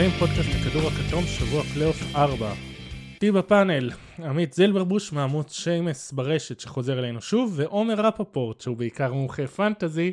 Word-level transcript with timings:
הבאים, 0.00 0.18
פודקאסט 0.18 0.48
הכדור 0.60 0.90
הכתום, 0.90 1.24
שבוע 1.24 1.62
פלייאוף 1.62 2.16
4. 2.16 2.52
איתי 3.14 3.32
בפאנל, 3.32 3.90
עמית 4.18 4.52
זילברבוש 4.52 5.12
מעמוד 5.12 5.48
שיימס 5.48 6.12
ברשת 6.12 6.60
שחוזר 6.60 6.98
אלינו 6.98 7.20
שוב, 7.20 7.52
ועומר 7.56 7.94
רפפורט 7.94 8.60
שהוא 8.60 8.76
בעיקר 8.76 9.12
מומחה 9.12 9.46
פנטזי, 9.46 10.12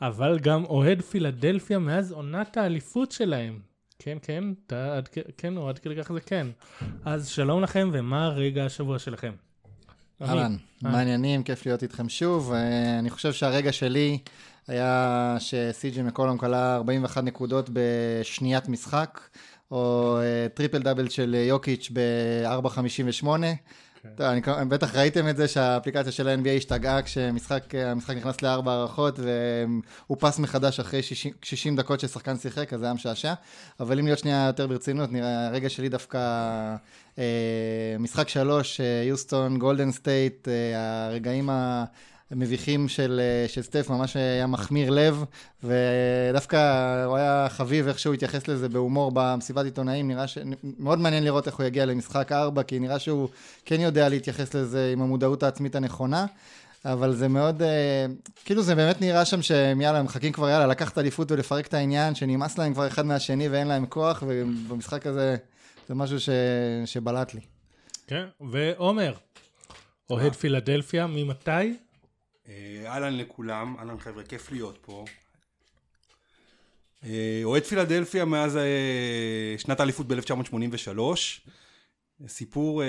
אבל 0.00 0.38
גם 0.38 0.64
אוהד 0.64 1.02
פילדלפיה 1.02 1.78
מאז 1.78 2.12
עונת 2.12 2.56
האליפות 2.56 3.12
שלהם. 3.12 3.58
כן, 3.98 4.18
כן, 4.22 4.44
אתה, 4.66 4.96
עד, 4.96 5.08
כן, 5.38 5.56
או 5.56 5.68
עד 5.68 5.78
כדי 5.78 5.94
כך 6.02 6.12
זה 6.12 6.20
כן. 6.20 6.46
אז 7.04 7.28
שלום 7.28 7.62
לכם, 7.62 7.90
ומה 7.92 8.28
רגע 8.28 8.64
השבוע 8.64 8.98
שלכם? 8.98 9.32
אהלן, 10.22 10.56
מעניינים, 10.82 11.42
כיף 11.42 11.66
להיות 11.66 11.82
איתכם 11.82 12.08
שוב. 12.08 12.52
אה, 12.52 12.98
אני 12.98 13.10
חושב 13.10 13.32
שהרגע 13.32 13.72
שלי 13.72 14.18
היה 14.68 15.36
שסי.ג'י 15.38 16.02
מקולום 16.02 16.38
קלע 16.38 16.76
41 16.76 17.24
נקודות 17.24 17.70
בשני 17.72 18.68
משחק, 18.68 19.20
או 19.70 20.16
אה, 20.20 20.48
טריפל 20.54 20.82
דאבל 20.82 21.08
של 21.08 21.34
יוקיץ' 21.34 21.90
ב-4.58. 21.92 23.26
כן. 24.16 24.68
בטח 24.68 24.96
ראיתם 24.96 25.28
את 25.28 25.36
זה 25.36 25.48
שהאפליקציה 25.48 26.12
של 26.12 26.28
ה-NBA 26.28 26.48
השתגעה 26.48 27.02
כשהמשחק 27.02 27.74
נכנס 28.16 28.42
לארבע 28.42 28.72
הארכות 28.72 29.18
ואופס 29.18 30.38
מחדש 30.38 30.80
אחרי 30.80 31.02
60, 31.02 31.32
60 31.42 31.76
דקות 31.76 32.00
ששחקן 32.00 32.36
שיחק, 32.36 32.72
אז 32.72 32.80
זה 32.80 32.86
היה 32.86 32.94
משעשע. 32.94 33.34
אבל 33.80 33.98
אם 33.98 34.04
להיות 34.04 34.18
שנייה 34.18 34.46
יותר 34.46 34.66
ברצינות, 34.66 35.12
נראה, 35.12 35.46
הרגע 35.46 35.68
שלי 35.68 35.88
דווקא 35.88 36.18
אה, 37.18 37.96
משחק 37.98 38.28
שלוש, 38.28 38.80
יוסטון, 39.08 39.58
גולדן 39.58 39.92
סטייט, 39.92 40.48
הרגעים 41.08 41.50
ה... 41.50 41.84
מביכים 42.30 42.88
של, 42.88 43.20
אה, 43.22 43.48
של 43.48 43.62
סטף, 43.62 43.90
ממש 43.90 44.16
היה 44.16 44.46
מחמיר 44.46 44.90
לב, 44.90 45.24
ודווקא 45.64 46.56
הוא 47.04 47.16
היה 47.16 47.46
חביב 47.50 47.88
איך 47.88 47.98
שהוא 47.98 48.14
התייחס 48.14 48.48
לזה 48.48 48.68
בהומור 48.68 49.10
במסיבת 49.14 49.64
עיתונאים, 49.64 50.08
נראה 50.08 50.26
ש... 50.26 50.38
מאוד 50.62 50.98
מעניין 50.98 51.24
לראות 51.24 51.46
איך 51.46 51.56
הוא 51.56 51.66
יגיע 51.66 51.86
למשחק 51.86 52.32
4, 52.32 52.62
כי 52.62 52.78
נראה 52.78 52.98
שהוא 52.98 53.28
כן 53.64 53.80
יודע 53.80 54.08
להתייחס 54.08 54.54
לזה 54.54 54.90
עם 54.92 55.02
המודעות 55.02 55.42
העצמית 55.42 55.74
הנכונה. 55.76 56.26
אבל 56.84 57.14
זה 57.14 57.28
מאוד, 57.28 57.62
אה, 57.62 58.06
כאילו 58.44 58.62
זה 58.62 58.74
באמת 58.74 59.00
נראה 59.00 59.24
שם 59.24 59.42
שהם 59.42 59.80
יאללה, 59.80 59.98
הם 59.98 60.04
מחכים 60.04 60.32
כבר 60.32 60.48
יאללה, 60.48 60.66
לקחת 60.66 60.98
אליפות 60.98 61.32
ולפרק 61.32 61.66
את 61.66 61.74
העניין, 61.74 62.14
שנמאס 62.14 62.58
להם 62.58 62.74
כבר 62.74 62.86
אחד 62.86 63.06
מהשני 63.06 63.48
ואין 63.48 63.68
להם 63.68 63.86
כוח, 63.86 64.22
ובמשחק 64.26 65.06
הזה 65.06 65.36
זה 65.88 65.94
משהו 65.94 66.20
ש, 66.20 66.28
שבלט 66.86 67.34
לי. 67.34 67.40
כן, 68.06 68.24
ועומר, 68.40 69.14
אוהד 70.10 70.32
פילדלפיה, 70.32 71.06
ממתי? 71.06 71.50
אה, 72.48 72.82
אהלן 72.86 73.16
לכולם, 73.16 73.76
אהלן 73.78 73.98
חבר'ה, 73.98 74.24
כיף 74.24 74.52
להיות 74.52 74.78
פה. 74.80 75.04
אה, 77.04 77.40
אוהד 77.44 77.64
פילדלפיה 77.64 78.24
מאז 78.24 78.56
אה, 78.56 79.54
שנת 79.58 79.80
האליפות 79.80 80.06
ב-1983. 80.08 81.00
סיפור 82.26 82.82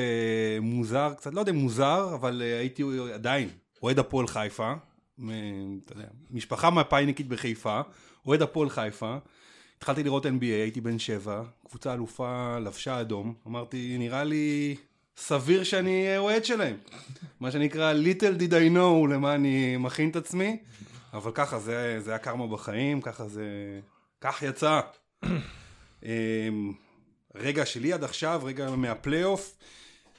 מוזר, 0.62 1.14
קצת 1.18 1.34
לא 1.34 1.40
יודע 1.40 1.52
מוזר, 1.52 2.16
אבל 2.16 2.42
הייתי 2.42 2.84
עדיין 3.14 3.50
אוהד 3.84 4.00
הפועל 4.00 4.28
חיפה. 4.28 4.74
משפחה 6.32 6.70
מפאיניקית 6.70 7.28
בחיפה, 7.28 7.82
אוהד 8.26 8.42
הפועל 8.42 8.70
חיפה. 8.70 9.18
התחלתי 9.78 10.04
לראות 10.04 10.26
NBA, 10.26 10.42
הייתי 10.42 10.82
בן 10.82 11.00
שבע, 11.00 11.44
קבוצה 11.68 11.94
אלופה 11.94 12.60
לבשה 12.60 13.02
אדום. 13.02 13.34
אמרתי, 13.48 13.96
נראה 13.98 14.24
לי 14.24 14.76
סביר 15.18 15.64
שאני 15.64 16.06
אהיה 16.06 16.20
אוהד 16.20 16.46
שלהם. 16.46 16.78
מה 17.40 17.52
שנקרא 17.52 17.94
little 17.94 18.40
did 18.40 18.52
I 18.52 18.76
know 18.76 19.08
למה 19.14 19.36
אני 19.36 19.78
מכין 19.78 20.10
את 20.10 20.16
עצמי, 20.16 20.58
אבל 21.14 21.32
ככה 21.34 21.60
זה, 21.60 22.00
זה 22.00 22.16
הקרמה 22.16 22.48
בחיים, 22.48 23.02
ככה 23.02 23.28
זה, 23.28 23.46
כך 24.22 24.44
יצא. 24.44 24.80
אמ, 26.04 26.74
רגע 27.36 27.66
שלי 27.66 27.94
עד 27.94 28.04
עכשיו, 28.04 28.42
רגע 28.44 28.70
מהפלייאוף, 28.70 29.58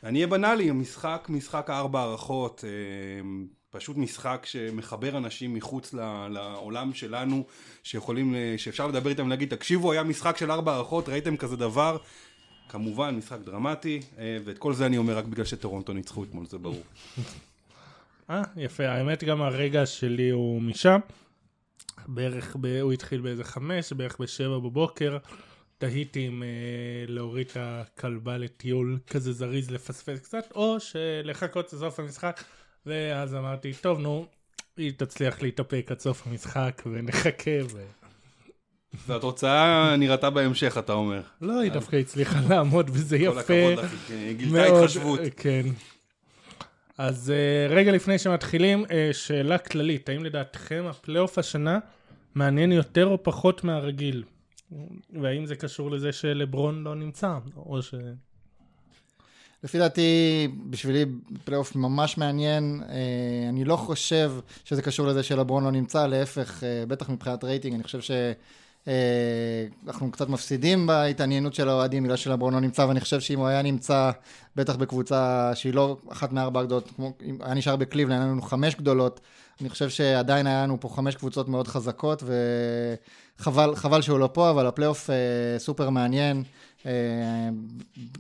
אני 0.05 0.19
אהיה 0.19 0.27
בנאלי, 0.27 0.71
משחק, 0.71 1.27
משחק 1.29 1.71
הארבע 1.71 2.01
הערכות, 2.01 2.65
אמ, 3.21 3.47
פשוט 3.71 3.97
משחק 3.97 4.47
שמחבר 4.47 5.17
אנשים 5.17 5.55
מחוץ 5.55 5.95
לעולם 6.31 6.95
שלנו, 6.95 7.45
שיכולים, 7.83 8.35
שאפשר 8.57 8.87
לדבר 8.87 9.11
איתם 9.11 9.27
ולהגיד, 9.27 9.55
תקשיבו, 9.55 9.93
היה 9.93 10.03
משחק 10.03 10.37
של 10.37 10.51
ארבע 10.51 10.73
הערכות, 10.73 11.09
ראיתם 11.09 11.37
כזה 11.37 11.57
דבר? 11.57 11.97
כמובן, 12.69 13.15
משחק 13.15 13.39
דרמטי, 13.45 14.01
אה, 14.19 14.39
ואת 14.45 14.59
כל 14.59 14.75
זה 14.75 14.87
אני 14.87 14.99
אומר 14.99 15.19
רק 15.19 15.25
בגלל 15.25 15.45
שטורונטו 15.45 15.93
ניצחו 15.93 16.25
אתמול, 16.25 16.47
זה 16.47 16.59
ברור. 16.59 16.83
אה, 18.31 18.43
יפה. 18.57 18.89
האמת, 18.89 19.25
גם 19.25 19.43
הרגע 19.43 19.87
שלי 19.87 20.31
הוא 20.31 20.63
משם. 20.63 20.99
בערך, 22.09 22.57
ב... 22.61 22.67
הוא 22.81 22.93
התחיל 22.93 23.21
באיזה 23.21 23.45
חמש, 23.45 23.93
בערך 23.93 24.21
בשבע 24.21 24.59
בבוקר. 24.59 25.19
תהיתי 25.79 26.29
אם 26.29 26.43
אה, 26.43 26.49
להוריד 27.09 27.47
את 27.47 27.57
הכלבה 27.61 28.39
לטיול 28.39 28.99
כזה 29.07 29.33
זריז 29.33 29.71
לפספס 29.71 30.19
קצת, 30.19 30.53
או 30.55 30.77
שלחכות 30.81 31.73
לסוף 31.73 32.01
המשחק, 32.01 32.45
ואז 32.87 33.35
אמרתי, 33.35 33.73
טוב, 33.81 33.99
נו, 33.99 34.27
היא 34.77 34.93
תצליח 34.97 35.43
להתאפק 35.43 35.87
עד 35.91 36.01
סוף 36.01 36.27
המשחק, 36.27 36.83
ונחכה. 36.87 37.51
ו... 37.73 37.85
והתוצאה 39.07 39.97
נראתה 39.97 40.31
בהמשך, 40.31 40.77
אתה 40.79 40.93
אומר. 40.93 41.23
לא, 41.41 41.61
היא 41.61 41.73
דווקא 41.73 41.97
הצליחה 41.97 42.39
לעמוד 42.49 42.91
וזה 42.93 43.17
יפה. 43.17 43.33
כל 43.33 43.39
הכבוד 43.39 43.85
לך, 43.85 44.11
גילתה 44.37 44.65
התחשבות. 44.67 45.21
כן. 45.37 45.63
אז 46.99 47.31
אה, 47.31 47.75
רגע 47.75 47.93
לפני 47.93 48.19
שמתחילים, 48.19 48.85
אה, 48.91 49.11
שאלה 49.13 49.59
כללית, 49.59 50.09
האם 50.09 50.25
לדעתכם 50.25 50.85
הפלייאוף 50.91 51.39
השנה 51.39 51.79
מעניין 52.35 52.73
יותר 52.73 53.07
או 53.07 53.23
פחות 53.23 53.65
מהרגיל? 53.65 54.25
והאם 55.23 55.47
זה 55.47 55.57
קשור 55.57 55.91
לזה 55.91 56.13
שלברון 56.13 56.83
לא 56.85 56.95
נמצא, 56.95 57.39
או 57.57 57.83
ש... 57.83 57.95
לפי 59.65 59.79
דעתי, 59.79 60.49
בשבילי 60.71 61.05
פלייאוף 61.45 61.77
ממש 61.77 62.19
מעניין. 62.19 62.83
אה, 62.89 63.49
אני 63.49 63.65
לא 63.65 63.77
חושב 63.77 64.33
שזה 64.65 64.83
קשור 64.83 65.07
לזה 65.07 65.23
שלברון 65.23 65.65
לא 65.65 65.71
נמצא, 65.71 66.07
להפך, 66.07 66.63
בטח 66.89 67.09
מבחינת 67.09 67.45
רייטינג, 67.45 67.75
אני 67.75 67.83
חושב 67.83 68.01
ש... 68.01 68.11
אה, 68.11 68.33
אנחנו 69.87 70.11
קצת 70.11 70.29
מפסידים 70.29 70.87
בהתעניינות 70.87 71.55
של 71.55 71.69
האוהדים 71.69 72.03
בגלל 72.03 72.17
שלברון 72.17 72.55
לא 72.55 72.61
נמצא, 72.61 72.83
ואני 72.83 73.01
חושב 73.01 73.21
שאם 73.21 73.39
הוא 73.39 73.47
היה 73.47 73.63
נמצא, 73.63 74.11
בטח 74.57 74.77
בקבוצה 74.77 75.51
שהיא 75.55 75.75
לא 75.75 75.97
אחת 76.13 76.33
מארבע 76.33 76.63
גדולות, 76.63 76.91
כמו 76.97 77.13
אם 77.25 77.39
היה 77.41 77.55
נשאר 77.55 77.77
בקליבלנד, 77.77 78.21
היה 78.21 78.31
לנו 78.31 78.43
חמש 78.43 78.75
גדולות, 78.75 79.21
אני 79.61 79.69
חושב 79.69 79.89
שעדיין 79.89 80.47
היה 80.47 80.63
לנו 80.63 80.81
פה 80.81 80.89
חמש 80.89 81.15
קבוצות 81.15 81.49
מאוד 81.49 81.69
חזקות, 81.69 82.23
וחבל 83.41 84.03
שהוא 84.03 84.19
לא 84.19 84.31
פה, 84.33 84.51
אבל 84.51 84.67
הפלייאוף 84.67 85.11
אה, 85.11 85.59
סופר 85.59 85.91
מעניין, 85.91 86.43
אה, 86.87 86.93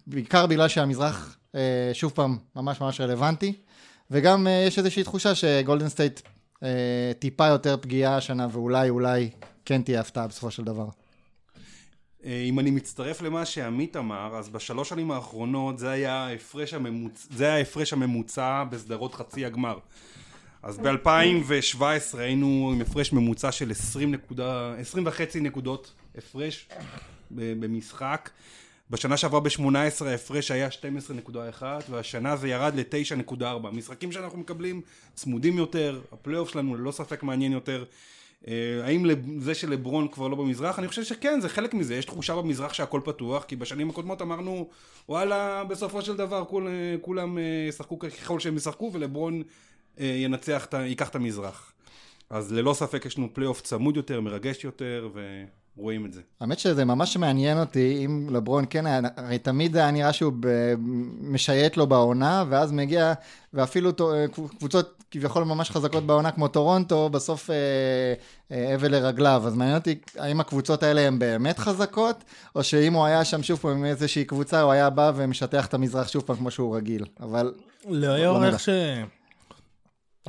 בעיקר 0.06 0.46
בגלל 0.46 0.68
שהמזרח, 0.68 1.36
אה, 1.54 1.90
שוב 1.92 2.12
פעם, 2.14 2.38
ממש 2.56 2.80
ממש 2.80 3.00
רלוונטי, 3.00 3.52
וגם 4.10 4.46
אה, 4.46 4.64
יש 4.66 4.78
איזושהי 4.78 5.02
תחושה 5.02 5.34
שגולדן 5.34 5.88
סטייט 5.88 6.20
אה, 6.62 7.12
טיפה 7.18 7.46
יותר 7.46 7.76
פגיעה 7.80 8.16
השנה, 8.16 8.46
ואולי, 8.52 8.88
אולי 8.88 9.30
כן 9.66 9.82
תהיה 9.82 10.00
הפתעה 10.00 10.26
בסופו 10.26 10.50
של 10.50 10.64
דבר. 10.64 10.88
אה, 12.24 12.42
אם 12.48 12.58
אני 12.58 12.70
מצטרף 12.70 13.22
למה 13.22 13.44
שעמית 13.44 13.96
אמר, 13.96 14.36
אז 14.36 14.48
בשלוש 14.48 14.88
שנים 14.88 15.10
האחרונות 15.10 15.78
זה 15.78 15.90
היה 15.90 16.14
ההפרש 16.14 16.74
הממוצע, 16.74 17.26
זה 17.30 17.44
היה 17.44 17.54
ההפרש 17.56 17.92
הממוצע 17.92 18.64
בסדרות 18.70 19.14
חצי 19.14 19.44
הגמר. 19.44 19.78
אז 20.62 20.78
ב-2017 20.78 22.18
היינו 22.18 22.70
עם 22.74 22.80
הפרש 22.80 23.12
ממוצע 23.12 23.52
של 23.52 23.70
20, 23.70 24.12
נקודה, 24.12 24.74
20 24.78 25.06
וחצי 25.06 25.40
נקודות 25.40 25.92
הפרש 26.18 26.68
במשחק. 27.30 28.30
בשנה 28.90 29.16
שעברה 29.16 29.40
ב-18 29.40 30.04
ההפרש 30.06 30.50
היה 30.50 30.68
12.1 30.68 31.62
והשנה 31.90 32.36
זה 32.36 32.48
ירד 32.48 32.74
ל-9.4. 32.74 33.70
משחקים 33.72 34.12
שאנחנו 34.12 34.38
מקבלים 34.38 34.80
צמודים 35.14 35.58
יותר, 35.58 36.00
הפלייאוף 36.12 36.48
שלנו 36.48 36.76
ללא 36.76 36.92
ספק 36.92 37.22
מעניין 37.22 37.52
יותר. 37.52 37.84
אה, 38.48 38.80
האם 38.84 39.06
זה 39.38 39.54
שלברון 39.54 40.08
כבר 40.08 40.28
לא 40.28 40.36
במזרח? 40.36 40.78
אני 40.78 40.88
חושב 40.88 41.04
שכן, 41.04 41.40
זה 41.40 41.48
חלק 41.48 41.74
מזה. 41.74 41.94
יש 41.94 42.04
תחושה 42.04 42.36
במזרח 42.36 42.72
שהכל 42.72 43.00
פתוח, 43.04 43.44
כי 43.44 43.56
בשנים 43.56 43.90
הקודמות 43.90 44.22
אמרנו, 44.22 44.68
וואלה, 45.08 45.64
בסופו 45.64 46.02
של 46.02 46.16
דבר 46.16 46.44
כול, 46.44 46.68
כולם 47.00 47.38
אה, 47.38 47.42
ישחקו 47.68 47.98
ככל 47.98 48.40
שהם 48.40 48.56
ישחקו, 48.56 48.90
ולברון 48.92 49.42
אה, 50.00 50.04
ינצח, 50.04 50.68
ייקח 50.72 51.08
את 51.08 51.14
המזרח. 51.14 51.72
אז 52.30 52.52
ללא 52.52 52.74
ספק 52.74 53.06
יש 53.06 53.18
לנו 53.18 53.28
פלייאוף 53.32 53.60
צמוד 53.60 53.96
יותר, 53.96 54.20
מרגש 54.20 54.64
יותר, 54.64 55.08
ו... 55.14 55.44
רואים 55.78 56.06
את 56.06 56.12
זה. 56.12 56.20
האמת 56.40 56.58
שזה 56.58 56.84
ממש 56.84 57.16
מעניין 57.16 57.60
אותי, 57.60 58.02
אם 58.04 58.28
לברון 58.32 58.64
כן 58.70 58.86
היה, 58.86 59.00
הרי 59.16 59.38
תמיד 59.38 59.76
היה 59.76 59.90
נראה 59.90 60.12
שהוא 60.12 60.32
משייט 61.20 61.76
לו 61.76 61.86
בעונה, 61.86 62.44
ואז 62.48 62.72
מגיע, 62.72 63.12
ואפילו 63.54 63.90
קבוצות 64.58 65.02
כביכול 65.10 65.44
ממש 65.44 65.70
חזקות 65.70 66.06
בעונה 66.06 66.30
כמו 66.30 66.48
טורונטו, 66.48 67.08
בסוף 67.08 67.50
אה, 67.50 67.54
אה, 68.52 68.74
נפל 68.74 68.92
לרגליו. 68.92 69.42
אז 69.46 69.54
מעניין 69.54 69.76
אותי, 69.76 69.98
האם 70.18 70.40
הקבוצות 70.40 70.82
האלה 70.82 71.00
הן 71.00 71.18
באמת 71.18 71.58
חזקות, 71.58 72.24
או 72.54 72.64
שאם 72.64 72.92
הוא 72.92 73.04
היה 73.04 73.24
שם 73.24 73.42
שוב 73.42 73.58
פעם 73.58 73.70
עם 73.70 73.84
איזושהי 73.84 74.24
קבוצה, 74.24 74.60
הוא 74.60 74.72
היה 74.72 74.90
בא 74.90 75.12
ומשטח 75.16 75.66
את 75.66 75.74
המזרח 75.74 76.08
שוב 76.08 76.22
פעם 76.22 76.36
כמו 76.36 76.50
שהוא 76.50 76.76
רגיל. 76.76 77.04
אבל... 77.20 77.52
לא, 77.88 78.18
לא 78.18 78.44
איך 78.44 78.60
ש... 78.60 78.68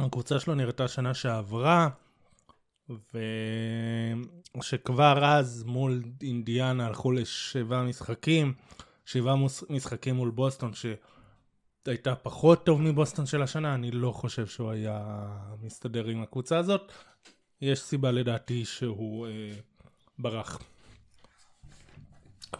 הקבוצה 0.06 0.40
שלו 0.40 0.56
נראתה 0.56 0.88
שנה 0.88 1.14
שעברה. 1.14 1.90
ושכבר 4.58 5.26
אז 5.26 5.64
מול 5.64 6.04
אינדיאנה 6.22 6.88
הלכו 6.88 7.12
לשבעה 7.12 7.84
משחקים, 7.84 8.54
שבעה 9.06 9.36
משחקים 9.70 10.16
מול 10.16 10.30
בוסטון 10.30 10.72
שהייתה 10.74 12.16
פחות 12.16 12.66
טוב 12.66 12.82
מבוסטון 12.82 13.26
של 13.26 13.42
השנה, 13.42 13.76
אני 13.76 13.92
לא 13.92 14.12
חושב 14.12 14.48
שהוא 14.48 14.72
היה 14.72 15.28
מסתדר 15.62 16.06
עם 16.06 16.24
הקבוצה 16.24 16.58
הזאת. 16.58 16.92
יש 17.62 17.82
סיבה 17.82 18.12
לדעתי 18.12 18.66
שהוא 18.66 19.28
אה, 19.28 19.52
ברח. 20.20 20.60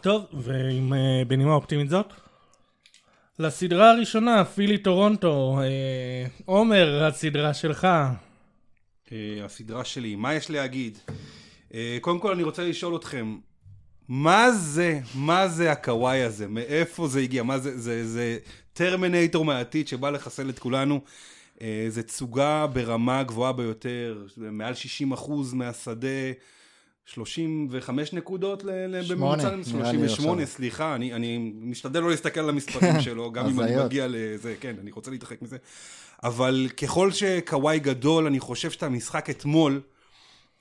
טוב, 0.00 0.26
ועם 0.32 0.92
אה, 0.92 1.22
בנימה 1.28 1.54
אופטימית 1.54 1.88
זאת, 1.88 2.12
לסדרה 3.38 3.90
הראשונה, 3.90 4.44
פילי 4.44 4.78
טורונטו, 4.78 5.58
אה, 5.62 6.26
עומר, 6.44 7.04
הסדרה 7.04 7.54
שלך. 7.54 7.84
אה, 9.12 9.44
הסדרה 9.44 9.84
שלי, 9.84 10.16
מה 10.16 10.34
יש 10.34 10.50
להגיד? 10.50 10.98
אה, 11.74 11.98
קודם 12.00 12.18
כל 12.18 12.32
אני 12.32 12.42
רוצה 12.42 12.64
לשאול 12.64 12.96
אתכם, 12.96 13.36
מה 14.08 14.52
זה, 14.52 15.00
מה 15.14 15.48
זה 15.48 15.72
הקוואי 15.72 16.22
הזה? 16.22 16.48
מאיפה 16.48 17.08
זה 17.08 17.20
הגיע? 17.20 17.42
מה 17.42 17.58
זה, 17.58 17.78
זה, 17.78 18.08
זה 18.08 18.38
טרמינטור 18.72 19.44
מהעתיד 19.44 19.88
שבא 19.88 20.10
לחסל 20.10 20.48
את 20.48 20.58
כולנו? 20.58 21.00
אה, 21.62 21.86
זה 21.88 22.02
תסוגה 22.02 22.66
ברמה 22.66 23.22
גבוהה 23.22 23.52
ביותר, 23.52 24.24
מעל 24.36 24.74
60% 25.14 25.30
מהשדה. 25.52 26.32
35 27.14 28.12
נקודות 28.12 28.64
בממוצע, 29.10 29.50
38, 29.64 30.46
סליחה, 30.46 30.94
אני, 30.94 31.14
אני 31.14 31.52
משתדל 31.54 32.00
לא 32.00 32.10
להסתכל 32.10 32.40
על 32.40 32.48
המספרים 32.48 33.00
שלו, 33.04 33.32
גם 33.32 33.46
אם 33.46 33.60
אני 33.60 33.84
מגיע 33.84 34.06
לזה, 34.08 34.54
כן, 34.60 34.76
אני 34.80 34.90
רוצה 34.90 35.10
להתרחק 35.10 35.42
מזה. 35.42 35.56
אבל 36.22 36.68
ככל 36.76 37.12
שקוואי 37.12 37.78
גדול, 37.78 38.26
אני 38.26 38.40
חושב 38.40 38.70
שאת 38.70 38.82
המשחק 38.82 39.30
אתמול, 39.30 39.80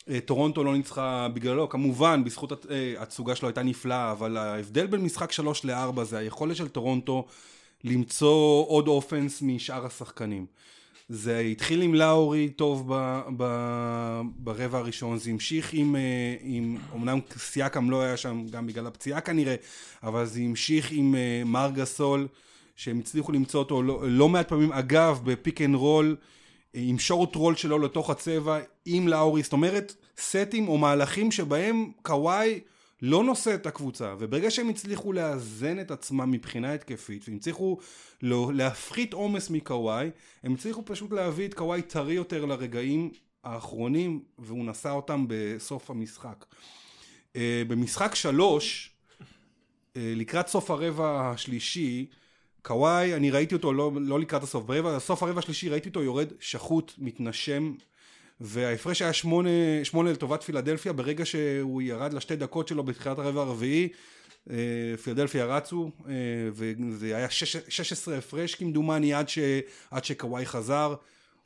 אה, 0.10 0.20
טורונטו 0.20 0.64
לא 0.64 0.76
ניצחה 0.76 1.28
בגללו, 1.34 1.70
כמובן, 1.70 2.24
בזכות 2.24 2.66
אה, 2.72 2.94
התצוגה 2.98 3.36
שלו 3.36 3.48
הייתה 3.48 3.64
נפלאה, 3.64 4.12
אבל 4.12 4.38
ההבדל 4.38 4.88
בין 4.88 5.02
משחק 5.02 5.32
3 5.32 5.66
ל-4 5.66 6.04
זה 6.04 6.18
היכולת 6.18 6.56
של 6.56 6.68
טורונטו 6.68 7.26
למצוא 7.84 8.66
עוד 8.68 8.88
offense 8.88 9.42
משאר 9.42 9.86
השחקנים. 9.86 10.46
זה 11.10 11.40
התחיל 11.40 11.82
עם 11.82 11.94
לאורי 11.94 12.50
טוב 12.50 12.94
ב, 12.94 13.22
ב, 13.38 13.44
ברבע 14.36 14.78
הראשון, 14.78 15.18
זה 15.18 15.30
המשיך 15.30 15.74
עם, 15.74 15.96
אה, 15.96 16.36
עם, 16.42 16.78
אמנם 16.96 17.20
סיאקם 17.38 17.90
לא 17.90 18.02
היה 18.02 18.18
שם 18.18 18.46
גם 18.52 18.68
בגלל 18.68 18.88
הפציעה 18.88 19.22
כנראה, 19.22 19.56
אבל 20.04 20.26
זה 20.26 20.40
המשיך 20.40 20.92
עם 20.92 21.16
אה, 21.16 21.42
מארק 21.46 21.86
גאסול, 21.86 22.28
שהם 22.76 23.00
הצליחו 23.00 23.32
למצוא 23.32 23.60
אותו 23.60 23.84
לא, 23.84 24.02
לא 24.04 24.30
מעט 24.30 24.50
פעמים, 24.50 24.72
אגב, 24.72 25.22
ב 25.24 25.31
pick 25.31 25.62
and 25.62 25.76
roll, 25.76 26.16
עם 26.74 27.00
short 27.00 27.36
roll 27.36 27.56
שלו 27.56 27.80
לתוך 27.80 28.10
הצבע, 28.10 28.60
עם 28.86 29.08
לאורי, 29.08 29.44
זאת 29.44 29.54
אומרת, 29.54 29.96
סטים 30.20 30.68
או 30.68 30.78
מהלכים 30.78 31.32
שבהם 31.32 31.92
קוואי 32.02 32.60
לא 33.02 33.24
נושא 33.24 33.56
את 33.56 33.66
הקבוצה, 33.66 34.16
וברגע 34.20 34.52
שהם 34.52 34.70
הצליחו 34.70 35.14
לאזן 35.14 35.80
את 35.80 35.92
עצמם 35.92 36.32
מבחינה 36.32 36.74
התקפית, 36.74 37.24
והם 37.28 37.38
הצליחו 37.38 37.78
לא, 38.22 38.52
להפחית 38.54 39.14
עומס 39.14 39.50
מקוואי, 39.50 40.10
הם 40.44 40.54
הצליחו 40.54 40.86
פשוט 40.86 41.12
להביא 41.12 41.48
את 41.48 41.54
קוואי 41.54 41.82
טרי 41.82 42.14
יותר 42.14 42.46
לרגעים 42.46 43.12
האחרונים, 43.44 44.24
והוא 44.40 44.66
נשא 44.66 44.90
אותם 44.90 45.26
בסוף 45.28 45.90
המשחק. 45.90 46.46
Uh, 47.34 47.38
במשחק 47.68 48.16
שלוש, 48.16 48.92
uh, 49.20 49.24
לקראת 49.96 50.48
סוף 50.48 50.72
הרבע 50.72 51.32
השלישי, 51.32 52.06
קוואי, 52.62 53.14
אני 53.16 53.32
ראיתי 53.32 53.56
אותו 53.56 53.74
לא, 53.74 53.92
לא 53.96 54.20
לקראת 54.20 54.44
הסוף, 54.44 54.66
ברבע, 54.66 55.00
סוף 55.00 55.24
הרבע 55.24 55.40
השלישי 55.40 55.70
ראיתי 55.70 55.90
אותו 55.90 56.04
יורד 56.04 56.28
שחוט, 56.40 56.94
מתנשם, 56.98 57.74
וההפרש 58.42 59.02
היה 59.02 59.14
שמונה, 59.14 59.50
שמונה 59.84 60.12
לטובת 60.12 60.44
פילדלפיה, 60.44 60.94
ברגע 60.94 61.26
שהוא 61.26 61.82
ירד 61.82 62.14
לשתי 62.14 62.36
דקות 62.36 62.68
שלו 62.68 62.84
בתחילת 62.84 63.20
הרבע 63.20 63.42
הרביעי, 63.42 63.90
אה, 64.50 64.56
פילדלפיה 65.04 65.46
רצו, 65.46 65.92
אה, 66.08 66.14
וזה 66.54 67.18
היה 67.18 67.30
16 67.30 68.18
הפרש 68.18 68.56
כמדומני 68.56 69.14
עד, 69.14 69.30
ש, 69.30 69.40
עד 69.92 70.06
שקוואי 70.06 70.46
חזר. 70.46 70.96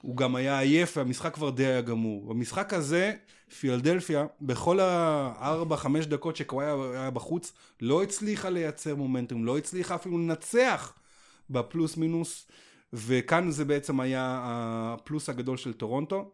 הוא 0.01 0.17
גם 0.17 0.35
היה 0.35 0.59
עייף 0.59 0.97
והמשחק 0.97 1.33
כבר 1.33 1.49
די 1.49 1.65
היה 1.65 1.81
גמור. 1.81 2.33
במשחק 2.33 2.73
הזה, 2.73 3.13
פילדלפיה, 3.59 4.25
בכל 4.41 4.79
הארבע, 4.79 5.75
חמש 5.75 6.05
דקות 6.05 6.35
שקוואי 6.35 6.65
היה 6.93 7.09
בחוץ, 7.09 7.53
לא 7.81 8.03
הצליחה 8.03 8.49
לייצר 8.49 8.95
מומנטום, 8.95 9.45
לא 9.45 9.57
הצליחה 9.57 9.95
אפילו 9.95 10.17
לנצח 10.17 10.93
בפלוס 11.49 11.97
מינוס, 11.97 12.47
וכאן 12.93 13.51
זה 13.51 13.65
בעצם 13.65 13.99
היה 13.99 14.41
הפלוס 14.43 15.29
הגדול 15.29 15.57
של 15.57 15.73
טורונטו. 15.73 16.31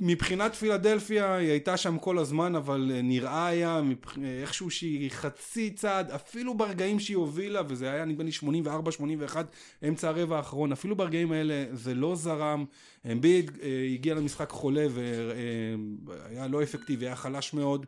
מבחינת 0.00 0.54
פילדלפיה 0.54 1.34
היא 1.34 1.50
הייתה 1.50 1.76
שם 1.76 1.98
כל 1.98 2.18
הזמן 2.18 2.54
אבל 2.54 2.90
נראה 3.02 3.46
היה 3.46 3.80
איכשהו 4.42 4.70
שהיא 4.70 5.10
חצי 5.10 5.70
צעד 5.70 6.10
אפילו 6.10 6.54
ברגעים 6.54 7.00
שהיא 7.00 7.16
הובילה 7.16 7.62
וזה 7.68 7.92
היה 7.92 8.04
נדמה 8.04 8.24
לי 8.24 8.30
84-81 9.30 9.36
אמצע 9.88 10.08
הרבע 10.08 10.36
האחרון 10.36 10.72
אפילו 10.72 10.96
ברגעים 10.96 11.32
האלה 11.32 11.64
זה 11.72 11.94
לא 11.94 12.16
זרם. 12.16 12.64
אמביד 13.12 13.50
אה, 13.62 13.88
הגיע 13.94 14.14
למשחק 14.14 14.50
חולה 14.50 14.86
והיה 14.90 16.46
לא 16.46 16.62
אפקטיבי 16.62 17.06
היה 17.06 17.16
חלש 17.16 17.54
מאוד. 17.54 17.86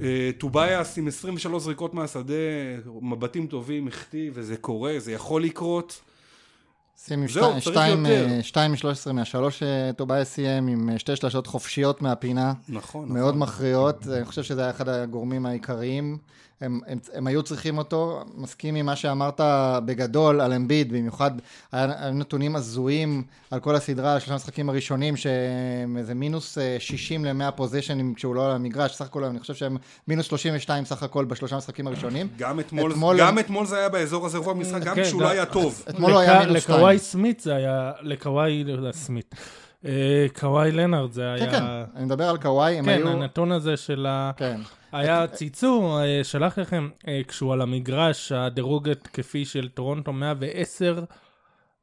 אה, 0.00 0.30
טוביאס 0.38 0.98
עם 0.98 1.08
23 1.08 1.62
זריקות 1.62 1.94
מהשדה 1.94 2.34
מבטים 3.02 3.46
טובים 3.46 3.88
החטיא 3.88 4.30
וזה 4.34 4.56
קורה 4.56 4.94
זה 4.98 5.12
יכול 5.12 5.42
לקרות 5.42 6.00
סיים 6.98 7.22
עם 7.22 8.06
2 8.42 8.72
מ-13 8.72 9.12
מהשלוש 9.12 9.62
טוביאס 9.96 10.28
סיים 10.28 10.66
עם 10.66 10.90
אה, 10.90 10.98
שתי 10.98 11.16
שלשות 11.16 11.46
חופשיות 11.46 12.02
מהפינה. 12.02 12.52
נכון. 12.68 13.08
מאוד 13.08 13.34
נכון. 13.34 13.38
מכריעות, 13.38 14.06
אני 14.06 14.24
חושב 14.24 14.42
שזה 14.42 14.60
היה 14.60 14.70
אחד 14.70 14.88
הגורמים 14.88 15.46
העיקריים. 15.46 16.18
הם, 16.60 16.80
הם, 16.86 16.98
הם 17.14 17.26
היו 17.26 17.42
צריכים 17.42 17.78
אותו, 17.78 18.24
מסכים 18.34 18.74
עם 18.74 18.86
מה 18.86 18.96
שאמרת 18.96 19.40
בגדול 19.84 20.40
על 20.40 20.52
אמביד, 20.52 20.92
במיוחד 20.92 21.30
היה 21.72 22.10
נתונים 22.10 22.56
הזויים 22.56 23.22
על 23.50 23.60
כל 23.60 23.74
הסדרה, 23.74 24.12
על 24.12 24.18
שלושה 24.18 24.32
המשחקים 24.32 24.68
הראשונים, 24.68 25.16
שהם 25.16 25.96
איזה 25.96 26.14
מינוס 26.14 26.58
60 26.78 27.26
אה, 27.26 27.32
ל-100 27.32 27.50
פוזיישנים 27.50 28.14
כשהוא 28.14 28.34
לא 28.34 28.46
על 28.46 28.52
המגרש, 28.52 28.94
סך 28.94 29.04
הכל 29.04 29.24
אני 29.24 29.40
חושב 29.40 29.54
שהם 29.54 29.76
מינוס 30.08 30.26
32 30.26 30.84
סך 30.84 31.02
הכל 31.02 31.24
בשלושה 31.24 31.54
המשחקים 31.54 31.86
הראשונים. 31.86 32.28
גם 32.38 32.60
אתמול, 32.60 32.92
אתמול, 32.92 33.20
גם 33.20 33.38
אתמול 33.38 33.66
זה 33.66 33.78
היה 33.78 33.88
באזור 33.88 34.26
הזה 34.26 34.38
רוב 34.38 34.50
המשחק, 34.50 34.82
גם 34.82 34.94
כן, 34.94 35.02
כשהוא 35.02 35.22
לא 35.22 35.28
היה 35.28 35.46
טוב. 35.46 35.84
אתמול 35.88 36.10
לא 36.10 36.18
היה 36.18 36.38
מינוס 36.38 36.62
2. 36.62 36.76
לקוואי 36.78 36.98
סמית 36.98 37.40
זה 37.40 37.54
היה, 37.54 37.92
לקוואי 38.02 38.64
סמית. 38.92 39.34
אה, 39.84 40.26
קוואי 40.40 40.72
לנארד 40.72 41.12
זה 41.12 41.22
כן, 41.38 41.44
היה... 41.44 41.50
כן, 41.50 41.58
כן, 41.58 41.64
אני 41.96 42.04
מדבר 42.04 42.28
על 42.28 42.38
קוואי, 42.38 42.78
הם 42.78 42.84
כן, 42.84 42.90
היו... 42.90 43.06
כן, 43.06 43.12
הנתון 43.12 43.52
הזה 43.52 43.76
של 43.76 44.06
ה... 44.08 44.30
כן. 44.36 44.60
היה 44.92 45.26
ציצור, 45.26 46.00
אה, 46.02 46.24
שלח 46.24 46.58
לכם, 46.58 46.88
אה, 47.08 47.20
כשהוא 47.28 47.52
על 47.52 47.60
המגרש, 47.60 48.32
הדירוג 48.32 48.88
התקפי 48.88 49.44
של 49.44 49.68
טורונטו 49.68 50.12
110 50.12 51.04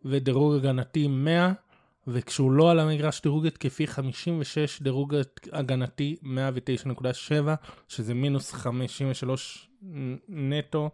ודירוג 0.05 0.55
הגנתי 0.55 1.07
100, 1.07 1.51
וכשהוא 2.07 2.51
לא 2.51 2.71
על 2.71 2.79
המגרש, 2.79 3.21
דירוג 3.21 3.45
התקפי 3.45 3.87
56, 3.87 4.81
דירוג 4.81 5.15
הגנתי 5.51 6.15
109.7, 6.23 7.31
שזה 7.87 8.13
מינוס 8.13 8.53
53 8.53 9.69
נטו. 10.29 10.89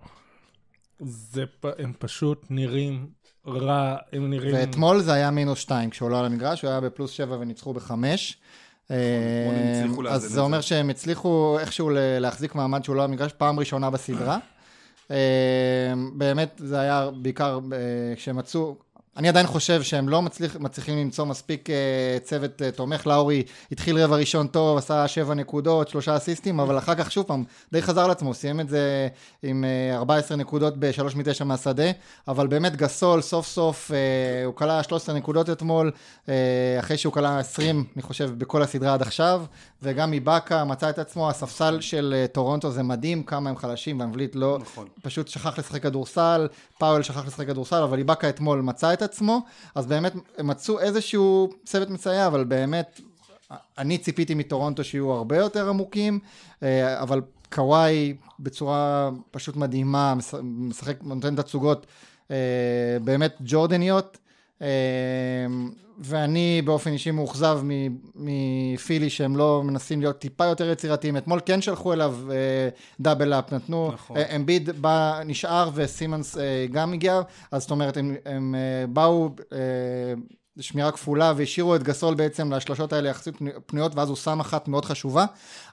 זה, 0.99 1.43
הם 1.79 1.93
פשוט 1.99 2.45
נראים 2.49 3.07
רע, 3.47 3.97
הם 4.13 4.29
נראים... 4.29 4.55
ואתמול 4.55 4.99
זה 4.99 5.13
היה 5.13 5.31
מינוס 5.31 5.59
2, 5.59 5.89
כשהוא 5.89 6.09
לא 6.09 6.19
על 6.19 6.25
המגרש, 6.25 6.61
הוא 6.61 6.71
היה 6.71 6.81
בפלוס 6.81 7.11
7 7.11 7.37
וניצחו 7.39 7.73
בחמש. 7.73 8.37
נכון, 9.89 10.07
אז 10.07 10.21
זה 10.21 10.41
אומר 10.41 10.61
שהם 10.61 10.89
הצליחו 10.89 11.57
איכשהו 11.59 11.89
להחזיק 11.93 12.55
מעמד 12.55 12.83
שהוא 12.83 12.95
לא 12.95 13.03
המגרש 13.03 13.33
פעם 13.33 13.59
ראשונה 13.59 13.89
בסדרה. 13.89 14.37
באמת 16.17 16.61
זה 16.63 16.79
היה 16.79 17.09
בעיקר 17.15 17.59
כשהם 18.15 18.37
מצאו, 18.37 18.75
אני 19.17 19.29
עדיין 19.29 19.47
חושב 19.47 19.83
שהם 19.83 20.09
לא 20.09 20.21
מצליח, 20.21 20.55
מצליחים 20.55 20.97
למצוא 20.97 21.25
מספיק 21.25 21.69
uh, 21.69 21.73
צוות 22.23 22.61
uh, 22.61 22.75
תומך. 22.75 23.07
לאורי 23.07 23.43
התחיל 23.71 23.97
רבע 23.97 24.15
ראשון 24.15 24.47
טוב, 24.47 24.77
עשה 24.77 25.07
שבע 25.07 25.33
נקודות, 25.33 25.87
שלושה 25.87 26.17
אסיסטים, 26.17 26.59
אבל 26.59 26.77
אחר 26.77 26.95
כך 26.95 27.11
שוב 27.11 27.25
פעם, 27.25 27.43
די 27.71 27.81
חזר 27.81 28.07
לעצמו, 28.07 28.33
סיים 28.33 28.59
את 28.59 28.69
זה 28.69 29.07
עם 29.43 29.65
uh, 29.93 29.95
14 29.95 30.37
נקודות 30.37 30.77
בשלוש 30.77 31.15
מתשע 31.15 31.43
מהשדה, 31.43 31.83
אבל 32.27 32.47
באמת 32.47 32.75
גסול, 32.75 33.21
סוף 33.21 33.47
סוף, 33.47 33.91
uh, 33.91 33.93
הוא 34.45 34.55
קלע 34.55 34.83
13 34.83 35.15
נקודות 35.15 35.49
אתמול, 35.49 35.91
uh, 36.25 36.29
אחרי 36.79 36.97
שהוא 36.97 37.13
קלע 37.13 37.39
20, 37.39 37.85
אני 37.95 38.01
חושב, 38.01 38.31
בכל 38.37 38.61
הסדרה 38.61 38.93
עד 38.93 39.01
עכשיו, 39.01 39.43
וגם 39.81 40.11
איבאקה 40.11 40.63
מצא 40.63 40.89
את 40.89 40.99
עצמו, 40.99 41.29
הספסל 41.29 41.81
של 41.81 42.25
uh, 42.25 42.33
טורונטו 42.33 42.71
זה 42.71 42.83
מדהים, 42.83 43.23
כמה 43.23 43.49
הם 43.49 43.57
חלשים, 43.57 43.99
ואן 43.99 44.14
וליט 44.14 44.35
לא, 44.35 44.57
נכון. 44.61 44.87
פשוט 45.01 45.27
שכח 45.27 45.59
לשחק 45.59 45.83
כדורסל, 45.83 46.47
פאוול 46.77 47.03
שכח 47.03 47.25
לשחק 47.27 47.47
כדורסל, 47.47 47.83
אבל 47.83 47.97
איבאקה 47.97 48.29
אתמול 48.29 48.61
מצא 48.61 48.93
את 48.93 49.00
עצמו, 49.01 49.41
אז 49.75 49.85
באמת 49.85 50.13
מצאו 50.43 50.79
איזשהו 50.79 51.49
צוות 51.65 51.89
מסייע, 51.89 52.27
אבל 52.27 52.43
באמת, 52.43 53.01
אני 53.77 53.97
ציפיתי 53.97 54.33
מטורונטו 54.33 54.83
שיהיו 54.83 55.11
הרבה 55.11 55.37
יותר 55.37 55.69
עמוקים, 55.69 56.19
אה, 56.63 57.01
אבל 57.01 57.21
קוואי 57.51 58.13
בצורה 58.39 59.09
פשוט 59.31 59.55
מדהימה, 59.55 60.13
משחק, 60.43 60.97
נותן 61.03 61.35
תצוגות 61.35 61.85
אה, 62.31 62.35
באמת 63.03 63.35
ג'ורדניות. 63.39 64.17
ואני 66.03 66.61
באופן 66.65 66.91
אישי 66.91 67.11
מאוכזב 67.11 67.59
מפילי 68.15 69.09
שהם 69.09 69.37
לא 69.37 69.61
מנסים 69.65 70.01
להיות 70.01 70.19
טיפה 70.19 70.45
יותר 70.45 70.69
יצירתיים. 70.69 71.17
אתמול 71.17 71.39
כן 71.45 71.61
שלחו 71.61 71.93
אליו 71.93 72.15
אה, 72.31 72.35
דאבל 72.99 73.33
אפ, 73.33 73.53
נתנו, 73.53 73.91
נכון. 73.93 74.17
אה, 74.17 74.35
אמביד 74.35 74.69
בא, 74.81 75.21
נשאר 75.25 75.69
וסימנס 75.73 76.37
אה, 76.37 76.65
גם 76.71 76.93
הגיע, 76.93 77.21
אז 77.51 77.61
זאת 77.61 77.71
אומרת 77.71 77.97
הם, 77.97 78.15
הם 78.25 78.55
אה, 78.55 78.87
באו 78.87 79.29
אה, 79.53 79.57
שמירה 80.59 80.91
כפולה 80.91 81.33
והשאירו 81.35 81.75
את 81.75 81.83
גסול 81.83 82.15
בעצם 82.15 82.53
לשלושות 82.53 82.93
האלה 82.93 83.09
יחסית 83.09 83.35
פנויות 83.65 83.95
ואז 83.95 84.09
הוא 84.09 84.17
שם 84.17 84.39
אחת 84.39 84.67
מאוד 84.67 84.85
חשובה 84.85 85.25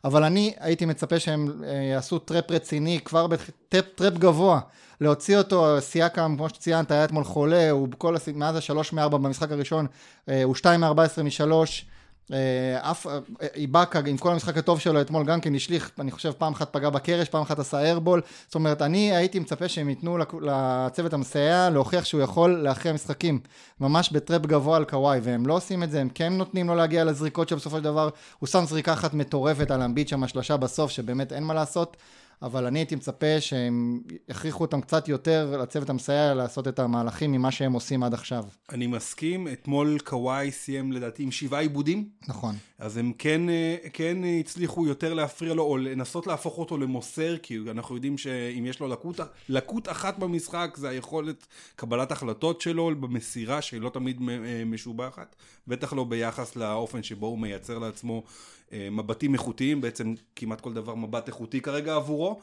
אבל 0.05 0.25
אני 0.25 0.55
הייתי 0.59 0.85
מצפה 0.85 1.19
שהם 1.19 1.63
אה, 1.65 1.73
יעשו 1.73 2.19
trap 2.19 2.51
רציני 2.51 3.01
כבר 3.05 3.27
ב 3.27 3.44
trap 3.44 4.13
גבוה 4.19 4.61
להוציא 5.01 5.39
אותו, 5.39 5.81
סיאקם 5.81 6.35
כמו 6.37 6.49
שציינת 6.49 6.91
היה 6.91 7.05
אתמול 7.05 7.25
חולה 7.25 7.71
הוא 7.71 7.89
בכל, 7.89 8.17
מאז 8.35 8.57
השלוש 8.57 8.93
מארבע 8.93 9.19
במשחק 9.19 9.53
הראשון 9.53 9.87
אה, 10.29 10.43
הוא 10.43 10.55
שתיים 10.55 10.81
מארבע 10.81 11.03
עשרה 11.03 11.25
משלוש 11.25 11.87
אה, 12.33 12.91
אף, 12.91 13.07
אה, 13.07 13.19
איבאקה 13.55 14.01
עם 14.07 14.17
כל 14.17 14.33
המשחק 14.33 14.57
הטוב 14.57 14.81
שלו 14.81 15.01
אתמול 15.01 15.25
גם 15.25 15.41
כן 15.41 15.55
השליך, 15.55 15.91
אני 15.99 16.11
חושב 16.11 16.33
פעם 16.33 16.53
אחת 16.53 16.73
פגע 16.73 16.91
בקרש, 16.91 17.29
פעם 17.29 17.43
אחת 17.43 17.59
עשה 17.59 17.79
airball, 17.79 18.23
זאת 18.47 18.55
אומרת 18.55 18.83
אני 18.83 19.17
הייתי 19.17 19.39
מצפה 19.39 19.69
שהם 19.69 19.89
ייתנו 19.89 20.19
לצוות 20.41 21.13
המסייע 21.13 21.71
להוכיח 21.71 22.05
שהוא 22.05 22.21
יכול 22.21 22.51
להכריע 22.51 22.91
משחקים, 22.91 23.41
ממש 23.81 24.13
בטראפ 24.13 24.43
גבוה 24.43 24.77
על 24.77 24.85
קוואי, 24.85 25.21
והם 25.23 25.47
לא 25.47 25.55
עושים 25.55 25.83
את 25.83 25.91
זה, 25.91 26.01
הם 26.01 26.09
כן 26.09 26.33
נותנים 26.33 26.69
לו 26.69 26.75
להגיע 26.75 27.05
לזריקות 27.05 27.49
שבסופו 27.49 27.77
של 27.77 27.85
דבר 27.85 28.09
הוא 28.39 28.47
שם 28.47 28.65
זריקה 28.65 28.93
אחת 28.93 29.15
מטורפת 29.15 29.71
על 29.71 29.83
אמביט 29.83 30.09
שם 30.09 30.25
השלושה 30.25 30.57
בסוף, 30.57 30.91
שבאמת 30.91 31.33
אין 31.33 31.45
מה 31.45 31.55
לעשות. 31.55 31.97
אבל 32.43 32.67
אני 32.67 32.79
הייתי 32.79 32.95
מצפה 32.95 33.41
שהם 33.41 34.01
יכריחו 34.29 34.65
אותם 34.65 34.81
קצת 34.81 35.09
יותר, 35.09 35.57
לצוות 35.63 35.91
המסייע, 35.91 36.35
לעשות 36.35 36.69
את 36.69 36.79
המהלכים 36.79 37.33
ממה 37.33 37.51
שהם 37.51 37.73
עושים 37.73 38.03
עד 38.03 38.15
עכשיו. 38.15 38.45
אני 38.73 38.87
מסכים, 38.87 39.49
אתמול 39.49 39.99
קוואי 40.05 40.51
סיים 40.51 40.93
לדעתי 40.93 41.23
עם 41.23 41.31
שבעה 41.31 41.61
עיבודים. 41.61 42.09
נכון. 42.29 42.55
אז 42.79 42.97
הם 42.97 43.13
כן, 43.19 43.49
אה, 43.49 43.77
כן 43.93 44.17
הצליחו 44.41 44.87
יותר 44.87 45.15
להפריע 45.15 45.55
לו, 45.55 45.63
או 45.63 45.77
לנסות 45.77 46.27
להפוך 46.27 46.59
אותו 46.59 46.79
למוסר, 46.79 47.37
כי 47.43 47.59
אנחנו 47.71 47.95
יודעים 47.95 48.19
שאם 48.19 48.67
יש 48.67 48.81
לו 48.81 48.89
לקות, 48.89 49.21
לקות 49.49 49.89
אחת 49.89 50.19
במשחק, 50.19 50.75
זה 50.77 50.89
היכולת 50.89 51.47
קבלת 51.77 52.13
החלטות 52.13 52.61
שלו 52.61 52.91
במסירה, 53.01 53.63
שהיא 53.63 53.81
לא 53.81 53.91
תמיד 53.91 54.21
אה, 54.29 54.65
משובחת, 54.67 55.37
בטח 55.67 55.93
לא 55.93 56.05
ביחס 56.05 56.57
לאופן 56.57 57.03
שבו 57.03 57.27
הוא 57.27 57.39
מייצר 57.39 57.79
לעצמו 57.79 58.23
אה, 58.27 58.31
מבטים 58.73 59.35
איכותיים, 59.35 59.81
בעצם 59.81 60.15
כמעט 60.37 60.61
כל 60.61 60.73
דבר 60.73 60.95
מבט 60.95 61.29
איכותי 61.29 61.61
כרגע 61.61 61.95
עבורו. 61.95 62.41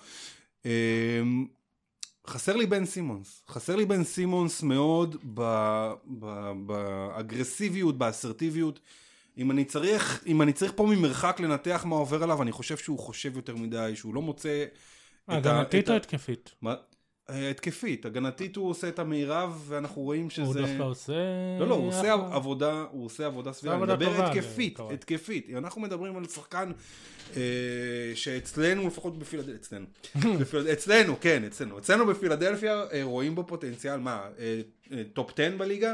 אה, 0.66 1.22
חסר 2.28 2.56
לי 2.56 2.66
בן 2.66 2.86
סימונס, 2.86 3.44
חסר 3.50 3.76
לי 3.76 3.86
בן 3.86 4.04
סימונס 4.04 4.64
מאוד 4.64 5.16
באגרסיביות, 6.66 7.98
באסרטיביות. 7.98 8.80
אם 9.38 9.52
אני 9.52 9.66
צריך, 9.66 10.24
אם 10.28 10.42
אני 10.42 10.54
צריך 10.54 10.72
פה 10.76 10.86
ממרחק 10.86 11.40
לנתח 11.40 11.86
מה 11.88 11.96
עובר 11.96 12.24
עליו, 12.24 12.42
אני 12.42 12.52
חושב 12.52 12.78
שהוא 12.78 13.00
חושב 13.00 13.36
יותר 13.36 13.56
מדי, 13.56 13.92
שהוא 13.96 14.16
לא 14.16 14.22
מוצא... 14.22 14.66
הגנתית 15.28 15.90
או 15.90 15.96
התקפית? 15.96 16.52
מה? 16.62 16.76
התקפית, 17.30 18.06
הגנתית 18.06 18.56
הוא 18.56 18.70
עושה 18.70 18.88
את 18.88 19.00
המירב 19.00 19.64
ואנחנו 19.68 20.02
רואים 20.02 20.30
שזה... 20.30 20.46
הוא 20.46 20.54
דווקא 20.54 20.84
עושה... 20.84 21.14
לא, 21.60 21.68
לא, 21.68 21.76
הוא 21.76 21.88
עושה 21.88 22.14
עבודה, 22.14 22.86
הוא 22.92 23.06
עושה 23.06 23.26
עבודה 23.26 23.54
סבירה. 23.54 23.76
אני 23.76 23.84
מדבר 23.84 24.26
התקפית, 24.26 24.80
התקפית. 24.94 25.48
אנחנו 25.58 25.82
מדברים 25.82 26.18
על 26.18 26.28
שחקן 26.28 26.72
אה, 27.38 27.42
שאצלנו, 28.16 28.88
לפחות 28.88 29.20
בפילדלפיה, 29.20 29.56
אצלנו, 29.56 29.86
אצלנו, 30.74 31.16
כן, 31.22 31.44
אצלנו. 31.44 31.78
אצלנו 31.80 32.06
בפילדלפיה 32.06 32.84
אה, 32.94 33.04
רואים 33.04 33.36
בו 33.36 33.48
פוטנציאל, 33.48 33.98
מה, 33.98 34.28
אה, 34.40 34.62
top 35.14 35.32
10 35.40 35.58
בליגה? 35.58 35.94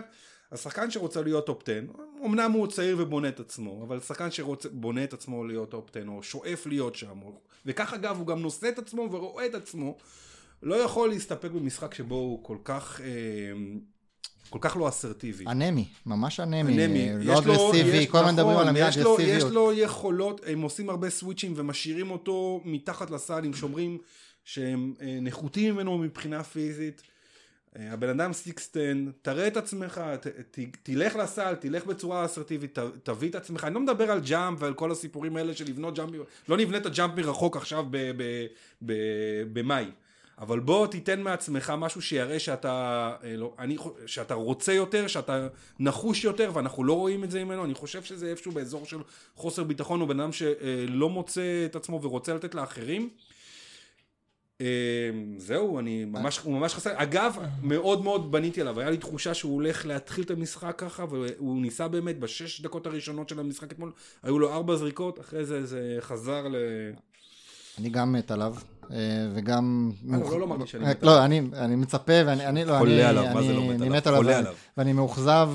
השחקן 0.52 0.92
שרוצה 0.92 1.22
להיות 1.22 1.46
top 1.46 1.64
10, 1.64 1.82
אמנם 2.26 2.52
הוא 2.52 2.68
צעיר 2.68 2.96
ובונה 3.00 3.28
את 3.28 3.40
עצמו, 3.40 3.84
אבל 3.88 4.00
שחקן 4.00 4.32
שבונה 4.32 5.04
את 5.04 5.14
עצמו 5.14 5.44
להיות 5.44 5.72
top 5.72 5.90
10, 5.90 6.08
או 6.08 6.24
שואף 6.24 6.68
להיות 6.68 6.96
שם, 6.96 7.20
וכך 7.66 7.94
אגב 7.94 8.18
הוא 8.18 8.28
גם 8.28 8.42
נושא 8.42 8.70
את 8.70 8.80
עצמו 8.80 9.08
ורואה 9.12 9.46
את 9.46 9.56
עצמו. 9.56 9.98
לא 10.64 10.76
יכול 10.76 11.10
להסתפק 11.10 11.52
במשחק 11.52 11.94
שבו 11.94 12.16
הוא 12.16 12.44
כל 12.44 12.58
כך... 12.64 13.02
אה, 13.04 13.08
כל 14.52 14.60
כך 14.62 14.78
לא 14.78 14.90
אסרטיבי. 14.90 15.46
אנמי, 15.48 15.88
ממש 16.06 16.40
אנמי, 16.40 16.86
אנמי. 16.86 17.26
לא 17.26 17.40
אגרסיבי, 17.40 18.08
כל 18.08 18.18
הזמן 18.18 18.34
מדברים 18.34 18.58
על 18.58 18.68
המילה 18.68 18.88
אגרסיביות. 18.88 19.20
יש 19.20 19.44
לו 19.44 19.74
יכולות, 19.74 20.42
הם 20.48 20.62
עושים 20.62 20.90
הרבה 20.90 21.10
switchים 21.10 21.54
ומשאירים 21.56 22.12
אותו 22.12 22.62
מתחת 22.66 23.12
לסל 23.12 23.44
עם 23.44 23.54
שומרים 23.54 23.98
שהם 24.46 24.94
אה, 25.02 25.18
נחותים 25.22 25.74
ממנו 25.74 25.98
מבחינה 25.98 26.44
פיזית. 26.44 27.02
אה, 27.80 27.94
הבן 27.94 28.10
אדם 28.10 28.34
six 28.34 28.67
ten, 28.67 29.12
תראה 29.22 29.48
את 29.48 29.58
עצמך, 29.58 30.02
ת, 30.22 30.28
ת, 30.28 30.60
תלך 30.84 31.16
לסל, 31.16 31.56
תלך 31.56 31.86
בצורה 31.86 32.26
אסרטיבית, 32.26 32.80
ת, 32.80 32.82
תביא 33.04 33.30
את 33.30 33.36
עצמך, 33.36 33.64
אני 33.64 33.74
לא 33.74 33.80
מדבר 33.80 34.12
על 34.12 34.20
jump 34.20 34.62
ועל 34.62 34.74
כל 34.74 34.92
הסיפורים 34.92 35.38
האלה 35.38 35.54
של 35.54 35.66
לבנות 35.66 35.96
jump, 35.96 36.12
לא 36.48 36.58
נבנה 36.58 36.78
את 36.78 36.86
הג'אמפ 36.86 37.14
מרחוק 37.18 37.58
עכשיו 37.58 37.86
במאי. 39.54 39.86
אבל 40.42 40.60
בוא 40.60 40.88
תיתן 40.88 41.22
מעצמך 41.22 41.74
משהו 41.78 42.02
שיראה 42.02 42.40
שאתה, 42.40 43.16
אה, 43.24 43.38
לא, 43.38 43.54
אני, 43.60 43.78
שאתה 44.06 44.34
רוצה 44.34 44.74
יותר, 44.74 45.08
שאתה 45.08 45.48
נחוש 45.80 46.24
יותר, 46.24 46.52
ואנחנו 46.54 46.84
לא 46.84 46.94
רואים 46.94 47.24
את 47.24 47.32
זה 47.32 47.44
ממנו, 47.44 47.66
אני 47.66 47.74
חושב 47.74 48.04
שזה 48.04 48.28
איפשהו 48.28 48.52
באזור 48.52 48.86
של 48.86 48.98
חוסר 49.36 49.64
ביטחון, 49.64 50.00
הוא 50.00 50.10
בן 50.10 50.20
אדם 50.20 50.32
שלא 50.32 51.10
מוצא 51.10 51.66
את 51.66 51.76
עצמו 51.76 52.02
ורוצה 52.02 52.34
לתת 52.34 52.56
לאחרים. 52.56 53.10
אה, 54.62 54.66
זהו, 55.38 55.80
אני 55.80 56.06
ממש, 56.06 56.40
הוא 56.40 56.54
ממש 56.54 56.74
חסר, 56.74 56.92
אגב, 56.96 57.38
מאוד 57.64 58.04
מאוד 58.04 58.32
בניתי 58.32 58.62
עליו, 58.62 58.80
היה 58.80 58.90
לי 58.90 58.98
תחושה 58.98 59.34
שהוא 59.34 59.54
הולך 59.54 59.86
להתחיל 59.86 60.24
את 60.24 60.32
המשחק 60.32 60.76
ככה, 60.78 61.06
והוא 61.10 61.62
ניסה 61.62 61.88
באמת 61.88 62.20
בשש 62.20 62.62
דקות 62.62 62.86
הראשונות 62.86 63.30
של 63.30 63.40
המשחק 63.40 63.72
אתמול, 63.72 63.92
היו 64.24 64.40
לו 64.40 64.54
ארבע 64.54 64.76
זריקות, 64.76 65.20
אחרי 65.20 65.46
זה 65.46 65.66
זה 65.66 65.98
חזר 66.00 66.48
ל... 66.48 66.56
אני 67.80 67.90
גם 67.90 68.14
מת 68.14 68.32
עליו. 68.32 68.56
אה, 68.92 68.98
וגם... 69.34 69.92
אה, 70.14 70.18
לא, 70.18 70.40
לא 70.40 70.46
אמרתי 70.46 70.68
שאני 70.68 70.86
מת 70.86 71.04
עליו. 71.04 71.16
לא, 71.16 71.26
אני 71.66 71.76
מצפה, 71.76 72.14
ואני 72.26 72.66
לא, 72.66 72.78
חולה 72.78 73.10
עליו, 73.10 73.26
מה 73.34 73.44
זה 73.44 73.54
לא 73.54 73.62
מת 73.90 74.08
עליו? 74.08 74.20
חולה 74.20 74.38
עליו. 74.38 74.54
ואני 74.78 74.94
מאוכזב, 74.94 75.50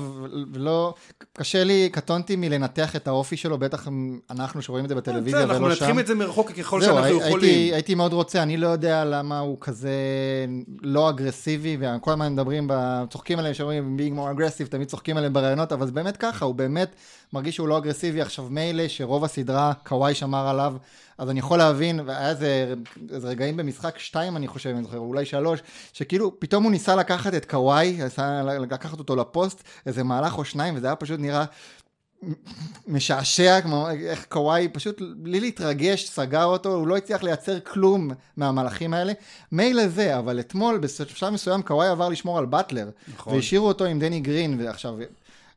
ולא... 0.53 0.93
קשה 1.33 1.63
לי, 1.63 1.89
קטונתי 1.91 2.35
מלנתח 2.35 2.95
את 2.95 3.07
האופי 3.07 3.37
שלו, 3.37 3.57
בטח 3.57 3.87
אנחנו 4.29 4.61
שרואים 4.61 4.85
את 4.85 4.89
זה 4.89 4.95
בטלוויזיה 4.95 5.39
ולא 5.39 5.47
שם. 5.47 5.51
אנחנו 5.51 5.67
מנתחים 5.67 5.99
את 5.99 6.07
זה 6.07 6.15
מרחוק 6.15 6.51
ככל 6.51 6.81
שאנחנו 6.81 7.21
יכולים. 7.21 7.73
הייתי 7.73 7.95
מאוד 7.95 8.13
רוצה, 8.13 8.43
אני 8.43 8.57
לא 8.57 8.67
יודע 8.67 9.05
למה 9.05 9.39
הוא 9.39 9.57
כזה 9.61 9.91
לא 10.81 11.09
אגרסיבי, 11.09 11.77
וכל 11.79 12.11
הזמן 12.11 12.33
מדברים, 12.33 12.69
צוחקים 13.09 13.39
עליהם, 13.39 13.53
שאומרים 13.53 13.97
being 13.99 14.17
more 14.17 14.37
aggressive, 14.37 14.69
תמיד 14.69 14.87
צוחקים 14.87 15.17
עליהם 15.17 15.33
ברעיונות, 15.33 15.71
אבל 15.71 15.85
זה 15.85 15.91
באמת 15.91 16.17
ככה, 16.17 16.45
הוא 16.45 16.55
באמת 16.55 16.95
מרגיש 17.33 17.55
שהוא 17.55 17.67
לא 17.67 17.77
אגרסיבי. 17.77 18.21
עכשיו 18.21 18.45
מילא 18.49 18.87
שרוב 18.87 19.23
הסדרה, 19.23 19.73
קוואי 19.83 20.15
שמר 20.15 20.47
עליו. 20.47 20.75
אז 21.17 21.29
אני 21.29 21.39
יכול 21.39 21.57
להבין, 21.57 21.99
והיה 22.05 22.29
איזה, 22.29 22.73
איזה 23.11 23.27
רגעים 23.27 23.57
במשחק 23.57 23.99
שתיים 23.99 24.37
אני 24.37 24.47
חושב, 24.47 24.69
אני 24.69 24.83
זוכר, 24.83 24.97
אולי 24.97 25.25
שלוש, 25.25 25.59
שכאילו 25.93 26.39
פתאום 26.39 26.63
הוא 26.63 26.71
ניסה 26.71 26.95
לקחת 26.95 27.33
את 27.33 27.45
קוואי, 27.45 27.99
לקחת 28.59 28.99
אותו 28.99 29.15
לפוסט, 29.15 29.63
איזה 29.85 30.03
מהלך 30.03 30.37
או 30.37 30.45
שניים, 30.45 30.75
וזה 30.75 30.87
היה 30.87 30.95
פשוט 30.95 31.19
נראה 31.19 31.45
משעשע, 32.87 33.61
כמו 33.61 33.89
איך 33.89 34.25
קוואי 34.29 34.67
פשוט 34.67 35.01
בלי 35.17 35.39
להתרגש 35.39 36.09
סגר 36.09 36.45
אותו, 36.45 36.73
הוא 36.73 36.87
לא 36.87 36.97
הצליח 36.97 37.23
לייצר 37.23 37.59
כלום 37.59 38.11
מהמהלכים 38.37 38.93
האלה. 38.93 39.13
מילא 39.51 39.87
זה, 39.87 40.19
אבל 40.19 40.39
אתמול 40.39 40.77
בשלב 40.77 41.33
מסוים 41.33 41.61
קוואי 41.61 41.87
עבר 41.87 42.09
לשמור 42.09 42.37
על 42.37 42.45
באטלר, 42.45 42.89
נכון. 43.13 43.33
והשאירו 43.33 43.67
אותו 43.67 43.85
עם 43.85 43.99
דני 43.99 44.19
גרין, 44.19 44.61
ועכשיו 44.61 44.95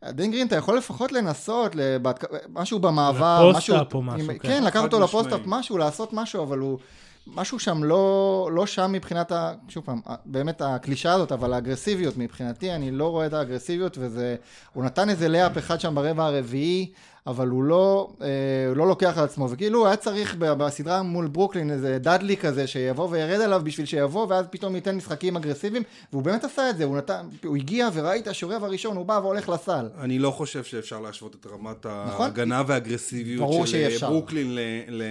דני 0.09 0.31
גרין, 0.31 0.47
אתה 0.47 0.57
יכול 0.57 0.79
לפחות 0.79 1.13
לנסות, 1.13 1.75
לבת... 1.75 2.25
משהו 2.49 2.79
במעבר, 2.79 3.53
משהו... 3.57 3.75
ל 3.75 3.77
post-up 3.77 3.95
או 3.95 4.03
משהו. 4.03 4.31
עם... 4.31 4.39
כן, 4.39 4.49
כן 4.49 4.65
לקחת 4.65 4.83
אותו 4.83 5.01
ל 5.01 5.05
post-up, 5.05 5.41
משהו, 5.47 5.79
לעשות 5.79 6.13
משהו, 6.13 6.43
אבל 6.43 6.59
הוא... 6.59 6.79
משהו 7.27 7.59
שם 7.59 7.85
לא, 7.85 8.49
לא 8.53 8.67
שם 8.67 8.93
מבחינת, 8.93 9.33
ה, 9.33 9.53
שוב 9.69 9.85
פעם, 9.85 10.01
באמת 10.25 10.63
הקלישה 10.63 11.13
הזאת, 11.13 11.33
אבל 11.33 11.53
האגרסיביות 11.53 12.17
מבחינתי, 12.17 12.73
אני 12.73 12.91
לא 12.91 13.09
רואה 13.09 13.27
את 13.27 13.33
האגרסיביות, 13.33 13.99
וזה, 14.01 14.37
הוא 14.73 14.85
נתן 14.85 15.11
איזה 15.11 15.29
layup 15.29 15.59
אחד 15.59 15.81
שם 15.81 15.95
ברבע 15.95 16.25
הרביעי, 16.25 16.93
אבל 17.27 17.49
הוא 17.49 17.65
לא, 17.65 18.11
אה, 18.23 18.27
הוא 18.69 18.77
לא 18.77 18.89
לוקח 18.89 19.19
על 19.19 19.25
עצמו, 19.25 19.51
וכאילו 19.51 19.87
היה 19.87 19.97
צריך 19.97 20.37
בסדרה 20.39 21.03
מול 21.03 21.27
ברוקלין 21.27 21.71
איזה 21.71 21.99
דאדלי 21.99 22.37
כזה 22.37 22.67
שיבוא 22.67 23.09
וירד 23.11 23.41
עליו 23.41 23.61
בשביל 23.65 23.87
שיבוא, 23.87 24.27
ואז 24.29 24.47
פתאום 24.51 24.75
ייתן 24.75 24.97
משחקים 24.97 25.37
אגרסיביים, 25.37 25.83
והוא 26.13 26.23
באמת 26.23 26.45
עשה 26.45 26.71
את 26.71 26.77
זה, 26.77 26.85
הוא, 26.85 26.97
נתן, 26.97 27.29
הוא 27.45 27.57
הגיע 27.57 27.89
וראית 27.95 28.27
שהרבע 28.33 28.67
הראשון 28.67 28.97
הוא 28.97 29.07
בא 29.07 29.21
והולך 29.23 29.49
לסל. 29.49 29.89
אני 29.99 30.19
לא 30.19 30.31
חושב 30.31 30.65
שאפשר 30.65 31.01
להשוות 31.01 31.35
את 31.35 31.47
רמת 31.47 31.87
נכון? 31.87 32.25
ההגנה 32.27 32.63
והאגרסיביות 32.67 33.67
של 33.67 33.77
אה, 33.77 34.09
ברוקלין 34.09 34.55
ל... 34.89 35.03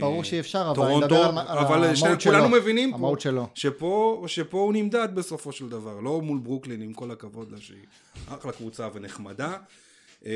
ברור 0.00 0.24
שאי 0.24 0.40
אפשר, 0.40 0.72
אבל 0.76 0.86
אני 0.86 0.96
מדבר 0.96 1.24
על, 1.24 1.38
אבל 1.38 1.84
על 1.84 1.84
המהות 1.84 2.20
שלו. 2.20 2.32
כולנו 2.32 2.48
מבינים 2.48 2.92
פה, 2.98 3.16
שלו. 3.18 3.46
שפה, 3.54 4.24
שפה 4.26 4.58
הוא 4.58 4.72
נמדד 4.72 5.08
בסופו 5.14 5.52
של 5.52 5.68
דבר, 5.68 6.00
לא 6.00 6.20
מול 6.20 6.38
ברוקלין, 6.38 6.82
עם 6.82 6.92
כל 6.92 7.10
הכבוד 7.10 7.52
לה 7.52 7.58
שהיא 7.60 7.78
אחלה 8.28 8.52
קבוצה 8.52 8.88
ונחמדה. 8.94 9.52
אה, 10.26 10.32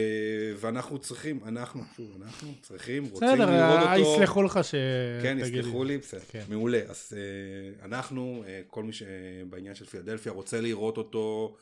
ואנחנו 0.57 0.99
צריכים, 0.99 1.41
אנחנו, 1.47 1.83
שוב, 1.97 2.23
אנחנו 2.23 2.53
צריכים, 2.63 3.05
רוצים 3.05 3.29
לראות 3.29 3.49
אה, 3.51 3.97
אותו. 3.97 4.03
בסדר, 4.03 4.15
יסלחו 4.15 4.43
לך 4.43 4.61
ש... 4.63 4.75
כן, 5.23 5.39
יסלחו 5.41 5.85
לי, 5.85 5.99
בסדר, 5.99 6.21
כן. 6.29 6.45
מעולה. 6.49 6.81
אז 6.89 7.13
אה, 7.17 7.85
אנחנו, 7.87 8.45
כל 8.67 8.83
מי 8.83 8.93
שבעניין 8.93 9.75
של 9.75 9.85
פילדלפיה 9.85 10.33
רוצה 10.33 10.61
לראות 10.61 10.99
אותו 10.99 11.57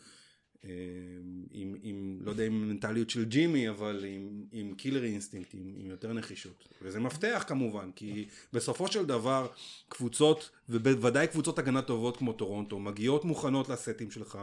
עם, 0.64 1.76
עם, 1.83 2.19
לא 2.21 2.31
יודע 2.31 2.47
אם 2.47 2.69
מנטליות 2.69 3.11
של 3.11 3.25
ג'ימי, 3.25 3.69
אבל 3.69 4.05
עם, 4.09 4.45
עם 4.52 4.75
killer 4.75 5.04
instinct, 5.04 5.54
עם, 5.55 5.75
עם 5.76 5.90
יותר 5.90 6.12
נחישות. 6.12 6.69
וזה 6.83 7.00
מפתח 7.00 7.45
כמובן, 7.47 7.90
כי 7.97 8.26
בסופו 8.52 8.88
של 8.88 9.07
דבר 9.07 9.47
קבוצות, 9.88 10.50
ובוודאי 10.69 11.26
קבוצות 11.26 11.59
הגנה 11.59 11.83
טובות 11.83 12.17
כמו 12.17 12.33
טורונטו, 12.33 12.79
מגיעות 12.79 13.25
מוכנות 13.25 13.69
לסטים 13.69 14.11
שלך, 14.11 14.38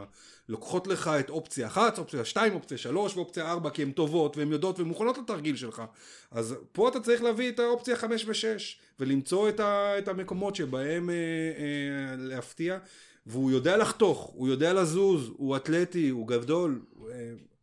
לוקחות 0.48 0.86
לך 0.86 1.10
את 1.20 1.30
אופציה 1.30 1.66
אחת, 1.66 1.98
אופציה 1.98 2.24
שתיים, 2.24 2.54
אופציה 2.54 2.78
שלוש 2.78 3.16
ואופציה 3.16 3.50
ארבע, 3.50 3.70
כי 3.70 3.82
הן 3.82 3.92
טובות 3.92 4.36
והן 4.36 4.52
יודעות 4.52 4.78
והן 4.78 4.88
מוכנות 4.88 5.18
לתרגיל 5.18 5.56
שלך. 5.56 5.82
אז 6.30 6.54
פה 6.72 6.88
אתה 6.88 7.00
צריך 7.00 7.22
להביא 7.22 7.48
את 7.48 7.58
האופציה 7.58 7.96
חמש 7.96 8.24
ושש, 8.28 8.78
ולמצוא 9.00 9.48
את, 9.48 9.60
ה, 9.60 9.98
את 9.98 10.08
המקומות 10.08 10.56
שבהם 10.56 11.10
אה, 11.10 11.14
אה, 11.14 12.16
להפתיע. 12.16 12.78
והוא 13.28 13.50
יודע 13.50 13.76
לחתוך, 13.76 14.30
הוא 14.34 14.48
יודע 14.48 14.72
לזוז, 14.72 15.30
הוא 15.36 15.56
אתלטי, 15.56 16.08
הוא 16.08 16.28
גדול, 16.28 16.80
הוא, 16.94 17.10
אה, 17.10 17.14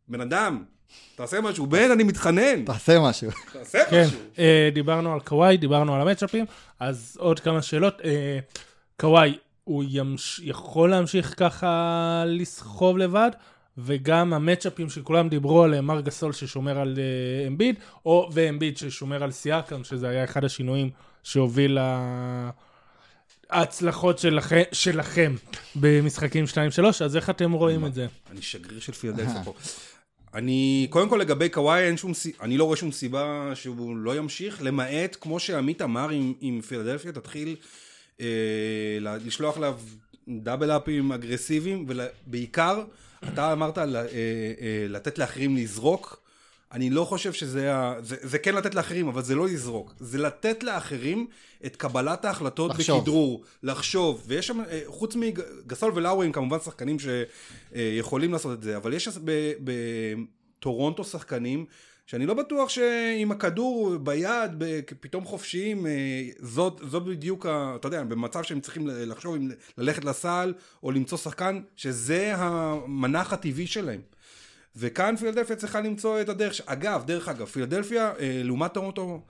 בן 0.07 0.21
אדם, 0.21 0.63
תעשה 1.15 1.41
משהו, 1.41 1.67
בן, 1.67 1.91
אני 1.91 2.03
מתחנן. 2.03 2.65
תעשה 2.65 2.99
משהו. 2.99 3.31
תעשה 3.53 3.79
כן, 3.89 4.03
משהו. 4.07 4.19
אה, 4.39 4.69
דיברנו 4.73 5.13
על 5.13 5.19
קוואי, 5.19 5.57
דיברנו 5.57 5.95
על 5.95 6.01
המצ'אפים, 6.01 6.45
אז 6.79 7.17
עוד 7.19 7.39
כמה 7.39 7.61
שאלות. 7.61 8.01
אה, 8.03 8.39
קוואי, 8.99 9.37
הוא 9.63 9.83
ימש... 9.87 10.41
יכול 10.43 10.89
להמשיך 10.89 11.33
ככה 11.37 12.23
לסחוב 12.27 12.97
לבד? 12.97 13.31
וגם 13.77 14.33
המצ'אפים 14.33 14.89
שכולם 14.89 15.29
דיברו 15.29 15.63
עליהם, 15.63 15.85
מר 15.85 16.01
גסול 16.01 16.33
ששומר 16.33 16.79
על 16.79 16.95
אה, 16.97 17.47
אמביד, 17.47 17.75
או 18.05 18.29
ואמביד 18.33 18.77
ששומר 18.77 19.23
על 19.23 19.31
סיאקם, 19.31 19.83
שזה 19.83 20.09
היה 20.09 20.23
אחד 20.23 20.43
השינויים 20.43 20.89
שהוביל 21.23 21.79
ל- 21.79 22.49
ההצלחות 23.49 24.19
שלכם, 24.19 24.61
שלכם 24.71 25.35
במשחקים 25.75 26.45
2-3, 26.77 26.85
אז 27.05 27.15
איך 27.15 27.29
אתם 27.29 27.51
רואים 27.51 27.85
את 27.85 27.93
זה? 27.93 28.07
אני 28.31 28.41
שגריר 28.41 28.79
של 28.79 28.93
פילדלפיה 28.93 29.43
פה. 29.43 29.53
אני, 30.33 30.87
קודם 30.89 31.09
כל 31.09 31.17
לגבי 31.17 31.49
קוואי, 31.49 31.83
אין 31.83 31.97
שום, 31.97 32.11
אני 32.41 32.57
לא 32.57 32.63
רואה 32.63 32.77
שום 32.77 32.91
סיבה 32.91 33.51
שהוא 33.53 33.97
לא 33.97 34.15
ימשיך, 34.17 34.61
למעט, 34.61 35.17
כמו 35.21 35.39
שעמית 35.39 35.81
אמר 35.81 36.09
עם, 36.09 36.33
עם 36.41 36.61
פילדלפיה, 36.61 37.11
תתחיל 37.11 37.55
אה, 38.21 38.97
לשלוח 39.01 39.57
עליו 39.57 39.79
דאבל 40.27 40.71
אפים 40.71 41.11
אגרסיביים, 41.11 41.85
ובעיקר, 41.87 42.83
אתה 43.33 43.51
אמרת 43.53 43.77
אה, 43.77 43.83
אה, 43.85 44.05
לתת 44.89 45.19
לאחרים 45.19 45.57
לזרוק, 45.57 46.24
אני 46.71 46.89
לא 46.89 47.03
חושב 47.05 47.33
שזה 47.33 47.75
ה... 47.75 47.95
זה, 48.01 48.15
זה 48.21 48.39
כן 48.39 48.55
לתת 48.55 48.75
לאחרים, 48.75 49.07
אבל 49.07 49.21
זה 49.21 49.35
לא 49.35 49.47
לזרוק. 49.47 49.93
זה 49.99 50.17
לתת 50.17 50.63
לאחרים 50.63 51.27
את 51.65 51.75
קבלת 51.75 52.25
ההחלטות 52.25 52.71
לחשוב. 52.71 52.99
בכדרור, 52.99 53.43
לחשוב. 53.63 54.23
ויש 54.27 54.47
שם, 54.47 54.59
אה, 54.59 54.81
חוץ 54.87 55.15
מגסול 55.15 55.91
ולאורי 55.95 56.25
הם 56.25 56.31
כמובן 56.31 56.59
שחקנים 56.59 56.97
שיכולים 56.99 58.31
לעשות 58.31 58.57
את 58.57 58.63
זה, 58.63 58.77
אבל 58.77 58.93
יש 58.93 59.09
בטורונטו 60.59 61.03
שחקנים 61.03 61.65
שאני 62.05 62.25
לא 62.25 62.33
בטוח 62.33 62.69
שעם 62.69 63.31
הכדור 63.31 63.97
ביד, 63.97 64.51
פתאום 64.99 65.25
חופשיים, 65.25 65.87
אה, 65.87 65.91
זאת, 66.39 66.81
זאת 66.89 67.03
בדיוק, 67.03 67.45
ה, 67.45 67.75
אתה 67.75 67.87
יודע, 67.87 68.03
במצב 68.03 68.43
שהם 68.43 68.59
צריכים 68.59 68.87
לחשוב 68.87 69.35
אם 69.35 69.49
ללכת 69.77 70.05
לסל 70.05 70.53
או 70.83 70.91
למצוא 70.91 71.17
שחקן, 71.17 71.61
שזה 71.75 72.35
המנח 72.35 73.33
הטבעי 73.33 73.67
שלהם. 73.67 74.01
וכאן 74.75 75.15
פילדלפיה 75.15 75.55
צריכה 75.55 75.81
למצוא 75.81 76.21
את 76.21 76.29
הדרך, 76.29 76.61
אגב, 76.65 77.03
דרך 77.05 77.27
אגב, 77.27 77.45
פילדלפיה, 77.45 78.13
אה, 78.19 78.41
לעומת 78.43 78.73
טורונטו, 78.73 79.21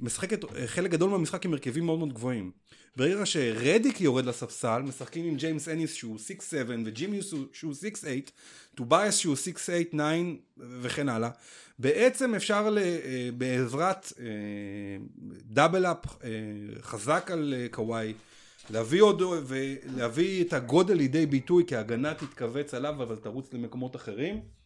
משחקת 0.00 0.44
אה, 0.44 0.66
חלק 0.66 0.90
גדול 0.90 1.10
מהמשחק 1.10 1.44
עם 1.44 1.52
הרכבים 1.52 1.86
מאוד 1.86 1.98
מאוד 1.98 2.12
גבוהים. 2.12 2.50
ברגע 2.96 3.26
שרדיק 3.26 4.00
יורד 4.00 4.26
לספסל, 4.26 4.82
משחקים 4.82 5.24
עם 5.24 5.36
ג'יימס 5.36 5.68
אניס 5.68 5.94
שהוא 5.94 6.18
6-7 6.18 6.50
וג'ימי 6.84 7.17
הוא 7.17 7.34
שהוא 7.52 7.74
6-8, 7.74 8.30
טובייס 8.74 9.16
שהוא 9.16 9.36
6-8-9 9.94 9.96
וכן 10.58 11.08
הלאה. 11.08 11.30
בעצם 11.78 12.34
אפשר 12.34 12.76
אה, 12.78 13.30
בעזרת 13.36 14.12
דאבל 15.44 15.86
אפ 15.86 16.04
חזק 16.82 17.30
על 17.32 17.54
קוואי, 17.70 18.12
להביא 18.70 19.02
עוד, 19.02 19.22
ולהביא 19.22 20.44
את 20.44 20.52
הגודל 20.52 20.94
לידי 20.94 21.26
ביטוי, 21.26 21.64
כי 21.66 21.76
ההגנה 21.76 22.14
תתכווץ 22.14 22.74
עליו, 22.74 23.02
אבל 23.02 23.16
תרוץ 23.16 23.52
למקומות 23.52 23.96
אחרים. 23.96 24.57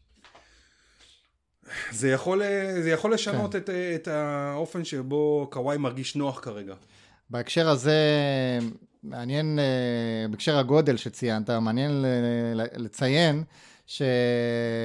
זה 1.90 2.10
יכול, 2.10 2.42
אה, 2.42 2.82
זה 2.82 2.90
יכול 2.90 3.14
לשנות 3.14 3.52
כן. 3.52 3.58
את, 3.58 3.70
אה, 3.70 3.94
את 3.94 4.08
האופן 4.08 4.84
שבו 4.84 5.48
קוואי 5.52 5.76
מרגיש 5.76 6.16
נוח 6.16 6.40
כרגע. 6.40 6.74
בהקשר 7.30 7.68
הזה, 7.68 7.98
מעניין, 9.02 9.58
אה, 9.58 10.28
בהקשר 10.28 10.58
הגודל 10.58 10.96
שציינת, 10.96 11.50
מעניין 11.50 12.04
לציין 12.76 13.42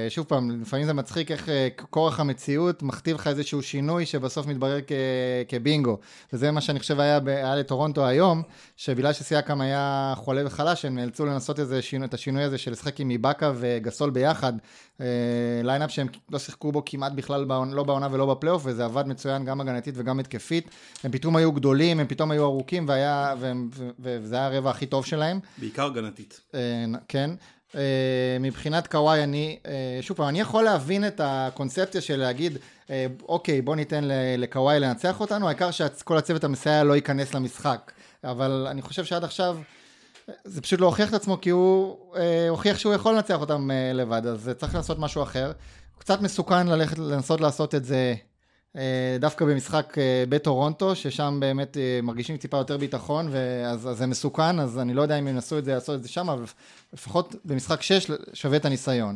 ששוב 0.09 0.25
פעם, 0.25 0.61
לפעמים 0.61 0.85
זה 0.85 0.93
מצחיק 0.93 1.31
איך 1.31 1.49
אה, 1.49 1.67
כורח 1.89 2.19
המציאות 2.19 2.83
מכתיב 2.83 3.15
לך 3.15 3.27
איזשהו 3.27 3.61
שינוי 3.61 4.05
שבסוף 4.05 4.47
מתברר 4.47 4.79
כ- 4.87 4.91
כבינגו. 5.47 5.97
וזה 6.33 6.51
מה 6.51 6.61
שאני 6.61 6.79
חושב 6.79 6.99
היה, 6.99 7.19
ב- 7.19 7.27
היה 7.27 7.55
לטורונטו 7.55 8.05
היום, 8.07 8.41
שבגלל 8.77 9.13
שסייקם 9.13 9.61
היה 9.61 10.13
חולה 10.17 10.41
וחלש, 10.45 10.85
הם 10.85 10.95
נאלצו 10.95 11.25
לנסות 11.25 11.59
איזה 11.59 11.81
שינוי, 11.81 12.07
את 12.07 12.13
השינוי 12.13 12.43
הזה 12.43 12.57
של 12.57 12.71
לשחק 12.71 12.99
עם 12.99 13.09
איבאקה 13.09 13.51
וגסול 13.55 14.09
ביחד. 14.09 14.53
אה, 15.01 15.05
lineup 15.63 15.91
שהם 15.91 16.07
לא 16.31 16.39
שיחקו 16.39 16.71
בו 16.71 16.81
כמעט 16.85 17.11
בכלל, 17.11 17.45
בעונה- 17.45 17.75
לא 17.75 17.83
בעונה 17.83 18.07
ולא 18.11 18.25
בפלייאוף, 18.25 18.61
וזה 18.65 18.85
עבד 18.85 19.07
מצוין 19.07 19.45
גם 19.45 19.61
הגנתית 19.61 19.93
וגם 19.97 20.19
התקפית. 20.19 20.69
הם 21.03 21.11
פתאום 21.11 21.35
היו 21.35 21.51
גדולים, 21.51 21.99
הם 21.99 22.07
פתאום 22.07 22.31
היו 22.31 22.43
ארוכים, 22.45 22.85
והיה, 22.87 23.33
והם, 23.39 23.69
וזה 23.99 24.35
היה 24.35 24.45
הרבע 24.45 24.69
הכי 24.69 24.85
טוב 24.85 25.05
שלהם. 25.05 25.39
בעיקר 25.57 25.85
הגנתית. 25.85 26.41
אה, 26.55 26.59
כן. 27.07 27.29
אה, 27.75 28.37
מבחינת 28.39 28.87
קוואי, 28.87 29.23
אני, 29.23 29.59
אה, 29.65 29.97
שוב 30.01 30.17
פעם, 30.17 30.27
אני 30.27 30.39
יכול 30.39 30.63
להבין 30.63 31.07
את 31.07 31.21
הקונספציה 31.23 32.01
של 32.01 32.15
להגיד, 32.15 32.57
אה, 32.89 33.05
אוקיי, 33.21 33.61
בוא 33.61 33.75
ניתן 33.75 34.03
לקוואי 34.37 34.79
לנצח 34.79 35.19
אותנו, 35.19 35.47
העיקר 35.47 35.71
שכל 35.71 36.17
הצוות 36.17 36.43
המסייע 36.43 36.83
לא 36.83 36.95
ייכנס 36.95 37.33
למשחק. 37.33 37.91
אבל 38.23 38.67
אני 38.69 38.81
חושב 38.81 39.05
שעד 39.05 39.23
עכשיו, 39.23 39.57
זה 40.43 40.61
פשוט 40.61 40.79
לא 40.79 40.85
הוכיח 40.85 41.09
את 41.09 41.13
עצמו, 41.13 41.41
כי 41.41 41.49
הוא 41.49 41.97
אה, 42.15 42.49
הוכיח 42.49 42.77
שהוא 42.77 42.93
יכול 42.93 43.15
לנצח 43.15 43.39
אותם 43.39 43.71
אה, 43.71 43.93
לבד, 43.93 44.25
אז 44.25 44.51
צריך 44.57 44.75
לעשות 44.75 44.99
משהו 44.99 45.23
אחר. 45.23 45.51
קצת 45.99 46.21
מסוכן 46.21 46.67
ללכת, 46.67 46.97
לנסות 46.97 47.41
לעשות 47.41 47.75
את 47.75 47.85
זה 47.85 48.15
דווקא 49.19 49.45
במשחק 49.45 49.97
אה, 49.97 50.23
בטורונטו, 50.29 50.95
ששם 50.95 51.37
באמת 51.39 51.77
אה, 51.77 51.99
מרגישים 52.03 52.37
טיפה 52.37 52.57
יותר 52.57 52.77
ביטחון, 52.77 53.29
ואז 53.31 53.89
אז 53.89 53.97
זה 53.97 54.07
מסוכן, 54.07 54.59
אז 54.59 54.79
אני 54.79 54.93
לא 54.93 55.01
יודע 55.01 55.19
אם 55.19 55.27
הם 55.27 55.35
ינסו 55.35 55.57
את 55.57 55.65
זה, 55.65 55.73
לעשות 55.73 55.95
את 55.95 56.03
זה 56.03 56.09
שם, 56.09 56.29
אבל 56.29 56.43
לפחות 56.93 57.35
במשחק 57.45 57.81
6 57.81 58.11
שווה 58.33 58.57
את 58.57 58.65
הניסיון. 58.65 59.15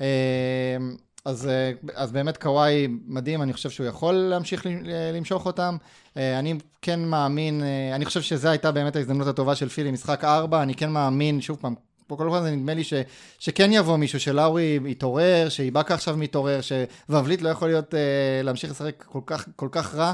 אה, 0.00 0.76
אז, 1.24 1.48
אה, 1.48 1.72
אז 1.94 2.12
באמת 2.12 2.36
קוואי 2.36 2.88
מדהים, 3.06 3.42
אני 3.42 3.52
חושב 3.52 3.70
שהוא 3.70 3.86
יכול 3.86 4.14
להמשיך 4.14 4.66
למשוך 5.14 5.46
אותם. 5.46 5.76
אה, 6.16 6.38
אני 6.38 6.54
כן 6.82 7.00
מאמין, 7.04 7.62
אה, 7.62 7.94
אני 7.94 8.04
חושב 8.04 8.22
שזו 8.22 8.48
הייתה 8.48 8.72
באמת 8.72 8.96
ההזדמנות 8.96 9.26
הטובה 9.26 9.54
של 9.54 9.68
פילי, 9.68 9.90
משחק 9.90 10.24
4, 10.24 10.62
אני 10.62 10.74
כן 10.74 10.90
מאמין, 10.90 11.40
שוב 11.40 11.58
פעם, 11.60 11.74
פה 12.06 12.16
כל 12.16 12.34
הזמן 12.34 12.52
נדמה 12.54 12.74
לי 12.74 12.84
ש, 12.84 12.94
שכן 13.38 13.72
יבוא 13.72 13.96
מישהו, 13.96 14.20
שלאורי 14.20 14.78
יתעורר, 14.86 15.48
שאיבאקה 15.48 15.94
עכשיו 15.94 16.16
מתעורר, 16.16 16.60
שוובליט 16.60 17.42
לא 17.42 17.48
יכול 17.48 17.68
להיות, 17.68 17.94
אה, 17.94 18.00
להמשיך 18.42 18.70
לשחק 18.70 19.04
כל 19.06 19.20
כך, 19.26 19.48
כל 19.56 19.68
כך 19.72 19.94
רע. 19.94 20.12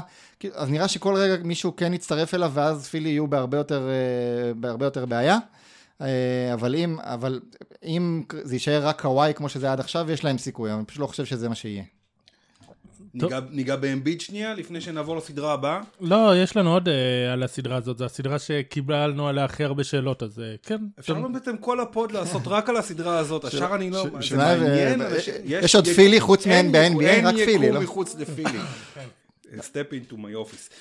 אז 0.53 0.69
נראה 0.69 0.87
שכל 0.87 1.15
רגע 1.15 1.43
מישהו 1.43 1.75
כן 1.75 1.93
יצטרף 1.93 2.33
אליו, 2.33 2.51
ואז 2.53 2.87
פילי 2.87 3.09
יהיו 3.09 3.27
בהרבה 3.27 3.57
יותר, 3.57 3.89
אה, 3.89 4.53
בהרבה 4.53 4.85
יותר 4.85 5.05
בעיה. 5.05 5.37
אה, 6.01 6.53
אבל 6.53 6.75
אם, 6.75 6.97
אבל 6.99 7.39
אם 7.85 8.23
זה 8.43 8.55
יישאר 8.55 8.87
רק 8.87 9.01
קוואי 9.01 9.33
כמו 9.35 9.49
שזה 9.49 9.71
עד 9.71 9.79
עכשיו, 9.79 10.11
יש 10.11 10.23
להם 10.23 10.37
סיכוי, 10.37 10.73
אני 10.73 10.85
פשוט 10.85 10.99
לא 10.99 11.07
חושב 11.07 11.25
שזה 11.25 11.49
מה 11.49 11.55
שיהיה. 11.55 11.83
ניגע, 13.13 13.39
ניגע 13.51 13.75
באמביט 13.75 14.21
שנייה, 14.21 14.53
לפני 14.53 14.81
שנעבור 14.81 15.17
לסדרה 15.17 15.53
הבאה. 15.53 15.81
לא, 16.01 16.31
יש 16.37 16.57
לנו 16.57 16.73
עוד 16.73 16.89
אה, 16.89 17.33
על 17.33 17.43
הסדרה 17.43 17.75
הזאת, 17.77 17.97
זו 17.97 18.05
הסדרה 18.05 18.39
שקיבלנו 18.39 19.27
עליה 19.27 19.45
הכי 19.45 19.63
הרבה 19.63 19.83
שאלות, 19.83 20.23
אז 20.23 20.39
אה, 20.39 20.55
כן. 20.63 20.77
אפשר 20.99 21.13
אתם- 21.13 21.33
בעצם 21.33 21.57
כל 21.57 21.79
הפוד 21.79 22.11
לעשות 22.11 22.41
רק 22.45 22.69
על 22.69 22.77
הסדרה 22.77 23.17
הזאת, 23.17 23.45
השאר 23.45 23.75
אני 23.75 23.89
לא... 23.89 24.05
זה 24.29 24.37
מעניין, 24.37 25.01
אבל 25.01 25.19
ש- 25.19 25.29
יש 25.45 25.75
עוד 25.75 25.87
פילי 25.87 26.19
חוץ 26.19 26.47
אין 26.47 26.71
מ- 26.71 26.75
יקום- 26.75 26.97
ב-NBA, 27.03 27.25
רק 27.27 27.35
פילי, 27.35 27.51
אין 27.53 27.61
לא? 27.61 27.67
יקום 27.67 27.83
מחוץ 27.83 28.15
לפילי. 28.19 28.59
step 29.59 29.91
into 30.09 30.13
my 30.13 30.47
office. 30.49 30.71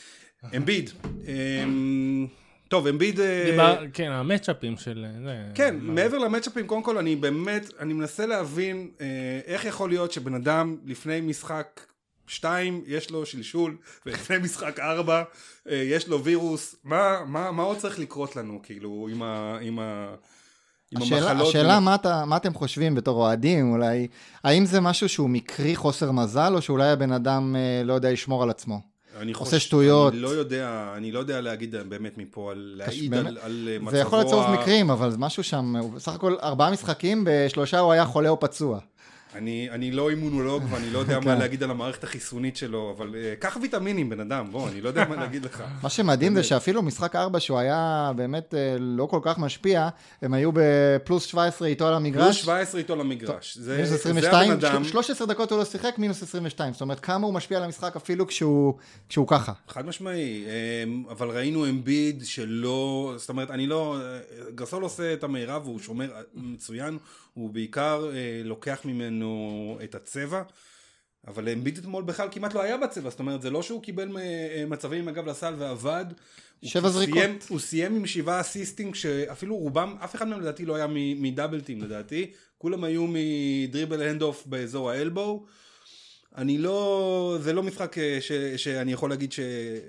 אמביד. 0.57 0.91
אמ, 1.29 2.27
טוב, 2.69 2.87
אמביד... 2.87 3.21
אה, 3.21 3.45
דיבר, 3.51 3.77
כן, 3.93 4.11
המצ'אפים 4.11 4.77
של... 4.77 5.07
אה, 5.27 5.33
כן, 5.55 5.77
מעבר 5.81 6.19
למצ'אפים, 6.19 6.67
קודם 6.67 6.83
כל 6.83 6.99
אני 6.99 7.17
באמת, 7.17 7.71
אני 7.81 7.93
מנסה 7.93 8.27
להבין 8.27 8.89
אה, 9.01 9.07
איך 9.47 9.65
יכול 9.65 9.89
להיות 9.91 10.13
שבן 10.13 10.35
אדם 10.35 10.77
לפני 10.87 11.21
משחק 11.21 11.81
2 12.31 12.83
יש 12.87 13.11
לו 13.11 13.27
שלשול, 13.27 13.77
ולפני 14.07 14.39
משחק 14.39 14.81
4 14.81 15.23
אה, 15.71 15.77
יש 15.77 16.09
לו 16.09 16.25
וירוס, 16.25 16.75
מה, 16.85 17.17
מה, 17.27 17.51
מה 17.51 17.63
עוד 17.63 17.77
צריך 17.79 17.99
לקרות 17.99 18.37
לנו, 18.37 18.61
כאילו, 18.63 19.09
עם, 19.11 19.23
ה, 19.23 19.59
עם, 19.61 19.79
ה, 19.79 20.15
עם 20.93 21.03
השאלה, 21.03 21.31
המחלות? 21.31 21.49
השאלה 21.49 21.81
מה, 21.81 21.95
אתה, 21.95 22.25
מה 22.27 22.37
אתם 22.37 22.55
חושבים 22.55 22.95
בתור 22.95 23.17
אוהדים, 23.17 23.73
אולי, 23.73 24.07
האם 24.45 24.65
זה 24.67 24.81
משהו 24.81 25.09
שהוא 25.09 25.31
מקרי 25.31 25.77
חוסר 25.77 26.11
מזל, 26.13 26.53
או 26.55 26.63
שאולי 26.63 26.89
הבן 26.91 27.13
אדם 27.13 27.57
אה, 27.57 27.83
לא 27.85 27.93
יודע 27.93 28.13
לשמור 28.13 28.43
על 28.43 28.51
עצמו? 28.51 28.81
אני 29.17 29.33
עושה 29.33 29.45
חושב- 29.45 29.59
שטויות. 29.59 30.13
אני 30.13 30.21
לא 30.23 30.29
יודע, 30.29 30.93
אני 30.97 31.13
לא 31.13 31.19
יודע 31.19 31.41
להגיד 31.41 31.75
באמת 31.89 32.19
מפה, 32.19 32.51
על 32.51 32.73
להעיד 32.77 33.11
באמת? 33.11 33.27
על, 33.27 33.39
על 33.43 33.69
אה, 33.73 33.79
מצבו. 33.79 33.91
זה 33.91 33.99
יכול 33.99 34.25
צירוף 34.25 34.47
ה- 34.47 34.53
מקרים, 34.61 34.91
אבל 34.91 35.11
זה 35.11 35.19
משהו 35.19 35.43
שם, 35.45 35.77
הוא 35.77 35.93
בסך 35.93 36.13
הכל 36.15 36.37
ארבעה 36.43 36.71
משחקים, 36.71 37.25
בשלושה 37.27 37.79
הוא 37.79 37.93
היה 37.93 38.05
חולה 38.05 38.29
או 38.29 38.41
פצוע. 38.41 38.79
אני, 39.35 39.69
אני 39.71 39.91
לא 39.91 40.11
אימונולוג 40.11 40.63
ואני 40.71 40.91
לא 40.91 40.99
יודע 40.99 41.19
מה 41.21 41.25
כן. 41.25 41.39
להגיד 41.39 41.63
על 41.63 41.71
המערכת 41.71 42.05
החיסונית 42.05 42.57
שלו, 42.57 42.95
אבל 42.97 43.15
אה, 43.17 43.35
קח 43.39 43.59
ויטמינים 43.63 44.11
בן 44.11 44.21
אדם, 44.21 44.47
בוא, 44.51 44.69
אני 44.69 44.81
לא 44.81 44.89
יודע 44.89 45.05
מה 45.09 45.17
להגיד 45.17 45.45
לך. 45.45 45.63
מה 45.83 45.89
שמדהים 45.89 46.35
זה 46.35 46.43
שאפילו 46.43 46.83
משחק 46.83 47.17
4 47.17 47.41
שהוא 47.41 47.59
היה 47.59 48.13
באמת 48.17 48.55
אה, 48.55 48.77
לא 48.79 49.07
כל 49.07 49.21
כך 49.23 49.39
משפיע, 49.39 49.89
הם 50.23 50.35
היו 50.35 50.51
בפלוס 50.55 51.25
17 51.25 51.69
איתו 51.69 51.87
על 51.87 51.93
פלוס 51.93 52.01
המגרש. 52.07 52.41
17 52.43 52.79
איתו 52.81 52.97
למגרש. 52.97 53.59
זה, 53.59 53.75
מינוס 53.75 53.89
זה 53.89 53.95
22, 53.95 54.53
הבן 54.53 54.67
אדם, 54.67 54.85
של- 54.85 54.91
13 54.91 55.27
דקות 55.27 55.51
הוא 55.51 55.59
לא 55.59 55.65
שיחק, 55.65 55.95
מינוס 55.99 56.23
22. 56.23 56.73
זאת 56.73 56.81
אומרת, 56.83 57.01
כמה 57.01 57.27
הוא 57.27 57.35
משפיע 57.35 57.59
על 57.59 57.65
המשחק 57.65 57.97
אפילו 57.97 58.27
כשהוא 58.27 58.75
כשהוא 59.09 59.27
ככה. 59.29 59.53
חד 59.69 59.87
משמעי, 59.87 60.45
אמ, 60.85 61.05
אבל 61.11 61.29
ראינו 61.31 61.67
אמביד 61.67 62.23
שלא, 62.25 63.13
זאת 63.17 63.29
אומרת, 63.29 63.51
אני 63.51 63.67
לא, 63.67 63.97
גסול 64.55 64.83
עושה 64.83 65.13
את 65.13 65.25
המירב, 65.25 65.63
הוא 65.67 65.79
שומר 65.79 66.11
מצוין, 66.35 66.99
הוא 67.35 67.51
בעיקר 67.51 68.11
אה, 68.15 68.41
לוקח 68.45 68.81
ממנו 68.85 69.39
את 69.85 69.95
הצבע, 69.95 70.43
אבל 71.27 71.49
אמביד 71.49 71.79
אתמול 71.79 72.03
בכלל 72.05 72.29
כמעט 72.31 72.55
לא 72.55 72.63
היה 72.63 72.77
בצבע, 72.77 73.11
זאת 73.11 73.19
אומרת, 73.19 73.43
זה 73.43 73.51
לא 73.51 73.63
שהוא 73.63 73.83
קיבל 73.83 74.17
אה, 74.19 74.65
מצבים 74.67 74.99
עם 75.03 75.09
הגב 75.09 75.27
לסל 75.29 75.55
ועבד. 75.59 76.05
הוא 76.61 76.71
שבע 76.71 76.91
סיים- 76.91 76.93
זריקות. 76.93 77.47
הוא 77.49 77.59
סיים 77.61 77.97
עם 77.97 78.07
שבעה 78.07 78.41
אסיסטים, 78.41 78.95
שאפילו 78.95 79.57
רובם, 79.57 79.97
אף 80.05 80.15
אחד 80.15 80.29
מהם 80.29 80.41
לדעתי 80.41 80.65
לא 80.65 80.75
היה 80.75 80.87
מדאבל 81.17 81.61
טים 81.61 81.81
לדעתי, 81.83 82.31
כולם 82.59 82.85
היו 82.85 83.07
מדריבל 83.09 84.03
הנד 84.03 84.23
אוף 84.23 84.47
באזור 84.47 84.91
האלבו. 84.91 85.47
אני 86.37 86.59
לא, 86.59 87.39
זה 87.41 87.53
לא 87.53 87.63
משחק 87.63 87.99
אה, 87.99 88.19
ש, 88.21 88.33
שאני 88.57 88.93
יכול 88.93 89.11
להגיד 89.11 89.33
ש, 89.33 89.41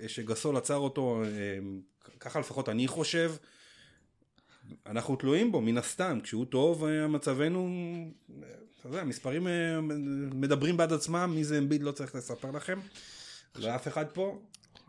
שגסול 0.08 0.58
עצר 0.58 0.76
אותו, 0.78 1.24
אה, 1.26 1.30
ככה 2.20 2.40
לפחות 2.40 2.70
אני 2.70 2.88
חושב. 2.88 3.32
אנחנו 4.86 5.16
תלויים 5.16 5.52
בו, 5.52 5.62
מן 5.62 5.78
הסתם, 5.78 6.20
כשהוא 6.24 6.46
טוב, 6.46 6.86
אה, 6.86 7.08
מצבנו, 7.08 7.70
אתה 8.80 8.90
יודע, 8.90 9.02
המספרים 9.02 9.48
אה, 9.48 9.82
מדברים 10.34 10.78
בעד 10.78 10.94
עצמם, 10.94 11.32
מי 11.36 11.44
זה 11.44 11.58
אמביד 11.58 11.84
לא 11.84 11.92
צריך 11.92 12.16
לספר 12.16 12.52
לכם, 12.52 12.80
לא 13.56 13.76
אף 13.76 13.88
אחד 13.88 14.06
פה, 14.14 14.38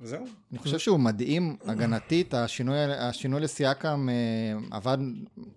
זהו. 0.02 0.26
אני 0.50 0.58
חושב 0.58 0.78
שהוא 0.78 1.00
מדהים 1.00 1.56
הגנתית, 1.64 2.34
השינוי, 2.34 2.76
השינוי 2.84 3.40
לסיאקם 3.40 4.08
אה, 4.08 4.76
עבד 4.76 4.98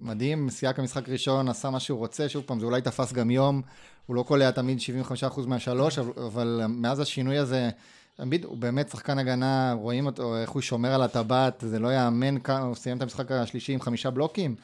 מדהים, 0.01 0.49
סיאקם 0.49 0.83
משחק 0.83 1.09
ראשון 1.09 1.49
עשה 1.49 1.69
מה 1.69 1.79
שהוא 1.79 1.99
רוצה, 1.99 2.29
שוב 2.29 2.43
פעם, 2.43 2.59
זה 2.59 2.65
אולי 2.65 2.81
תפס 2.81 3.13
גם 3.13 3.31
יום, 3.31 3.61
הוא 4.05 4.15
לא 4.15 4.23
קולע 4.23 4.51
תמיד 4.51 4.77
75% 5.37 5.47
מהשלוש, 5.47 5.99
אבל 5.99 6.61
מאז 6.67 6.99
השינוי 6.99 7.37
הזה, 7.37 7.69
אמביד 8.21 8.45
הוא 8.45 8.57
באמת 8.57 8.89
שחקן 8.89 9.19
הגנה, 9.19 9.73
רואים 9.79 10.05
אותו, 10.05 10.37
איך 10.37 10.49
הוא 10.49 10.61
שומר 10.61 10.93
על 10.93 11.01
הטבעת, 11.01 11.63
זה 11.67 11.79
לא 11.79 11.93
יאמן 11.93 12.39
כמה, 12.39 12.59
הוא 12.59 12.75
סיים 12.75 12.97
את 12.97 13.01
המשחק 13.01 13.31
השלישי 13.31 13.73
עם 13.73 13.81
חמישה 13.81 14.09
בלוקים. 14.09 14.55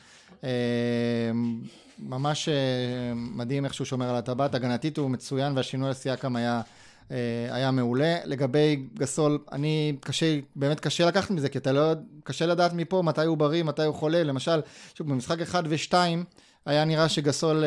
אה, 0.43 0.49
ממש 1.99 2.49
אה, 2.49 2.53
מדהים 3.15 3.65
איך 3.65 3.73
שהוא 3.73 3.85
שומר 3.85 4.09
על 4.09 4.15
הטבעת, 4.15 4.55
הגנתית 4.55 4.97
הוא 4.97 5.09
מצוין 5.09 5.53
והשינוי 5.57 5.89
לסיאקם 5.89 6.35
היה... 6.35 6.61
אה, 7.11 7.47
היה 7.51 7.71
מעולה. 7.71 8.15
לגבי 8.25 8.83
גסול, 8.97 9.39
אני 9.51 9.95
קשה, 9.99 10.39
באמת 10.55 10.79
קשה 10.79 11.05
לקחת 11.05 11.31
מזה, 11.31 11.49
כי 11.49 11.57
אתה 11.57 11.71
לא, 11.71 11.93
קשה 12.23 12.45
לדעת 12.45 12.73
מפה 12.73 13.01
מתי 13.01 13.25
הוא 13.25 13.37
בריא, 13.37 13.63
מתי 13.63 13.83
הוא 13.83 13.95
חולה. 13.95 14.23
למשל, 14.23 14.61
שוב, 14.95 15.09
במשחק 15.09 15.41
1 15.41 15.63
ו-2 15.67 15.93
היה 16.65 16.85
נראה 16.85 17.09
שגסול 17.09 17.63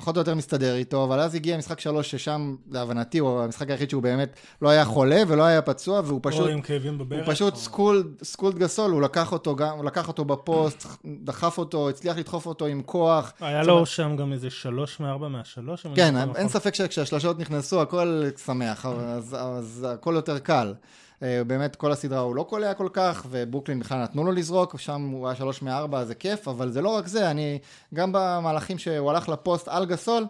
פחות 0.00 0.16
או 0.16 0.20
יותר 0.20 0.34
מסתדר 0.34 0.74
איתו, 0.74 1.04
אבל 1.04 1.20
אז 1.20 1.34
הגיע 1.34 1.58
משחק 1.58 1.80
3, 1.80 2.10
ששם, 2.10 2.56
להבנתי, 2.70 3.18
הוא 3.18 3.40
המשחק 3.40 3.70
היחיד 3.70 3.90
שהוא 3.90 4.02
באמת 4.02 4.36
לא 4.62 4.68
היה 4.68 4.84
חולה 4.84 5.22
ולא 5.28 5.42
היה 5.42 5.62
פצוע, 5.62 6.00
והוא 6.04 6.20
פשוט... 6.22 6.40
או 6.40 6.48
עם 6.48 6.60
כאבים 6.60 6.98
בברך. 6.98 7.26
הוא 7.26 7.34
פשוט 7.34 7.54
או- 7.54 7.58
schooled, 7.58 8.06
schooled 8.22 8.58
גסול, 8.58 8.90
הוא 8.90 9.02
לקח 9.02 9.32
אותו 9.32 9.56
גם, 9.56 9.76
הוא 9.76 9.84
לקח 9.84 10.08
אותו 10.08 10.24
בפוסט, 10.24 10.86
דחף 11.04 11.58
אותו, 11.58 11.88
הצליח 11.88 12.16
לדחוף 12.16 12.46
אותו 12.46 12.66
עם 12.66 12.82
כוח. 12.82 13.32
היה 13.40 13.64
זאת 13.64 13.68
לו 13.68 13.86
שם 13.86 14.16
גם 14.16 14.32
איזה 14.32 14.50
שלוש 14.50 15.00
מארבע 15.00 15.28
מהשלוש. 15.28 15.86
כן, 15.94 16.16
אין 16.16 16.28
נכון. 16.30 16.48
ספק 16.48 16.74
שכשהשלשות 16.74 17.38
נכנסו 17.38 17.82
הכל 17.82 18.22
שמח, 18.44 18.86
אבל 18.86 19.04
אז, 19.04 19.36
אז 19.38 19.86
הכל 19.94 20.12
יותר 20.16 20.38
קל. 20.38 20.74
אה, 21.22 21.44
באמת 21.46 21.76
כל 21.76 21.92
הסדרה 21.92 22.20
הוא 22.20 22.34
לא 22.34 22.42
קולע 22.42 22.74
כל 22.74 22.88
כך, 22.92 23.26
וברוקלין 23.30 23.80
בכלל 23.80 24.02
נתנו 24.02 24.24
לו 24.24 24.32
לזרוק, 24.32 24.78
שם 24.78 25.02
הוא 25.02 25.28
היה 25.28 25.36
שלוש 25.36 25.62
מארבע, 25.62 26.04
זה 26.04 26.14
כיף, 26.14 26.48
אבל 26.48 26.70
זה 26.70 26.82
לא 26.82 26.88
רק 26.88 27.06
זה, 27.06 27.30
אני, 27.30 27.58
גם 27.94 28.10
במהלכים 28.12 28.78
שהוא 28.78 29.10
הלך 29.10 29.28
לפוסט 29.28 29.68
על 29.68 29.86
גסול, 29.86 30.26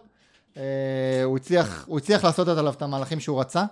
אה, 0.57 0.63
הוא 1.23 1.37
הצליח, 1.37 1.85
הוא 1.87 1.97
הצליח 1.97 2.23
לעשות 2.23 2.47
עליו 2.47 2.73
את 2.73 2.81
המהלכים 2.81 3.19
שהוא 3.19 3.39
רצה. 3.39 3.63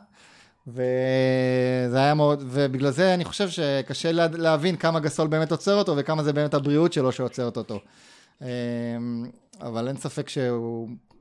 וזה 0.68 1.98
היה 1.98 2.14
מאוד, 2.14 2.44
ובגלל 2.48 2.92
זה 2.92 3.14
אני 3.14 3.26
חושב 3.26 3.50
שקשה 3.50 4.12
לה, 4.12 4.28
להבין 4.28 4.76
כמה 4.76 5.00
גסול 5.00 5.28
באמת 5.28 5.52
עוצר 5.52 5.76
אותו 5.76 5.98
וכמה 5.98 6.24
זה 6.24 6.34
באמת 6.34 6.54
הבריאות 6.54 6.94
שלו 6.94 7.12
שעוצרת 7.12 7.58
אותו. 7.58 7.80
אמ, 8.42 8.48
אבל 9.62 9.88
אין 9.88 9.98
ספק 9.98 10.30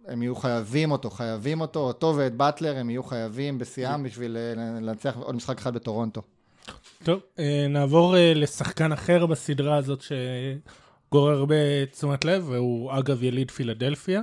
שהם 0.08 0.22
יהיו 0.22 0.36
חייבים 0.36 0.90
אותו, 0.90 1.10
חייבים 1.10 1.60
אותו, 1.60 1.80
אותו 1.80 2.14
ואת 2.16 2.34
באטלר 2.34 2.76
הם 2.76 2.90
יהיו 2.90 3.02
חייבים 3.02 3.58
בשיאם 3.58 4.02
בשביל 4.02 4.36
אה, 4.36 4.54
לנצח 4.80 5.16
עוד 5.16 5.34
משחק 5.34 5.58
אחד 5.58 5.74
בטורונטו. 5.74 6.22
טוב, 7.04 7.20
אה, 7.38 7.66
נעבור 7.68 8.16
אה, 8.16 8.32
לשחקן 8.34 8.92
אחר 8.92 9.26
בסדרה 9.26 9.76
הזאת 9.76 10.02
שגורר 10.02 11.32
הרבה 11.38 11.86
תשומת 11.92 12.24
לב, 12.24 12.44
והוא 12.48 12.92
אגב 12.98 13.22
יליד 13.22 13.50
פילדלפיה, 13.50 14.20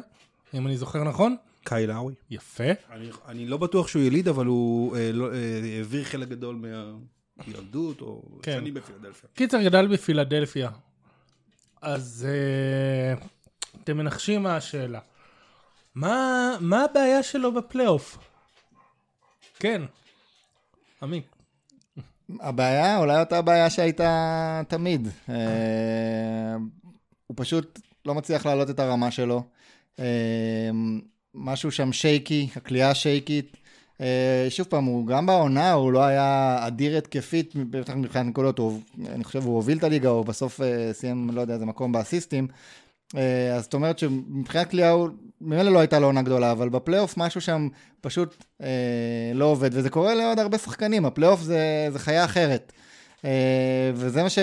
אם 0.54 0.67
אני 0.67 0.78
זוכר 0.78 1.04
נכון. 1.04 1.36
קייל 1.63 1.91
האווי. 1.91 2.13
יפה. 2.32 2.63
אני, 2.91 3.10
אני 3.28 3.45
לא 3.45 3.58
בטוח 3.58 3.88
שהוא 3.88 4.02
יליד, 4.02 4.28
אבל 4.28 4.45
הוא 4.45 4.98
אה, 4.98 5.12
לא, 5.13 5.34
אה, 5.34 5.78
העביר 5.78 6.04
חלק 6.04 6.28
גדול 6.28 6.56
מהילדות, 6.56 8.02
או 8.02 8.21
כן. 8.41 8.58
שנים 8.60 8.74
בפילדלפיה. 8.74 9.30
קיצר 9.34 9.62
גדל 9.62 9.88
בפילדלפיה. 9.88 10.69
אז 11.82 12.28
אה, 12.30 13.26
אתם 13.84 13.98
מנחשים 13.98 14.43
מה 14.43 14.56
השאלה. 14.58 15.00
מה, 15.95 16.58
מה 16.60 16.84
הבעיה 16.84 17.23
שלו 17.23 17.53
בפלייאוף? 17.53 18.17
כן. 19.60 19.81
עמית. 21.03 21.25
הבעיה, 22.39 22.97
אולי 22.97 23.19
אותה 23.19 23.41
בעיה 23.41 23.69
שהייתה 23.69 24.62
תמיד. 24.67 25.08
אה, 25.29 26.55
הוא 27.27 27.36
פשוט 27.38 27.79
לא 28.05 28.15
מצליח 28.15 28.45
להעלות 28.45 28.69
את 28.69 28.79
הרמה 28.79 29.12
שלו. 29.12 29.43
אה, 29.99 30.69
משהו 31.34 31.71
שם 31.71 31.93
שייקי, 31.93 32.49
הכלייה 32.55 32.95
שייקית. 32.95 33.58
שוב 34.49 34.67
פעם, 34.67 34.86
הוא 34.86 35.08
גם 35.08 35.25
בעונה, 35.25 35.71
הוא 35.71 35.91
לא 35.91 36.03
היה 36.03 36.58
אדיר 36.67 36.97
התקפית, 36.97 37.55
בטח 37.55 37.93
מבחינת 37.93 38.25
נקודות, 38.25 38.60
אני 39.08 39.23
חושב 39.23 39.43
הוא 39.43 39.55
הוביל 39.55 39.77
את 39.77 39.84
הליגה, 39.84 40.10
הוא 40.10 40.25
בסוף 40.25 40.62
אה, 40.62 40.93
סיים, 40.93 41.29
לא 41.34 41.41
יודע, 41.41 41.53
איזה 41.53 41.65
מקום 41.65 41.91
באסיסטים. 41.91 42.47
אה, 43.18 43.56
אז 43.56 43.63
זאת 43.63 43.74
אומרת 43.74 44.00
שמבחינת 44.00 44.70
כליאה 44.70 44.89
הוא, 44.89 45.10
ממילא 45.41 45.72
לא 45.72 45.80
הייתה 45.80 46.00
לו 46.00 46.06
עונה 46.06 46.22
גדולה, 46.22 46.52
אבל 46.52 46.70
בפלייאוף 46.70 47.18
משהו 47.18 47.41
שם 47.41 47.68
פשוט 48.02 48.46
אה, 48.62 49.32
לא 49.34 49.46
עובד, 49.46 49.70
וזה 49.74 49.89
קורה 49.89 50.15
לעוד 50.15 50.39
הרבה 50.39 50.58
שחקנים, 50.58 51.06
הפלייאוף 51.06 51.41
זה, 51.41 51.88
זה 51.91 52.00
חיה 52.00 52.26
אחרת. 52.26 52.72
אה, 53.26 53.91
וזה 53.94 54.24
מה, 54.24 54.30
ש... 54.30 54.39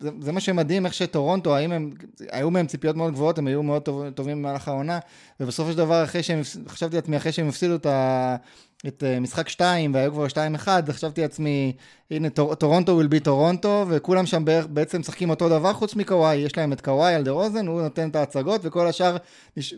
זה, 0.00 0.10
זה 0.20 0.32
מה 0.32 0.40
שמדהים, 0.40 0.86
איך 0.86 0.94
שטורונטו, 0.94 1.56
האם 1.56 1.72
הם, 1.72 1.90
היו 2.30 2.50
מהם 2.50 2.66
ציפיות 2.66 2.96
מאוד 2.96 3.12
גבוהות, 3.12 3.38
הם 3.38 3.46
היו 3.46 3.62
מאוד 3.62 3.82
טוב, 3.82 4.10
טובים 4.10 4.42
במהלך 4.42 4.68
העונה, 4.68 4.98
ובסופו 5.40 5.70
של 5.70 5.76
דבר, 5.76 6.04
אחרי 6.04 6.22
שהם, 6.22 6.40
חשבתי 6.68 6.96
לעצמי, 6.96 7.16
אחרי 7.16 7.32
שהם 7.32 7.48
הפסידו 7.48 7.74
את, 7.74 7.86
ה... 7.86 8.36
את 8.86 9.04
אה, 9.04 9.20
משחק 9.20 9.48
2, 9.48 9.94
והיו 9.94 10.12
כבר 10.12 10.26
2-1, 10.26 10.68
חשבתי 10.92 11.20
לעצמי, 11.20 11.72
הנה, 12.10 12.30
טור... 12.30 12.54
טורונטו 12.54 13.00
will 13.00 13.14
be 13.14 13.24
טורונטו, 13.24 13.86
וכולם 13.88 14.26
שם 14.26 14.44
בערך, 14.44 14.66
בעצם 14.66 15.00
משחקים 15.00 15.30
אותו 15.30 15.48
דבר, 15.48 15.72
חוץ 15.72 15.94
מקוואי, 15.94 16.36
יש 16.36 16.56
להם 16.56 16.72
את 16.72 16.80
קוואי 16.80 17.14
על 17.14 17.24
דרוזן, 17.24 17.66
הוא 17.66 17.82
נותן 17.82 18.08
את 18.08 18.16
ההצגות, 18.16 18.60
וכל 18.64 18.86
השאר 18.86 19.16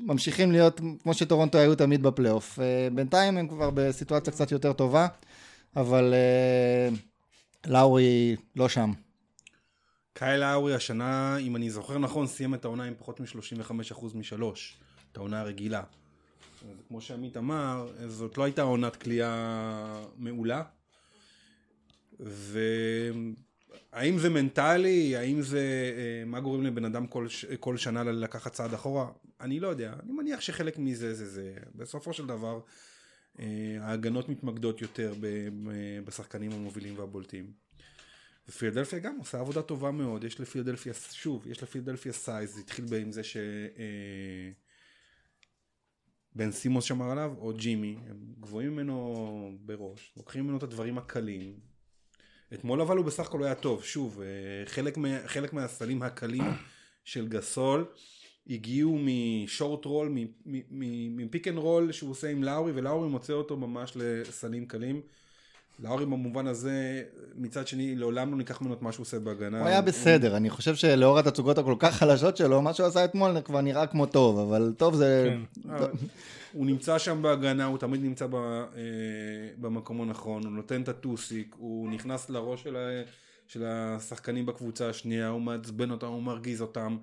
ממשיכים 0.03 0.53
להיות 0.53 0.81
כמו 1.03 1.15
שטורונטו 1.15 1.59
היו 1.59 1.75
תמיד 1.75 2.03
בפלייאוף. 2.03 2.59
אה, 2.59 2.89
בינתיים 2.95 3.39
הם 3.39 3.49
כבר 3.49 3.71
בסיטואציה 3.75 4.33
קצת 4.33 4.53
יותר 4.53 4.73
טובה, 4.73 5.07
אבל 5.77 6.15
אה, 6.15 6.97
לאורי 7.67 8.37
לא 8.57 8.69
שם. 8.69 8.93
קייל 10.15 10.43
לאורי 10.43 10.75
השנה, 10.75 11.37
אם 11.37 11.57
אני 11.57 11.71
זוכר 11.71 11.99
נכון, 11.99 12.27
סיים 12.27 12.55
את 12.55 12.65
העונה 12.65 12.85
עם 12.85 12.95
פחות 12.99 13.21
מ-35% 13.21 14.05
משלוש, 14.15 14.77
את 15.13 15.17
העונה 15.17 15.41
הרגילה. 15.41 15.83
אז 16.71 16.83
כמו 16.89 17.01
שעמית 17.01 17.37
אמר, 17.37 17.93
זאת 18.07 18.39
לא 18.39 18.45
הייתה 18.45 18.63
עונת 18.63 18.97
כליאה 18.97 20.05
מעולה. 20.17 20.63
והאם 22.21 24.19
זה 24.19 24.29
מנטלי, 24.29 25.17
האם 25.17 25.43
זה, 25.43 25.93
אה, 25.97 26.25
מה 26.27 26.41
גורם 26.41 26.63
לבן 26.63 26.85
אדם 26.85 27.07
כל, 27.07 27.27
כל 27.61 27.77
שנה 27.77 28.05
לקחת 28.05 28.53
צעד 28.53 28.75
אחורה? 28.75 29.11
אני 29.41 29.61
לא 29.61 29.69
יודע. 29.69 29.95
אני 30.03 30.13
מניח 30.13 30.41
שחלק 30.41 30.79
מזה 30.79 31.15
זה 31.15 31.27
זה. 31.27 31.55
בסופו 31.75 32.13
של 32.13 32.27
דבר, 32.27 32.61
אה, 33.41 33.77
ההגנות 33.81 34.29
מתמקדות 34.29 34.83
יותר 34.83 35.15
בשחקנים 36.05 36.53
המובילים 36.53 36.99
והבולטים. 36.99 37.53
ופילדלפיה 38.49 38.99
גם 38.99 39.17
עושה 39.19 39.41
עבודה 39.41 39.63
טובה 39.63 39.91
מאוד, 39.91 40.25
יש 40.25 40.41
לפילדלפיה, 40.41 40.93
שוב, 41.13 41.47
יש 41.47 41.63
לפילדלפיה 41.63 42.13
סייז, 42.13 42.55
זה 42.55 42.61
התחיל 42.61 42.85
עם 43.01 43.13
זה 43.13 43.25
ש... 43.25 43.37
אה, 43.37 44.51
בן 46.35 46.51
סימונס 46.51 46.85
שמר 46.85 47.11
עליו, 47.11 47.35
או 47.39 47.53
ג'ימי, 47.53 47.97
הם 48.09 48.17
גבוהים 48.41 48.73
ממנו 48.73 49.53
בראש, 49.65 50.13
לוקחים 50.17 50.45
ממנו 50.45 50.57
את 50.57 50.63
הדברים 50.63 50.99
הקלים. 50.99 51.53
אתמול 52.55 52.81
אבל 52.81 52.97
הוא 52.97 53.05
בסך 53.05 53.27
הכל 53.27 53.45
היה 53.45 53.55
טוב, 53.55 53.85
שוב, 53.85 54.21
אה, 54.21 54.27
חלק, 54.67 54.97
מה, 54.97 55.09
חלק 55.27 55.53
מהסלים 55.53 56.03
הקלים 56.03 56.45
של 57.05 57.29
גסול 57.29 57.85
הגיעו 58.51 58.99
מ 59.01 59.15
short 59.15 59.85
roll, 59.85 60.17
מ 61.17 61.23
pick 61.23 61.49
and 61.49 61.59
roll 61.59 61.93
שהוא 61.93 62.11
עושה 62.11 62.31
עם 62.31 62.43
לאורי, 62.43 62.73
ולאורי 62.73 63.09
מוצא 63.09 63.33
אותו 63.33 63.57
ממש 63.57 63.93
לסלים 63.97 64.67
קלים. 64.67 65.01
לאורי 65.81 66.07
במובן 66.07 66.47
הזה, 66.47 67.03
מצד 67.37 67.67
שני, 67.67 67.95
לעולם 67.95 68.31
לא 68.31 68.37
ניקח 68.37 68.61
ממנו 68.61 68.75
את 68.75 68.83
מה 68.83 68.93
שהוא 68.93 69.05
עושה 69.05 69.19
בהגנה. 69.19 69.59
הוא 69.59 69.69
היה 69.69 69.83
בסדר, 69.83 70.37
אני 70.37 70.51
חושב 70.51 70.75
שלאור 70.75 71.19
התצוגות 71.19 71.59
הכל 71.59 71.75
כך 71.79 71.97
חלשות 71.97 72.37
שלו, 72.37 72.63
מה 72.63 72.73
שהוא 72.73 72.87
עשה 72.87 73.05
אתמול 73.05 73.41
כבר 73.41 73.61
נראה 73.61 73.87
כמו 73.87 74.07
טוב, 74.07 74.39
אבל 74.39 74.73
טוב 74.77 74.95
זה... 74.95 75.37
כן. 75.63 75.85
הוא 76.53 76.67
נמצא 76.67 76.99
שם 76.99 77.23
בהגנה, 77.23 77.65
הוא 77.65 77.79
תמיד 77.79 78.03
נמצא 78.03 78.25
אה, 78.25 78.39
במקום 79.61 80.03
הנכון, 80.03 80.45
הוא 80.45 80.53
נותן 80.53 80.83
את 80.83 80.89
הטוסיק, 80.89 81.55
הוא 81.59 81.91
נכנס 81.91 82.31
לראש 82.31 82.67
של 83.47 83.65
השחקנים 83.67 84.47
בקבוצה 84.47 84.89
השנייה, 84.89 85.29
הוא 85.29 85.41
מעצבן 85.41 85.91
אותם, 85.91 86.07
הוא 86.07 86.23
מרגיז 86.23 86.63
אותם. 86.63 86.97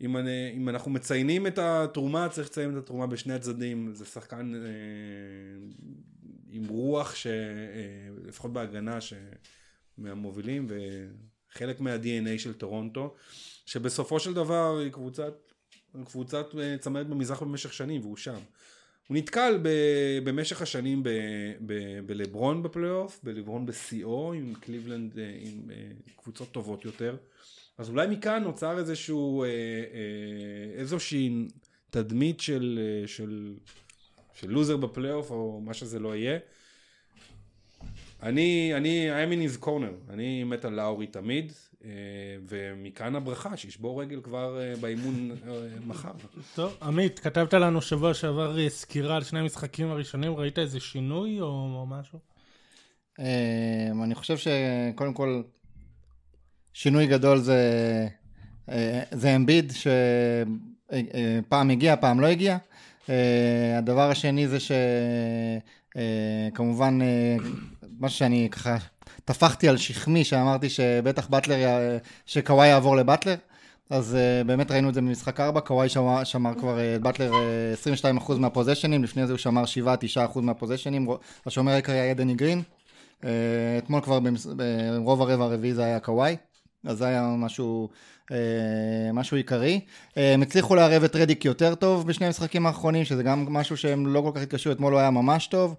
אם, 0.00 0.16
אני, 0.16 0.52
אם 0.56 0.68
אנחנו 0.68 0.90
מציינים 0.90 1.46
את 1.46 1.58
התרומה, 1.58 2.28
צריך 2.28 2.48
לציין 2.48 2.72
את 2.72 2.76
התרומה 2.76 3.06
בשני 3.06 3.34
הצדדים. 3.34 3.90
זה 3.92 4.04
שחקן 4.04 4.52
אה, 4.54 4.60
עם 6.54 6.68
רוח, 6.68 7.14
ש, 7.14 7.26
אה, 7.26 7.32
לפחות 8.24 8.52
בהגנה, 8.52 8.98
מהמובילים, 9.98 10.68
וחלק 10.68 11.80
מה-DNA 11.80 12.38
של 12.38 12.52
טורונטו, 12.52 13.14
שבסופו 13.66 14.20
של 14.20 14.34
דבר 14.34 14.78
היא 14.78 14.92
קבוצת, 14.92 15.34
קבוצת 16.04 16.46
אה, 16.60 16.78
צמרת 16.78 17.06
במזרח 17.06 17.42
במשך 17.42 17.72
שנים, 17.72 18.00
והוא 18.00 18.16
שם. 18.16 18.38
הוא 19.08 19.16
נתקל 19.16 19.58
ב, 19.62 19.68
במשך 20.24 20.62
השנים 20.62 21.02
ב, 21.02 21.08
ב, 21.66 22.00
בלברון 22.06 22.62
בפלייאוף, 22.62 23.20
בלברון 23.22 23.66
בשיאו, 23.66 24.32
עם 24.32 24.54
קליבלנד, 24.54 25.18
אה, 25.18 25.38
עם 25.40 25.70
קבוצות 26.16 26.52
טובות 26.52 26.84
יותר. 26.84 27.16
אז 27.78 27.88
אולי 27.88 28.06
מכאן 28.06 28.42
נוצר 28.42 28.78
איזשהו, 28.78 29.44
איזושהי 30.76 31.48
תדמית 31.90 32.40
של, 32.40 32.80
של, 33.06 33.54
של 34.34 34.50
לוזר 34.50 34.76
בפלייאוף 34.76 35.30
או 35.30 35.60
מה 35.64 35.74
שזה 35.74 35.98
לא 35.98 36.16
יהיה. 36.16 36.38
אני, 38.22 38.72
אני, 38.76 39.10
I'm 39.10 39.32
in 39.32 39.62
his 39.62 39.64
corner, 39.64 40.12
אני 40.12 40.44
מת 40.44 40.64
על 40.64 40.72
לאורי 40.72 41.06
תמיד, 41.06 41.52
ומכאן 42.48 43.16
הברכה, 43.16 43.56
שישבור 43.56 44.02
רגל 44.02 44.20
כבר 44.20 44.58
באימון 44.80 45.30
מחר. 45.86 46.12
טוב, 46.54 46.76
עמית, 46.82 47.18
כתבת 47.18 47.54
לנו 47.54 47.82
שבוע 47.82 48.14
שעבר 48.14 48.68
סקירה 48.68 49.16
על 49.16 49.22
שני 49.22 49.38
המשחקים 49.38 49.90
הראשונים, 49.90 50.34
ראית 50.34 50.58
איזה 50.58 50.80
שינוי 50.80 51.40
או 51.40 51.86
משהו? 51.88 52.18
אני 54.04 54.14
חושב 54.14 54.36
שקודם 54.36 55.14
כל 55.14 55.42
שינוי 56.72 57.06
גדול 57.06 57.38
זה, 57.38 58.08
אה, 58.68 59.02
זה 59.10 59.36
אמביד, 59.36 59.72
שפעם 59.72 61.70
הגיע, 61.70 61.96
פעם 61.96 62.20
לא 62.20 62.26
הגיע. 62.26 62.58
אה, 63.10 63.78
הדבר 63.78 64.10
השני 64.10 64.48
זה 64.48 64.58
שכמובן, 66.50 66.98
אה, 67.02 67.36
מה 67.98 68.08
שאני 68.08 68.48
ככה 68.50 68.76
טפחתי 69.24 69.68
על 69.68 69.76
שכמי, 69.76 70.24
שאמרתי 70.24 70.68
שבטח 70.68 71.28
באטלר, 71.28 71.56
שקוואי 72.26 72.68
יעבור 72.68 72.96
לבטלר. 72.96 73.34
אז 73.90 74.16
uh, 74.16 74.46
באמת 74.46 74.70
ראינו 74.70 74.88
את 74.88 74.94
זה 74.94 75.00
במשחק 75.00 75.40
4, 75.40 75.60
קוואי 75.60 75.88
שמר, 75.88 76.24
שמר 76.24 76.54
כבר 76.54 76.78
את 76.78 77.00
uh, 77.00 77.02
באטלר 77.02 77.30
uh, 77.30 78.24
22% 78.28 78.34
מהפוזיישנים, 78.38 79.04
לפני 79.04 79.26
זה 79.26 79.32
הוא 79.32 79.38
שמר 79.38 79.64
7-9% 80.34 80.40
מהפוזיישנים, 80.40 81.08
השומר 81.46 81.72
העיקרי 81.72 82.00
היה 82.00 82.14
דני 82.14 82.34
גרין, 82.34 82.62
uh, 83.20 83.24
אתמול 83.78 84.00
כבר 84.00 84.18
ברוב 84.98 85.22
הרבע 85.22 85.44
הרביעי 85.44 85.74
זה 85.74 85.84
היה 85.84 86.00
קוואי. 86.00 86.36
אז 86.84 86.98
זה 86.98 87.06
היה 87.06 87.34
משהו, 87.38 87.88
אה, 87.88 87.96
משהו 89.12 89.36
עיקרי. 89.36 89.80
אה, 90.16 90.34
הם 90.34 90.42
הצליחו 90.42 90.74
לערב 90.74 91.04
את 91.04 91.16
רדיק 91.16 91.44
יותר 91.44 91.74
טוב 91.74 92.06
בשני 92.06 92.26
המשחקים 92.26 92.66
האחרונים, 92.66 93.04
שזה 93.04 93.22
גם 93.22 93.46
משהו 93.50 93.76
שהם 93.76 94.06
לא 94.06 94.20
כל 94.20 94.30
כך 94.34 94.42
התקשרו, 94.42 94.72
אתמול 94.72 94.92
הוא 94.92 95.00
היה 95.00 95.10
ממש 95.10 95.46
טוב. 95.46 95.76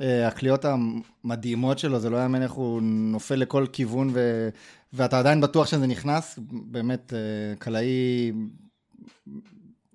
אה, 0.00 0.28
הקליעות 0.28 0.64
המדהימות 0.64 1.78
שלו, 1.78 1.98
זה 1.98 2.10
לא 2.10 2.16
יאמן 2.16 2.42
איך 2.42 2.52
הוא 2.52 2.82
נופל 2.82 3.34
לכל 3.34 3.66
כיוון 3.72 4.10
ו... 4.12 4.48
ואתה 4.92 5.18
עדיין 5.18 5.40
בטוח 5.40 5.66
שזה 5.66 5.86
נכנס, 5.86 6.38
באמת 6.52 7.12
אה, 7.12 7.56
קלעי 7.58 8.32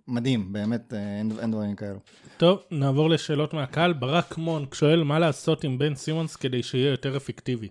מדהים, 0.08 0.54
באמת 0.54 0.94
אה, 0.94 1.20
אין, 1.20 1.32
אין 1.40 1.52
דברים 1.52 1.76
כאלו. 1.76 2.00
טוב, 2.38 2.60
נעבור 2.72 3.10
לשאלות 3.10 3.54
מהקהל. 3.54 3.94
ברק 3.94 4.38
מונק 4.38 4.74
שואל 4.74 5.04
מה 5.04 5.20
לעשות 5.20 5.64
עם 5.64 5.78
בן 5.78 5.96
סימונס 5.96 6.36
כדי 6.36 6.64
שיהיה 6.64 6.92
יותר 6.92 7.18
אפקטיבי. 7.18 7.68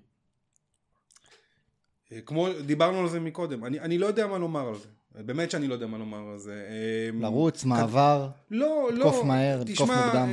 אה, 2.12 2.20
כמו, 2.20 2.48
דיברנו 2.66 3.00
על 3.00 3.08
זה 3.08 3.20
מקודם, 3.20 3.64
אני, 3.64 3.80
אני 3.80 3.98
לא 3.98 4.06
יודע 4.06 4.26
מה 4.26 4.38
לומר 4.38 4.68
על 4.68 4.74
זה. 4.74 4.88
באמת 5.22 5.50
שאני 5.50 5.66
לא 5.66 5.74
יודע 5.74 5.86
מה 5.86 5.98
לומר 5.98 6.30
על 6.32 6.38
זה. 6.38 6.66
אמ, 7.12 7.22
לרוץ, 7.22 7.62
כד... 7.62 7.68
מעבר, 7.68 8.28
לא, 8.50 8.90
לא, 8.92 9.04
תקוף 9.04 9.24
מהר, 9.24 9.62
תקוף 9.64 9.90
מוקדם. 9.90 10.32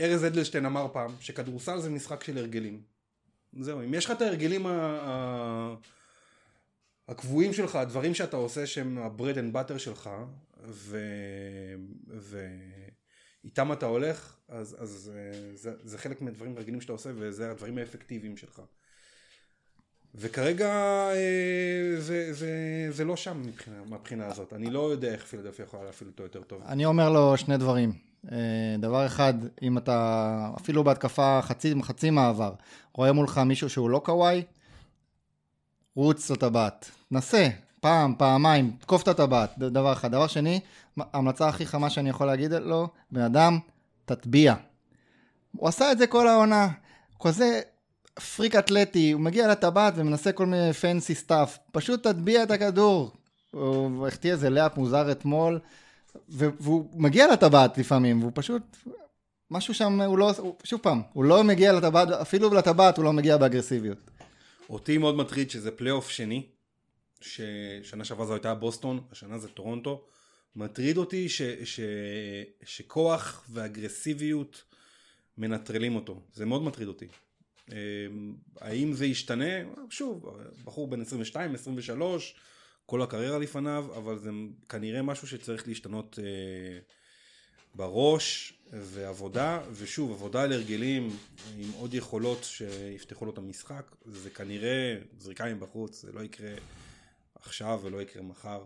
אה, 0.00 0.04
ארז 0.04 0.24
אדלשטיין 0.24 0.66
אמר 0.66 0.86
פעם 0.92 1.10
שכדורסל 1.20 1.80
זה 1.80 1.90
משחק 1.90 2.24
של 2.24 2.38
הרגלים. 2.38 2.82
זהו, 3.60 3.80
אם 3.80 3.94
יש 3.94 4.04
לך 4.04 4.10
את 4.10 4.22
ההרגלים 4.22 4.66
ה... 4.66 4.70
ה... 5.02 5.74
הקבועים 7.08 7.52
שלך, 7.52 7.76
הדברים 7.76 8.14
שאתה 8.14 8.36
עושה 8.36 8.66
שהם 8.66 8.98
ה-bread 8.98 9.34
and 9.34 9.56
butter 9.56 9.78
שלך, 9.78 10.10
ו... 10.64 10.98
ואיתם 12.08 13.72
אתה 13.72 13.86
הולך, 13.86 14.36
אז, 14.48 14.76
אז 14.78 15.12
אה, 15.14 15.54
זה, 15.54 15.72
זה 15.82 15.98
חלק 15.98 16.22
מהדברים 16.22 16.56
הרגילים 16.56 16.80
שאתה 16.80 16.92
עושה, 16.92 17.10
וזה 17.14 17.50
הדברים 17.50 17.78
האפקטיביים 17.78 18.36
שלך. 18.36 18.62
וכרגע 20.14 20.68
אה, 21.10 22.00
זה, 22.00 22.32
זה, 22.32 22.50
זה 22.90 23.04
לא 23.04 23.16
שם 23.16 23.42
מבחינה, 23.42 23.76
מהבחינה 23.88 24.26
הזאת. 24.26 24.52
אני 24.52 24.70
לא 24.70 24.90
יודע 24.90 25.08
איך 25.08 25.24
פילדלפיה 25.24 25.62
יכולה 25.62 25.84
להפעיל 25.84 26.10
אותו 26.10 26.22
יותר 26.22 26.42
טוב. 26.42 26.62
אני 26.66 26.84
אומר 26.84 27.10
לו 27.10 27.36
שני 27.36 27.56
דברים. 27.56 27.92
אה, 28.32 28.38
דבר 28.78 29.06
אחד, 29.06 29.34
אם 29.62 29.78
אתה 29.78 30.50
אפילו 30.60 30.84
בהתקפה 30.84 31.40
חצי, 31.42 31.74
חצי 31.82 32.10
מעבר, 32.10 32.52
רואה 32.94 33.12
מולך 33.12 33.38
מישהו 33.38 33.70
שהוא 33.70 33.90
לא 33.90 33.98
קוואי, 34.04 34.42
רוץ 35.96 36.30
לטבעת. 36.30 36.90
נסה, 37.10 37.48
פעם, 37.80 38.14
פעמיים, 38.18 38.76
תקוף 38.80 39.02
את 39.02 39.08
הטבעת, 39.08 39.58
דבר 39.58 39.92
אחד. 39.92 40.12
דבר 40.12 40.26
שני, 40.26 40.60
ההמלצה 40.96 41.48
הכי 41.48 41.66
חמה 41.66 41.90
שאני 41.90 42.10
יכול 42.10 42.26
להגיד 42.26 42.52
לו, 42.52 42.88
בן 43.10 43.20
אדם, 43.20 43.58
תטביע. 44.04 44.54
הוא 45.56 45.68
עשה 45.68 45.92
את 45.92 45.98
זה 45.98 46.06
כל 46.06 46.28
העונה. 46.28 46.68
כזה 47.22 47.60
פריק 48.20 48.54
אתלטי, 48.54 49.10
הוא 49.12 49.20
מגיע 49.20 49.48
לטבעת 49.48 49.94
ומנסה 49.96 50.32
כל 50.32 50.46
מיני 50.46 50.72
fancy 50.72 51.14
stuff, 51.14 51.58
פשוט 51.72 52.06
תטביע 52.06 52.42
את 52.42 52.50
הכדור. 52.50 53.12
הוא 53.50 54.06
החטיא 54.06 54.32
איזה 54.32 54.50
layup 54.50 54.76
מוזר 54.76 55.12
אתמול, 55.12 55.60
והוא 56.28 56.90
מגיע 56.94 57.32
לטבעת 57.32 57.78
לפעמים, 57.78 58.20
והוא 58.20 58.32
פשוט, 58.34 58.62
משהו 59.50 59.74
שם, 59.74 60.00
הוא 60.00 60.18
לא, 60.18 60.32
הוא, 60.38 60.54
שוב 60.64 60.80
פעם, 60.80 61.02
הוא 61.12 61.24
לא 61.24 61.44
מגיע 61.44 61.72
לטבעת, 61.72 62.08
אפילו 62.08 62.54
לטבעת 62.54 62.96
הוא 62.96 63.04
לא 63.04 63.12
מגיע 63.12 63.36
באגרסיביות. 63.36 64.10
אותי 64.70 64.98
מאוד 64.98 65.16
מטריד 65.16 65.50
שזה 65.50 65.70
פלייאוף 65.70 66.10
שני, 66.10 66.46
ששנה 67.20 68.04
שעברה 68.04 68.26
זו 68.26 68.32
הייתה 68.32 68.54
בוסטון, 68.54 69.00
השנה 69.12 69.38
זה 69.38 69.48
טורונטו. 69.48 70.04
מטריד 70.56 70.96
אותי 70.96 71.28
ש, 71.28 71.42
ש, 71.42 71.80
שכוח 72.64 73.44
ואגרסיביות 73.50 74.62
מנטרלים 75.38 75.96
אותו, 75.96 76.20
זה 76.34 76.46
מאוד 76.46 76.62
מטריד 76.62 76.88
אותי. 76.88 77.06
אמ, 77.72 78.34
האם 78.60 78.92
זה 78.92 79.06
ישתנה? 79.06 79.54
שוב, 79.90 80.38
בחור 80.64 80.88
בן 80.88 81.00
22, 81.00 81.54
23, 81.54 82.34
כל 82.86 83.02
הקריירה 83.02 83.38
לפניו, 83.38 83.86
אבל 83.96 84.18
זה 84.18 84.30
כנראה 84.68 85.02
משהו 85.02 85.28
שצריך 85.28 85.68
להשתנות 85.68 86.18
אה, 86.22 86.78
בראש 87.74 88.54
ועבודה, 88.72 89.60
ושוב, 89.72 90.12
עבודה 90.12 90.42
על 90.42 90.52
הרגלים 90.52 91.16
עם 91.58 91.70
עוד 91.78 91.94
יכולות 91.94 92.44
שיפתחו 92.44 93.24
לו 93.24 93.32
את 93.32 93.38
המשחק, 93.38 93.94
זה 94.04 94.30
כנראה 94.30 94.96
זריקה 95.18 95.54
מבחוץ, 95.54 96.02
זה 96.02 96.12
לא 96.12 96.20
יקרה 96.20 96.50
עכשיו 97.34 97.80
ולא 97.82 98.02
יקרה 98.02 98.22
מחר. 98.22 98.62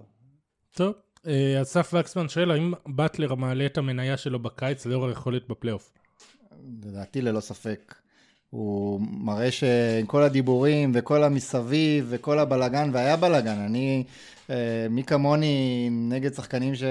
טוב, 0.72 0.94
אה, 1.26 1.62
אסף 1.62 1.94
וקסמן 2.00 2.28
שואל, 2.28 2.50
האם 2.50 2.72
באטלר 2.86 3.34
מעלה 3.34 3.66
את 3.66 3.78
המניה 3.78 4.16
שלו 4.16 4.38
בקיץ 4.38 4.86
לאור 4.86 5.08
היכולת 5.08 5.48
בפלייאוף? 5.48 5.92
לדעתי 6.82 7.20
ללא 7.20 7.40
ספק. 7.40 7.94
הוא 8.52 9.00
מראה 9.00 9.50
שעם 9.50 10.06
כל 10.06 10.22
הדיבורים 10.22 10.92
וכל 10.94 11.22
המסביב 11.22 12.06
וכל 12.08 12.38
הבלגן, 12.38 12.90
והיה 12.92 13.16
בלגן, 13.16 13.58
אני, 13.58 14.04
אה, 14.50 14.86
מי 14.90 15.04
כמוני 15.04 15.88
נגד 15.90 16.34
שחקנים 16.34 16.74
ש, 16.74 16.82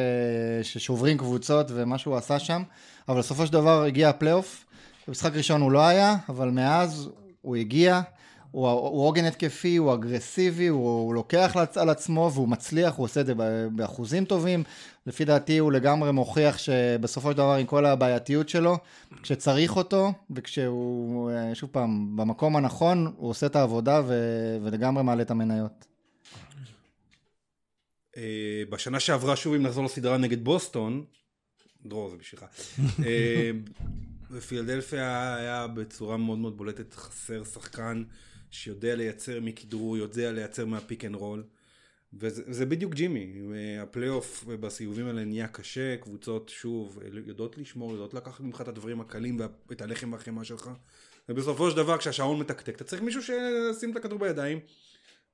ששוברים 0.63 1.17
קבוצות 1.17 1.67
ומה 1.69 1.97
שהוא 1.97 2.15
עשה 2.15 2.39
שם, 2.39 2.63
אבל 3.09 3.19
בסופו 3.19 3.45
של 3.45 3.53
דבר 3.53 3.83
הגיע 3.83 4.09
הפלייאוף, 4.09 4.65
במשחק 5.07 5.35
ראשון 5.35 5.61
הוא 5.61 5.71
לא 5.71 5.87
היה, 5.87 6.15
אבל 6.29 6.49
מאז 6.49 7.09
הוא 7.41 7.55
הגיע, 7.55 8.01
הוא, 8.51 8.69
הוא 8.69 9.07
עוגן 9.07 9.25
התקפי, 9.25 9.75
הוא 9.77 9.93
אגרסיבי, 9.93 10.67
הוא, 10.67 11.01
הוא 11.05 11.13
לוקח 11.13 11.55
על 11.75 11.89
עצמו 11.89 12.31
והוא 12.33 12.47
מצליח, 12.47 12.95
הוא 12.95 13.03
עושה 13.03 13.21
את 13.21 13.25
זה 13.25 13.33
באחוזים 13.71 14.25
טובים. 14.25 14.63
לפי 15.05 15.25
דעתי 15.25 15.57
הוא 15.57 15.71
לגמרי 15.71 16.11
מוכיח 16.11 16.57
שבסופו 16.57 17.31
של 17.31 17.37
דבר 17.37 17.53
עם 17.53 17.65
כל 17.65 17.85
הבעייתיות 17.85 18.49
שלו, 18.49 18.77
כשצריך 19.23 19.75
אותו, 19.75 20.13
וכשהוא, 20.35 21.31
אה, 21.31 21.55
שוב 21.55 21.69
פעם, 21.73 22.17
במקום 22.17 22.55
הנכון, 22.55 23.13
הוא 23.17 23.29
עושה 23.29 23.45
את 23.45 23.55
העבודה 23.55 24.01
ו, 24.07 24.13
ולגמרי 24.63 25.03
מעלה 25.03 25.21
את 25.21 25.31
המניות. 25.31 25.85
אה, 28.17 28.63
בשנה 28.69 28.99
שעברה, 28.99 29.35
שוב 29.35 29.53
אם 29.53 29.61
נחזור 29.61 29.85
לסדרה 29.85 30.17
נגד 30.17 30.43
בוסטון, 30.43 31.05
דרור 31.85 32.09
זה 32.09 32.17
בשבילך, 32.17 32.45
אה, 33.05 33.51
בפילדלפיה 34.31 35.35
היה 35.35 35.67
בצורה 35.67 36.17
מאוד 36.17 36.37
מאוד 36.37 36.57
בולטת 36.57 36.93
חסר 36.93 37.43
שחקן 37.43 38.03
שיודע 38.51 38.95
לייצר 38.95 39.39
מכדרור, 39.41 39.97
יודע 39.97 40.31
לייצר 40.31 40.65
מה 40.65 40.78
pick 40.78 41.05
and 41.05 41.15
roll. 41.15 41.43
וזה 42.13 42.65
בדיוק 42.65 42.93
ג'ימי, 42.93 43.33
הפלייאוף 43.81 44.43
בסיבובים 44.43 45.07
האלה 45.07 45.23
נהיה 45.25 45.47
קשה, 45.47 45.97
קבוצות 45.97 46.49
שוב 46.49 46.99
יודעות 47.27 47.57
לשמור, 47.57 47.91
יודעות 47.91 48.13
לקחת 48.13 48.39
ממך 48.39 48.61
את 48.61 48.67
הדברים 48.67 49.01
הקלים 49.01 49.39
ואת 49.69 49.81
הלחם 49.81 50.13
והחמאה 50.13 50.43
שלך, 50.43 50.69
ובסופו 51.29 51.71
של 51.71 51.77
דבר 51.77 51.97
כשהשעון 51.97 52.39
מתקתק 52.39 52.75
אתה 52.75 52.83
צריך 52.83 53.01
מישהו 53.01 53.21
שישים 53.21 53.91
את 53.91 53.95
הכדור 53.95 54.19
בידיים 54.19 54.59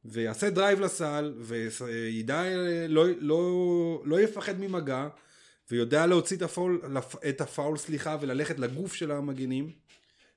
ויעשה 0.06 0.50
drive 0.50 0.80
לסל 0.80 1.34
וידע, 1.40 2.44
לא, 2.88 3.06
לא, 3.20 4.02
לא 4.06 4.22
יפחד 4.22 4.60
ממגע 4.60 5.08
ויודע 5.72 6.06
להוציא 6.06 6.38
את 6.38 6.42
הפאול, 6.42 6.82
את 7.30 7.42
הפאול 7.42 7.78
סליחה 7.78 8.18
וללכת 8.22 8.60
לגוף 8.60 8.94
של 8.94 9.12
המגינים 9.12 9.72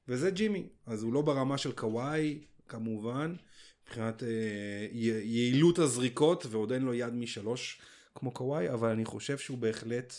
וזה 0.09 0.31
ג'ימי, 0.31 0.67
אז 0.87 1.03
הוא 1.03 1.13
לא 1.13 1.23
ברמה 1.23 1.59
של 1.59 1.73
קוואי 1.73 2.39
כמובן 2.71 3.35
מבחינת 3.83 4.23
אה, 4.23 4.87
יעילות 4.93 5.79
הזריקות 5.79 6.47
ועוד 6.51 6.73
אין 6.73 6.83
לו 6.83 6.95
יד 6.95 7.15
משלוש 7.15 7.81
כמו 8.15 8.31
קוואי 8.31 8.71
אבל 8.71 8.89
אני 8.89 9.05
חושב 9.05 9.39
שהוא 9.39 9.59
בהחלט 9.59 10.15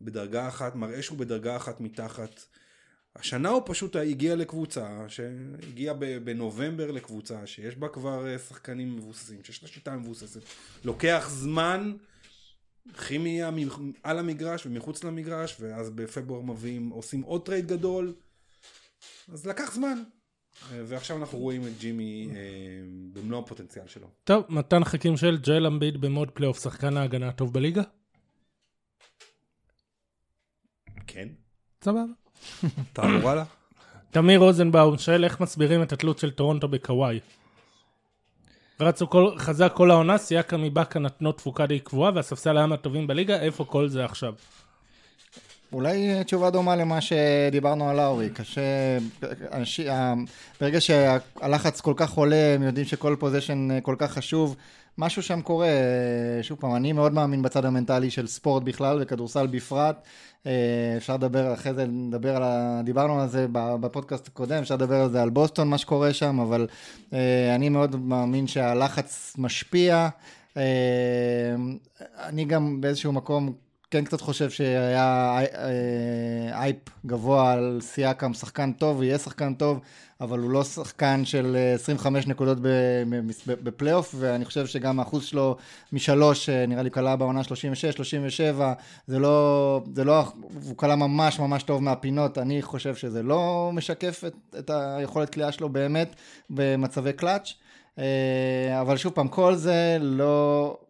בדרגה 0.00 0.48
אחת 0.48 0.74
מראה 0.74 1.02
שהוא 1.02 1.18
בדרגה 1.18 1.56
אחת 1.56 1.80
מתחת. 1.80 2.44
השנה 3.16 3.48
הוא 3.48 3.62
פשוט 3.66 3.96
הגיע 3.96 4.36
לקבוצה 4.36 5.04
שהגיע 5.08 5.92
בנובמבר 6.24 6.90
לקבוצה 6.90 7.46
שיש 7.46 7.76
בה 7.76 7.88
כבר 7.88 8.26
אה, 8.26 8.38
שחקנים 8.38 8.96
מבוססים 8.96 9.44
שיש 9.44 9.62
לה 9.62 9.68
שיטה 9.68 9.96
מבוססת. 9.96 10.40
לוקח 10.84 11.26
זמן 11.30 11.96
כימיה 13.06 13.50
על 14.02 14.18
המגרש 14.18 14.66
ומחוץ 14.66 15.04
למגרש 15.04 15.56
ואז 15.60 15.90
בפברואר 15.90 16.40
מביאים 16.40 16.88
עושים 16.88 17.22
עוד 17.22 17.46
trade 17.46 17.66
גדול. 17.66 18.14
אז 19.32 19.46
לקח 19.46 19.74
זמן 19.74 20.02
ועכשיו 20.70 21.16
אנחנו 21.16 21.38
רואים 21.38 21.66
את 21.66 21.72
ג'ימי 21.78 22.28
אה, 22.30 22.38
במלוא 23.12 23.38
הפוטנציאל 23.38 23.86
שלו. 23.86 24.06
טוב, 24.24 24.44
מתן 24.48 24.84
חכים 24.84 25.16
שואל 25.16 25.38
ג'ואל 25.38 25.66
אמביד 25.66 26.00
ב 26.00 26.06
mode 26.06 26.30
פלייאוף, 26.30 26.62
שחקן 26.62 26.96
ההגנה 26.96 27.28
הטוב 27.28 27.52
בליגה? 27.52 27.82
כן. 31.06 31.28
סבבה. 31.84 32.02
תעבור 32.92 33.30
הלאה. 33.30 33.44
תמיר 34.10 34.40
רוזנבאום 34.40 34.98
שואל 34.98 35.24
איך 35.24 35.40
מסבירים 35.40 35.82
את 35.82 35.92
התלות 35.92 36.18
של 36.18 36.30
טורונטו 36.30 36.68
בקוואי. 36.68 37.20
רצו 38.80 39.10
כל, 39.10 39.38
חזק 39.38 39.72
כל 39.74 39.90
העונה, 39.90 40.18
סיאקם 40.18 40.56
איבקה 40.56 40.98
נתנו 40.98 41.32
תפוקה 41.32 41.66
די 41.66 41.80
קבועה 41.80 42.12
והספסל 42.14 42.56
היה 42.56 42.66
מהטובים 42.66 43.06
בליגה, 43.06 43.40
איפה 43.40 43.64
כל 43.64 43.88
זה 43.88 44.04
עכשיו? 44.04 44.34
אולי 45.72 46.24
תשובה 46.24 46.50
דומה 46.50 46.76
למה 46.76 46.98
שדיברנו 47.00 47.90
על 47.90 47.96
לאורי, 47.96 48.30
קשה, 48.30 48.98
אנשי, 49.52 49.86
ברגע 50.60 50.80
שהלחץ 50.80 51.80
כל 51.80 51.94
כך 51.96 52.12
עולה, 52.12 52.54
הם 52.54 52.62
יודעים 52.62 52.86
שכל 52.86 53.16
פוזיישן 53.18 53.80
כל 53.82 53.94
כך 53.98 54.12
חשוב, 54.12 54.56
משהו 54.98 55.22
שם 55.22 55.40
קורה, 55.40 55.68
שוב 56.42 56.58
פעם, 56.60 56.76
אני 56.76 56.92
מאוד 56.92 57.12
מאמין 57.12 57.42
בצד 57.42 57.64
המנטלי 57.64 58.10
של 58.10 58.26
ספורט 58.26 58.62
בכלל 58.62 58.98
וכדורסל 59.02 59.46
בפרט, 59.46 60.06
אפשר 60.96 61.14
לדבר 61.14 61.54
אחרי 61.54 61.74
זה, 61.74 61.86
לדבר 62.08 62.36
על 62.36 62.42
ה... 62.42 62.80
דיברנו 62.84 63.20
על 63.20 63.28
זה 63.28 63.46
בפודקאסט 63.52 64.28
הקודם, 64.28 64.58
אפשר 64.62 64.74
לדבר 64.74 65.00
על 65.00 65.10
זה 65.10 65.22
על 65.22 65.30
בוסטון, 65.30 65.68
מה 65.68 65.78
שקורה 65.78 66.12
שם, 66.12 66.40
אבל 66.40 66.66
אני 67.54 67.68
מאוד 67.68 67.96
מאמין 67.96 68.46
שהלחץ 68.46 69.34
משפיע. 69.38 70.08
אני 72.22 72.44
גם 72.46 72.80
באיזשהו 72.80 73.12
מקום 73.12 73.52
כן 73.96 74.04
קצת 74.04 74.20
חושב 74.20 74.50
שהיה 74.50 75.38
אה, 75.54 76.60
אייפ 76.60 76.76
גבוה 77.06 77.52
על 77.52 77.78
סיאקם, 77.80 78.34
שחקן 78.34 78.72
טוב, 78.72 79.02
יהיה 79.02 79.18
שחקן 79.18 79.54
טוב, 79.54 79.80
אבל 80.20 80.38
הוא 80.38 80.50
לא 80.50 80.64
שחקן 80.64 81.24
של 81.24 81.56
25 81.74 82.24
אה, 82.24 82.30
נקודות 82.30 82.58
בפלייאוף, 83.46 84.14
ואני 84.18 84.44
חושב 84.44 84.66
שגם 84.66 84.98
האחוז 84.98 85.24
שלו 85.24 85.56
משלוש, 85.92 86.48
אה, 86.48 86.66
נראה 86.66 86.82
לי 86.82 86.90
קלה 86.90 87.16
בעונה 87.16 87.44
36, 87.44 87.94
37, 87.94 88.72
זה 89.06 89.18
לא, 89.18 89.80
זה 89.94 90.04
לא, 90.04 90.24
הוא 90.66 90.76
קלה 90.76 90.96
ממש 90.96 91.38
ממש 91.38 91.62
טוב 91.62 91.82
מהפינות, 91.82 92.38
אני 92.38 92.62
חושב 92.62 92.94
שזה 92.94 93.22
לא 93.22 93.70
משקף 93.74 94.22
את, 94.26 94.34
את 94.58 94.70
היכולת 94.74 95.30
קליעה 95.30 95.52
שלו 95.52 95.68
באמת 95.68 96.14
במצבי 96.50 97.12
קלאץ'. 97.12 97.52
אבל 98.80 98.96
שוב 98.96 99.12
פעם, 99.12 99.28
כל 99.28 99.54
זה 99.54 99.98
לא, 100.00 100.76
אה, 100.80 100.85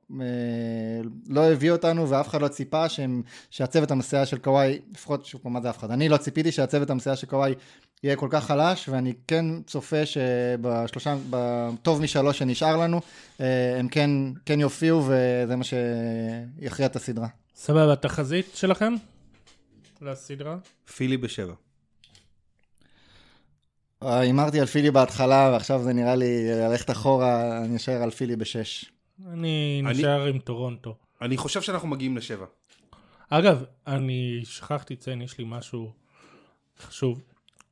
לא 1.28 1.52
הביא 1.52 1.70
אותנו 1.70 2.10
ואף 2.10 2.28
אחד 2.28 2.42
לא 2.42 2.48
ציפה 2.48 2.88
שהם, 2.88 3.22
שהצוות 3.50 3.90
המסייע 3.90 4.26
של 4.26 4.38
קוואי, 4.38 4.78
לפחות 4.92 5.26
שוב 5.26 5.40
פעם 5.40 5.52
מה 5.52 5.60
זה 5.60 5.70
אף 5.70 5.78
אחד, 5.78 5.90
אני 5.90 6.08
לא 6.08 6.16
ציפיתי 6.16 6.52
שהצוות 6.52 6.90
המסייע 6.90 7.16
של 7.16 7.26
קוואי 7.26 7.54
יהיה 8.02 8.16
כל 8.16 8.28
כך 8.30 8.44
חלש 8.44 8.88
ואני 8.88 9.12
כן 9.28 9.44
צופה 9.66 10.06
שבשלושה, 10.06 11.16
בטוב 11.30 12.02
משלוש 12.02 12.38
שנשאר 12.38 12.76
לנו, 12.76 13.00
אה, 13.40 13.78
הם 13.78 13.88
כן, 13.88 14.10
כן 14.46 14.60
יופיעו 14.60 15.02
וזה 15.06 15.56
מה 15.56 15.64
שיכריע 15.64 16.86
את 16.86 16.96
הסדרה. 16.96 17.28
סבבה, 17.54 17.96
תחזית 17.96 18.46
שלכם 18.54 18.94
לסדרה? 20.00 20.56
פילי 20.96 21.16
בשבע. 21.16 21.54
אה, 24.02 24.18
הימרתי 24.18 24.60
על 24.60 24.66
פילי 24.66 24.90
בהתחלה 24.90 25.50
ועכשיו 25.52 25.82
זה 25.82 25.92
נראה 25.92 26.14
לי 26.14 26.48
ללכת 26.48 26.90
אחורה, 26.90 27.58
אני 27.64 27.76
אשאר 27.76 28.02
על 28.02 28.10
פילי 28.10 28.36
בשש. 28.36 28.95
אני 29.24 29.82
נשאר 29.84 30.26
עם 30.26 30.38
טורונטו. 30.38 30.96
אני 31.22 31.36
חושב 31.36 31.62
שאנחנו 31.62 31.88
מגיעים 31.88 32.16
לשבע. 32.16 32.46
אגב, 33.30 33.64
אני 33.86 34.40
שכחתי 34.44 34.94
לציין, 34.94 35.22
יש 35.22 35.38
לי 35.38 35.44
משהו 35.48 35.92
חשוב. 36.78 37.22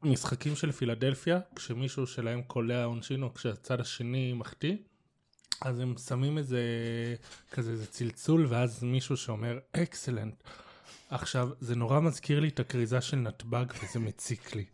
משחקים 0.03 0.57
של 0.57 0.73
פילדלפיה, 0.73 1.41
כשמישהו 1.57 2.07
שלהם 2.07 2.43
קולע 2.43 2.85
עונשין 2.85 3.23
או 3.23 3.35
כשהצד 3.35 3.81
השני 3.81 4.33
מחטיא, 4.33 4.77
אז 5.61 5.81
הם 5.81 5.95
שמים 6.09 6.39
איזה 6.39 6.61
כזה 7.51 7.71
איזה 7.71 7.87
צלצול 7.87 8.47
ואז 8.49 8.83
מישהו 8.83 9.17
שאומר 9.17 9.59
אקסלנט. 9.73 10.35
עכשיו, 11.11 11.49
זה 11.61 11.77
נורא 11.77 12.01
מזכיר 12.01 12.41
לי 12.41 12.49
את 12.49 12.61
הכריזה 12.61 13.01
של 13.01 13.17
נתב"ג 13.17 13.65
וזה 13.83 13.99
מציק 13.99 14.57
לי. 14.57 14.65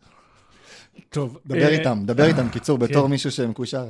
טוב. 1.09 1.39
דבר 1.45 1.61
אה, 1.61 1.69
איתם, 1.69 2.03
דבר 2.05 2.25
איתם, 2.25 2.49
קיצור, 2.49 2.77
בתור 2.77 3.03
כן. 3.03 3.09
מישהו 3.09 3.31
שמקושר. 3.31 3.89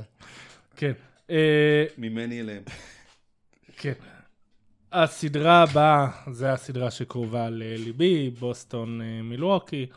כן. 0.76 0.92
אה, 1.32 1.86
ממני 1.98 2.42
אליהם. 2.42 2.64
כן. 3.78 3.94
הסדרה 4.92 5.64
הבאה, 5.64 6.08
זה 6.32 6.54
הסדרה 6.54 6.92
שקרובה 6.92 7.50
לליבי, 7.50 8.30
בוסטון 8.30 9.02
אה, 9.02 9.22
מילווקי. 9.22 9.88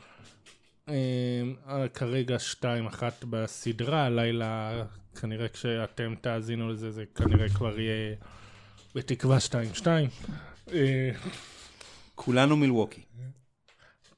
אה, 0.89 1.85
כרגע 1.95 2.37
2-1 2.63 2.65
בסדרה, 3.31 4.07
הלילה 4.07 4.83
כנראה 5.21 5.49
כשאתם 5.49 6.15
תאזינו 6.21 6.73
לזה, 6.73 6.91
זה 6.91 7.05
כנראה 7.15 7.49
כבר 7.49 7.81
יהיה 7.81 8.15
בתקווה 8.95 9.39
2-2. 10.71 10.71
כולנו 12.15 12.57
מילווקי. 12.57 13.01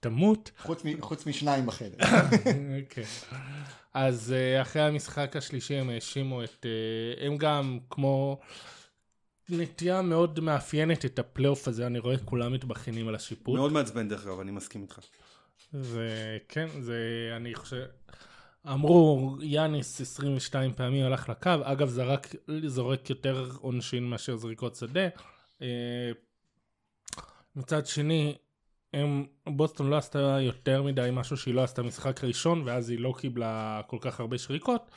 תמות. 0.01 0.51
חוץ 1.01 1.27
משניים 1.27 1.67
בחדר. 1.67 1.97
כן. 2.91 3.03
אז 3.97 4.35
uh, 4.35 4.63
אחרי 4.63 4.83
המשחק 4.83 5.37
השלישי 5.37 5.75
הם 5.75 5.91
האשימו 5.91 6.45
את... 6.45 6.67
Uh, 6.67 7.25
הם 7.25 7.37
גם 7.37 7.79
כמו 7.91 8.41
נטייה 9.49 10.03
מאוד 10.03 10.41
מאפיינת 10.41 11.05
את 11.05 11.19
הפלייאוף 11.19 11.69
הזה, 11.69 11.87
אני 11.87 11.99
רואה 11.99 12.19
כולם 12.19 12.53
מתבכיינים 12.53 13.09
על 13.09 13.15
השיפוט. 13.15 13.55
מאוד 13.55 13.73
מעצבן 13.73 14.09
דרך 14.09 14.27
אגב, 14.27 14.41
אני 14.41 14.51
מסכים 14.51 14.83
איתך. 14.83 14.99
וכן, 15.75 16.69
זה, 16.81 16.99
אני 17.37 17.55
חושב... 17.55 17.85
אמרו, 18.69 19.37
יאניס 19.41 20.01
22 20.01 20.75
פעמים 20.75 21.05
הלך 21.05 21.29
לקו, 21.29 21.51
אגב 21.63 21.89
זרק, 21.89 22.35
זורק 22.67 23.11
יותר 23.11 23.51
עונשין 23.61 24.05
מאשר 24.05 24.37
זריקות 24.37 24.77
שדה. 24.77 25.09
Uh, 25.59 25.63
מצד 27.57 27.87
שני, 27.87 28.37
הם, 28.97 29.27
בוסטון 29.47 29.91
לא 29.91 29.97
עשתה 29.97 30.39
יותר 30.41 30.83
מדי 30.83 31.09
משהו 31.13 31.37
שהיא 31.37 31.55
לא 31.55 31.63
עשתה 31.63 31.83
משחק 31.83 32.25
ראשון 32.25 32.63
ואז 32.67 32.91
היא 32.91 32.99
לא 32.99 33.15
קיבלה 33.19 33.81
כל 33.87 33.99
כך 34.01 34.21
הרבה 34.21 34.39
שריקות 34.39 34.91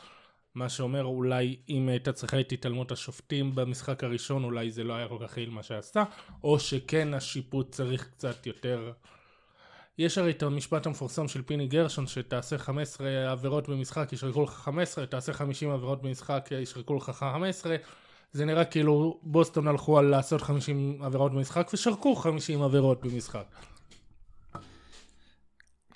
מה 0.55 0.69
שאומר 0.69 1.03
אולי 1.03 1.55
אם 1.69 1.89
הייתה 1.89 2.13
צריכה 2.13 2.39
את 2.39 2.51
התעלמות 2.51 2.91
השופטים 2.91 3.55
במשחק 3.55 4.03
הראשון 4.03 4.43
אולי 4.43 4.71
זה 4.71 4.83
לא 4.83 4.93
היה 4.93 5.07
כל 5.07 5.17
כך 5.27 5.37
יעיל 5.37 5.49
מה 5.49 5.63
שעשתה 5.63 6.03
או 6.43 6.59
שכן 6.59 7.13
השיפוט 7.13 7.71
צריך 7.71 8.07
קצת 8.07 8.45
יותר 8.47 8.91
יש 9.97 10.17
הרי 10.17 10.31
את 10.31 10.43
המשפט 10.43 10.85
המפורסם 10.85 11.27
של 11.27 11.41
פיני 11.41 11.67
גרשון, 11.67 12.07
שתעשה 12.07 12.57
15 12.57 13.31
עבירות 13.31 13.69
במשחק, 13.69 14.13
ישרקו 14.13 14.43
לך 14.43 14.49
15, 14.49 15.05
תעשה 15.05 15.33
50 15.33 15.69
עבירות 15.69 16.01
במשחק, 16.01 16.49
ישרקו 16.51 16.95
לך 16.95 17.09
15. 17.09 17.75
זה 18.31 18.45
נראה 18.45 18.65
כאילו 18.65 19.19
בוסטון 19.23 19.67
הלכו 19.67 19.99
על 19.99 20.05
לעשות 20.05 20.41
50 20.41 21.01
עבירות 21.03 21.31
במשחק, 21.31 21.69
ושרקו 21.73 22.15
50 22.15 22.61
עבירות 22.61 23.01
במשחק. 23.05 23.45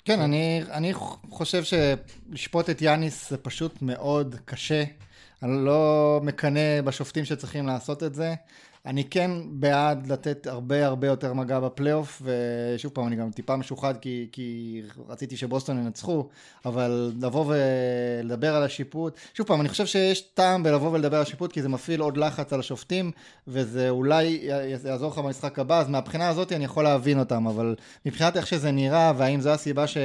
כן, 0.04 0.20
אני, 0.20 0.62
אני 0.70 0.94
חושב 1.30 1.62
שלשפוט 1.64 2.70
את 2.70 2.82
יאניס 2.82 3.30
זה 3.30 3.36
פשוט 3.36 3.82
מאוד 3.82 4.36
קשה. 4.44 4.84
אני 5.42 5.64
לא 5.64 6.20
מקנא 6.22 6.80
בשופטים 6.80 7.24
שצריכים 7.24 7.66
לעשות 7.66 8.02
את 8.02 8.14
זה. 8.14 8.34
אני 8.86 9.04
כן 9.04 9.30
בעד 9.50 10.12
לתת 10.12 10.46
הרבה 10.46 10.86
הרבה 10.86 11.06
יותר 11.06 11.32
מגע 11.32 11.60
בפלייאוף, 11.60 12.22
ושוב 12.24 12.92
פעם, 12.92 13.06
אני 13.06 13.16
גם 13.16 13.30
טיפה 13.30 13.56
משוחד 13.56 13.96
כי, 13.96 14.28
כי 14.32 14.82
רציתי 15.08 15.36
שבוסטון 15.36 15.78
ינצחו, 15.78 16.28
אבל 16.64 17.12
לבוא 17.20 17.44
ולדבר 17.48 18.54
על 18.54 18.62
השיפוט, 18.62 19.16
שוב 19.34 19.46
פעם, 19.46 19.60
אני 19.60 19.68
חושב 19.68 19.86
שיש 19.86 20.20
טעם 20.20 20.62
בלבוא 20.62 20.90
ולדבר 20.90 21.16
על 21.16 21.22
השיפוט, 21.22 21.52
כי 21.52 21.62
זה 21.62 21.68
מפעיל 21.68 22.00
עוד 22.00 22.16
לחץ 22.16 22.52
על 22.52 22.60
השופטים, 22.60 23.10
וזה 23.48 23.90
אולי 23.90 24.24
יעזור 24.84 25.10
לך 25.10 25.18
במשחק 25.18 25.58
הבא, 25.58 25.80
אז 25.80 25.88
מהבחינה 25.88 26.28
הזאת 26.28 26.52
אני 26.52 26.64
יכול 26.64 26.84
להבין 26.84 27.18
אותם, 27.18 27.46
אבל 27.46 27.74
מבחינת 28.06 28.36
איך 28.36 28.46
שזה 28.46 28.70
נראה, 28.70 29.12
והאם 29.16 29.40
זו 29.40 29.50
הסיבה 29.50 29.86
ש... 29.86 29.96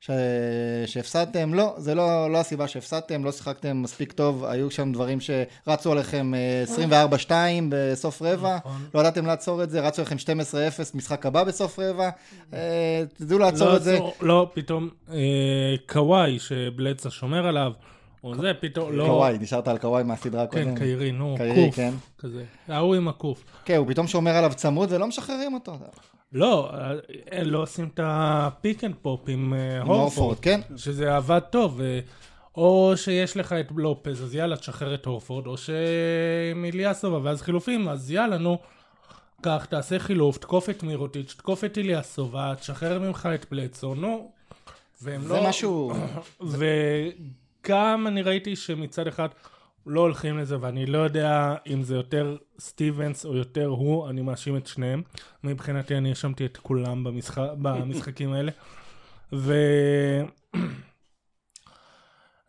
ש... 0.00 0.10
שהפסדתם, 0.86 1.54
לא, 1.54 1.74
זה 1.76 1.94
לא, 1.94 2.32
לא 2.32 2.38
הסיבה 2.38 2.68
שהפסדתם, 2.68 3.24
לא 3.24 3.32
שיחקתם 3.32 3.82
מספיק 3.82 4.12
טוב, 4.12 4.44
היו 4.44 4.70
שם 4.70 4.92
דברים 4.92 5.18
שרצו 5.20 5.92
עליכם 5.92 6.32
24-2 6.76 7.30
אה, 7.30 7.87
בסוף 7.92 8.22
רבע, 8.22 8.56
נכון. 8.56 8.82
לא 8.94 9.00
ידעתם 9.00 9.26
לעצור 9.26 9.62
את 9.62 9.70
זה, 9.70 9.80
רצו 9.80 10.02
לכם 10.02 10.16
12-0 10.16 10.20
משחק 10.94 11.26
הבא 11.26 11.44
בסוף 11.44 11.78
רבע, 11.78 12.10
אה, 12.54 13.02
תדעו 13.14 13.38
לעצור 13.38 13.68
לא 13.68 13.76
את 13.76 13.82
זה. 13.82 13.98
לא, 14.20 14.50
פתאום 14.54 14.88
אה, 15.12 15.74
קוואי 15.88 16.38
שבלצה 16.38 17.10
שומר 17.10 17.46
עליו. 17.46 17.72
או 18.24 18.34
זה 18.34 18.52
פתאום, 18.60 18.92
לא... 18.92 19.04
קוואי, 19.06 19.38
נשארת 19.40 19.68
על 19.68 19.78
קוואי 19.78 20.02
מהסדרה 20.02 20.42
הקודמת. 20.42 20.66
כן, 20.66 20.74
קיירי, 20.78 21.12
נו, 21.12 21.34
קיירי, 21.36 21.72
כן. 21.72 21.94
כזה. 22.18 22.44
ההוא 22.68 22.94
עם 22.94 23.08
הקוף. 23.08 23.44
כן, 23.64 23.76
הוא 23.76 23.86
פתאום 23.88 24.06
שומר 24.06 24.30
עליו 24.30 24.52
צמוד 24.54 24.92
ולא 24.92 25.06
משחררים 25.06 25.54
אותו. 25.54 25.78
לא, 26.32 26.70
אה, 27.32 27.44
לא 27.44 27.62
עושים 27.62 27.88
את 27.94 28.00
ה 28.02 28.18
pick 28.18 28.84
and 28.84 28.94
pop 29.02 29.20
עם 29.28 29.54
הורפורד, 29.84 30.38
כן. 30.38 30.60
שזה 30.76 31.16
עבד 31.16 31.40
טוב. 31.50 31.80
או 32.58 32.92
שיש 32.96 33.36
לך 33.36 33.52
את 33.52 33.72
לופז, 33.76 34.22
אז 34.22 34.34
יאללה, 34.34 34.56
תשחרר 34.56 34.94
את 34.94 35.06
הורפורד, 35.06 35.46
או 35.46 35.56
שעם 35.56 36.64
איליאסובה, 36.64 37.18
ואז 37.22 37.42
חילופים, 37.42 37.88
אז 37.88 38.10
יאללה, 38.10 38.38
נו, 38.38 38.58
קח, 39.42 39.64
תעשה 39.64 39.98
חילוף, 39.98 40.38
תקוף 40.38 40.70
את 40.70 40.82
מירוטיץ', 40.82 41.34
תקוף 41.38 41.64
את 41.64 41.78
איליאסובה, 41.78 42.54
תשחרר 42.60 42.98
ממך 42.98 43.28
את 43.34 43.44
בלדסו, 43.44 43.94
נו. 43.94 44.32
והם 45.02 45.22
זה 45.22 45.34
לא... 45.34 45.48
משהו... 45.48 45.92
וגם 47.64 48.06
אני 48.06 48.22
ראיתי 48.22 48.56
שמצד 48.56 49.06
אחד 49.06 49.28
לא 49.86 50.00
הולכים 50.00 50.38
לזה, 50.38 50.56
ואני 50.60 50.86
לא 50.86 50.98
יודע 50.98 51.54
אם 51.66 51.82
זה 51.82 51.94
יותר 51.94 52.36
סטיבנס 52.60 53.26
או 53.26 53.36
יותר 53.36 53.66
הוא, 53.66 54.08
אני 54.08 54.22
מאשים 54.22 54.56
את 54.56 54.66
שניהם. 54.66 55.02
מבחינתי 55.44 55.96
אני 55.96 56.08
האשמתי 56.08 56.46
את 56.46 56.56
כולם 56.56 57.04
במשחק, 57.04 57.48
במשחקים 57.62 58.32
האלה. 58.32 58.52
ו... 59.32 59.54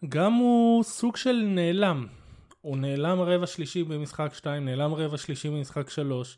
גם 0.10 0.34
הוא 0.34 0.84
סוג 0.84 1.16
של 1.16 1.43
נעלם. 1.45 2.08
הוא 2.62 2.78
נעלם 2.78 3.22
רבע 3.22 3.47
שלישי 3.47 3.84
במשחק 3.84 4.34
2, 4.34 4.66
נעלם 4.66 4.93
רבע 4.93 5.18
שלישי 5.18 5.50
במשחק 5.50 5.89
3. 5.89 6.38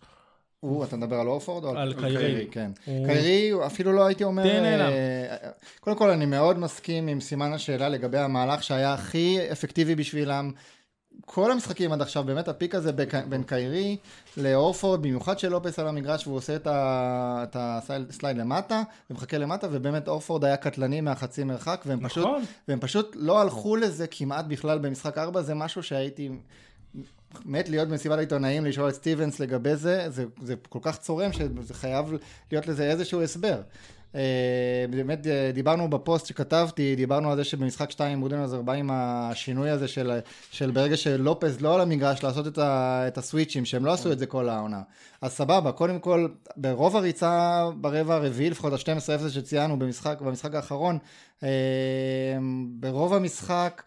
הוא, 0.59 0.83
אתה 0.83 0.95
מדבר 0.95 1.15
על 1.15 1.27
אורפורד 1.27 1.63
או 1.63 1.77
על 1.77 1.93
קיירי? 1.93 2.17
קיירי, 2.17 2.47
כן. 2.51 2.71
הוא... 2.85 3.07
קיירי, 3.07 3.65
אפילו 3.65 3.91
לא 3.91 4.05
הייתי 4.05 4.23
אומר... 4.23 4.43
די 4.43 4.61
נעלם. 4.61 4.91
אה, 4.91 5.49
קודם 5.79 5.97
כל, 5.97 6.09
אני 6.09 6.25
מאוד 6.25 6.59
מסכים 6.59 7.07
עם 7.07 7.19
סימן 7.19 7.53
השאלה 7.53 7.89
לגבי 7.89 8.17
המהלך 8.17 8.63
שהיה 8.63 8.93
הכי 8.93 9.51
אפקטיבי 9.51 9.95
בשבילם. 9.95 10.51
כל 11.25 11.51
המשחקים 11.51 11.91
עד 11.91 12.01
עכשיו, 12.01 12.23
באמת 12.23 12.47
הפיק 12.47 12.75
הזה 12.75 12.91
בין 13.29 13.43
קיירי 13.43 13.97
לאורפורד, 14.37 15.01
במיוחד 15.01 15.39
של 15.39 15.49
לופס 15.49 15.79
על 15.79 15.87
המגרש 15.87 16.27
והוא 16.27 16.37
עושה 16.37 16.55
את 16.65 17.55
הסלייד 17.55 18.37
למטה 18.37 18.83
ומחכה 19.09 19.37
למטה 19.37 19.67
ובאמת 19.71 20.07
אורפורד 20.07 20.45
היה 20.45 20.57
קטלני 20.57 21.01
מהחצי 21.01 21.43
מרחק 21.43 21.83
והם, 21.85 21.99
נכון. 21.99 22.09
פשוט, 22.09 22.49
והם 22.67 22.79
פשוט 22.79 23.15
לא 23.19 23.41
הלכו 23.41 23.75
לזה 23.75 24.07
כמעט 24.07 24.45
בכלל 24.45 24.79
במשחק 24.79 25.17
4, 25.17 25.41
זה 25.41 25.53
משהו 25.53 25.83
שהייתי 25.83 26.29
מת 27.45 27.69
להיות 27.69 27.87
במסיבת 27.87 28.17
העיתונאים 28.17 28.65
לשאול 28.65 28.89
את 28.89 28.93
סטיבנס 28.93 29.39
לגבי 29.39 29.75
זה, 29.75 30.09
זה, 30.09 30.25
זה 30.41 30.55
כל 30.69 30.79
כך 30.81 30.97
צורם 30.97 31.33
שזה 31.33 31.73
חייב 31.73 32.13
להיות 32.51 32.67
לזה 32.67 32.83
איזשהו 32.91 33.21
הסבר. 33.21 33.61
אה, 34.15 34.85
באמת 34.89 35.27
אה, 35.27 35.51
דיברנו 35.53 35.89
בפוסט 35.89 36.25
שכתבתי, 36.25 36.95
דיברנו 36.95 37.31
על 37.31 37.37
זה 37.37 37.43
שבמשחק 37.43 37.91
2 37.91 38.11
עם 38.11 38.21
רודן 38.21 38.65
בא 38.65 38.73
עם 38.73 38.89
השינוי 38.93 39.69
הזה 39.69 39.87
של, 39.87 40.19
של 40.51 40.71
ברגע 40.71 40.97
שלופז 40.97 41.61
לא 41.61 41.75
על 41.75 41.81
המגרש 41.81 42.23
לעשות 42.23 42.47
את, 42.47 42.57
ה, 42.57 43.03
את 43.07 43.17
הסוויצ'ים, 43.17 43.65
שהם 43.65 43.85
לא 43.85 43.93
עשו 43.93 44.11
את 44.11 44.19
זה 44.19 44.25
כל 44.25 44.49
העונה. 44.49 44.81
אז 45.21 45.31
סבבה, 45.31 45.71
קודם 45.71 45.99
כל, 45.99 46.27
ברוב 46.57 46.95
הריצה 46.95 47.65
ברבע 47.75 48.15
הרביעי, 48.15 48.49
לפחות 48.49 48.73
ה-12-0 48.73 49.29
שציינו 49.29 49.79
במשחק, 49.79 50.21
במשחק 50.21 50.55
האחרון, 50.55 50.97
אה, 51.43 51.49
ברוב 52.79 53.13
המשחק 53.13 53.83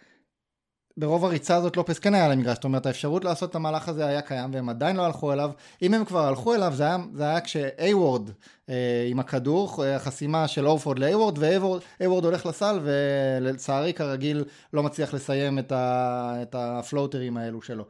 ברוב 0.97 1.24
הריצה 1.24 1.57
הזאת 1.57 1.76
לופס 1.76 1.99
כן 1.99 2.14
היה 2.14 2.28
למגרש, 2.28 2.55
זאת 2.55 2.64
אומרת 2.64 2.86
האפשרות 2.86 3.24
לעשות 3.24 3.51
את 3.51 3.55
המהלך 3.55 3.88
הזה 3.88 4.07
היה 4.07 4.22
קיים 4.22 4.55
והם 4.55 4.68
עדיין 4.68 4.97
לא 4.97 5.03
הלכו 5.03 5.32
אליו, 5.32 5.51
אם 5.82 5.95
הם 5.95 6.05
כבר 6.05 6.26
הלכו 6.26 6.55
אליו 6.55 6.72
זה 6.76 6.82
היה, 6.82 6.97
זה 7.14 7.24
היה 7.24 7.40
כש-A-Word 7.40 8.30
אה, 8.68 9.07
עם 9.11 9.20
הכדור, 9.20 9.84
אה, 9.84 9.99
חסימה 9.99 10.49
של 10.49 10.66
אורפורד 10.66 10.99
ל-A-Word 10.99 11.38
ו-A-Word 11.38 12.24
הולך 12.24 12.47
לסל 12.47 12.80
ולצערי 12.82 13.95
כרגיל 13.95 14.45
לא 14.72 14.82
מצליח 14.82 15.14
לסיים 15.14 15.59
את, 15.59 15.72
ה, 15.72 16.34
את 16.42 16.55
הפלוטרים 16.59 17.36
האלו 17.36 17.62
שלו. 17.62 17.84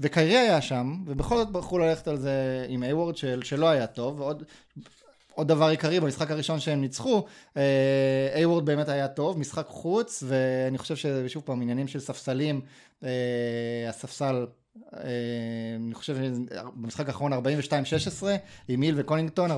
וקיירי 0.00 0.36
היה 0.36 0.60
שם, 0.60 0.96
ובכל 1.06 1.36
זאת 1.36 1.50
בחרו 1.50 1.78
ללכת 1.78 2.08
על 2.08 2.16
זה 2.16 2.66
עם 2.68 2.82
A-Word 2.82 3.16
של, 3.16 3.42
שלא 3.42 3.68
היה 3.68 3.86
טוב, 3.86 4.20
ועוד 4.20 4.42
עוד 5.34 5.48
דבר 5.48 5.66
עיקרי 5.66 6.00
במשחק 6.00 6.30
הראשון 6.30 6.60
שהם 6.60 6.80
ניצחו, 6.80 7.24
איי-וורד 8.34 8.64
באמת 8.64 8.88
היה 8.88 9.08
טוב, 9.08 9.38
משחק 9.38 9.66
חוץ, 9.66 10.22
ואני 10.26 10.78
חושב 10.78 10.96
ששוב 10.96 11.42
פעם 11.46 11.62
עניינים 11.62 11.88
של 11.88 12.00
ספסלים, 12.00 12.60
אה, 13.04 13.08
הספסל 13.88 14.34
אה, 14.34 14.59
אני 15.76 15.94
חושב 15.94 16.16
במשחק 16.74 17.06
האחרון 17.08 17.32
42-16 17.32 17.36
עם 18.68 18.80
מיל 18.80 18.94
וקונינגטון 18.98 19.50
42-16 19.50 19.54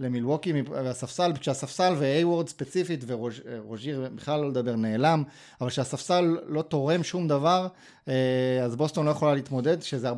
למילווקי 0.00 0.52
והספסל 0.70 1.32
כשהספסל 1.40 1.94
ואיי-וורד 1.98 2.48
ספציפית 2.48 3.04
ורוז'יר 3.06 4.10
בכלל 4.14 4.40
לא 4.40 4.48
לדבר 4.48 4.76
נעלם 4.76 5.22
אבל 5.60 5.70
כשהספסל 5.70 6.38
לא 6.46 6.62
תורם 6.62 7.02
שום 7.02 7.28
דבר 7.28 7.68
אה, 8.08 8.60
אז 8.64 8.76
בוסטון 8.76 9.06
לא 9.06 9.10
יכולה 9.10 9.34
להתמודד 9.34 9.80
כשזה 9.80 10.10
42-16 10.10 10.14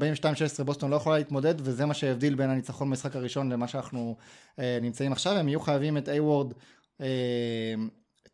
בוסטון 0.64 0.90
לא 0.90 0.96
יכולה 0.96 1.18
להתמודד 1.18 1.54
וזה 1.58 1.86
מה 1.86 1.94
שהבדיל 1.94 2.34
בין 2.34 2.50
הניצחון 2.50 2.90
במשחק 2.90 3.16
הראשון 3.16 3.52
למה 3.52 3.68
שאנחנו 3.68 4.16
אה, 4.58 4.78
נמצאים 4.82 5.12
עכשיו. 5.12 5.32
הם 5.32 5.48
יהיו 5.48 5.60
חייבים 5.60 5.96
את 5.96 6.08
איי-וורד 6.08 6.52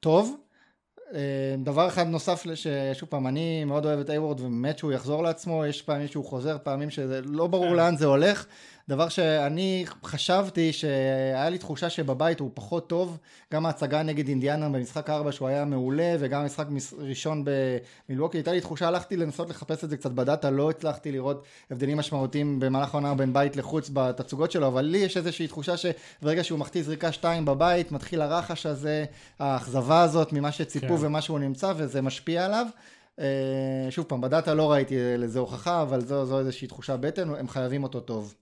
טוב. 0.00 0.36
אה, 0.38 0.41
דבר 1.62 1.88
אחד 1.88 2.06
נוסף, 2.06 2.44
ששוב 2.54 3.08
פעם, 3.08 3.26
אני 3.26 3.64
מאוד 3.64 3.86
אוהב 3.86 4.00
את 4.00 4.10
איי-וורד 4.10 4.40
ובאמת 4.40 4.78
שהוא 4.78 4.92
יחזור 4.92 5.22
לעצמו, 5.22 5.66
יש 5.66 5.82
פעמים 5.82 6.08
שהוא 6.08 6.24
חוזר, 6.24 6.56
פעמים 6.62 6.90
שזה 6.90 7.20
לא 7.24 7.46
ברור 7.46 7.68
כן. 7.68 7.76
לאן 7.76 7.96
זה 7.96 8.06
הולך. 8.06 8.46
דבר 8.88 9.08
שאני 9.08 9.84
חשבתי 10.04 10.72
שהיה 10.72 11.50
לי 11.50 11.58
תחושה 11.58 11.90
שבבית 11.90 12.40
הוא 12.40 12.50
פחות 12.54 12.88
טוב, 12.88 13.18
גם 13.52 13.66
ההצגה 13.66 14.02
נגד 14.02 14.28
אינדיאנה 14.28 14.68
במשחק 14.68 15.10
4 15.10 15.32
שהוא 15.32 15.48
היה 15.48 15.64
מעולה, 15.64 16.16
וגם 16.18 16.42
המשחק 16.42 16.66
ראשון 16.98 17.44
במילווקי, 18.08 18.38
הייתה 18.38 18.52
לי 18.52 18.60
תחושה, 18.60 18.88
הלכתי 18.88 19.16
לנסות 19.16 19.50
לחפש 19.50 19.84
את 19.84 19.90
זה 19.90 19.96
קצת 19.96 20.10
בדאטה, 20.10 20.50
לא 20.50 20.70
הצלחתי 20.70 21.12
לראות 21.12 21.44
הבדלים 21.70 21.98
משמעותיים 21.98 22.60
במהלך 22.60 22.94
העונה 22.94 23.14
בין 23.14 23.32
בית 23.32 23.56
לחוץ 23.56 23.90
בתצוגות 23.92 24.50
שלו, 24.50 24.66
אבל 24.66 24.84
לי 24.84 24.98
יש 24.98 25.16
איזושהי 25.16 25.48
תחושה 25.48 25.74
שברגע 25.76 26.44
שהוא 26.44 26.58
מחטיא 26.58 26.82
זריקה 26.82 27.12
2 27.12 27.44
בבית, 27.44 27.92
מתחיל 27.92 28.20
הרחש 28.20 28.66
הזה, 28.66 29.04
האכזבה 29.38 30.02
הזאת 30.02 30.32
ממה 30.32 30.52
שציפו 30.52 30.98
כן. 30.98 31.06
ומה 31.06 31.20
שהוא 31.20 31.38
נמצא, 31.38 31.72
וזה 31.76 32.02
משפיע 32.02 32.44
עליו. 32.44 32.66
Uh, 33.18 33.22
שוב 33.90 34.04
פעם, 34.08 34.20
בדאטה 34.20 34.54
לא 34.54 34.72
ראיתי 34.72 34.94
לזה 35.18 35.38
הוכחה, 35.38 35.82
אבל 35.82 36.00
זו, 36.00 36.26
זו 36.26 36.38
איזושהי 36.38 36.68
תחושה 36.68 36.96
בטן, 36.96 37.34
הם 37.34 37.48
חייבים 37.48 37.82
אותו 37.82 38.00
טוב. 38.00 38.34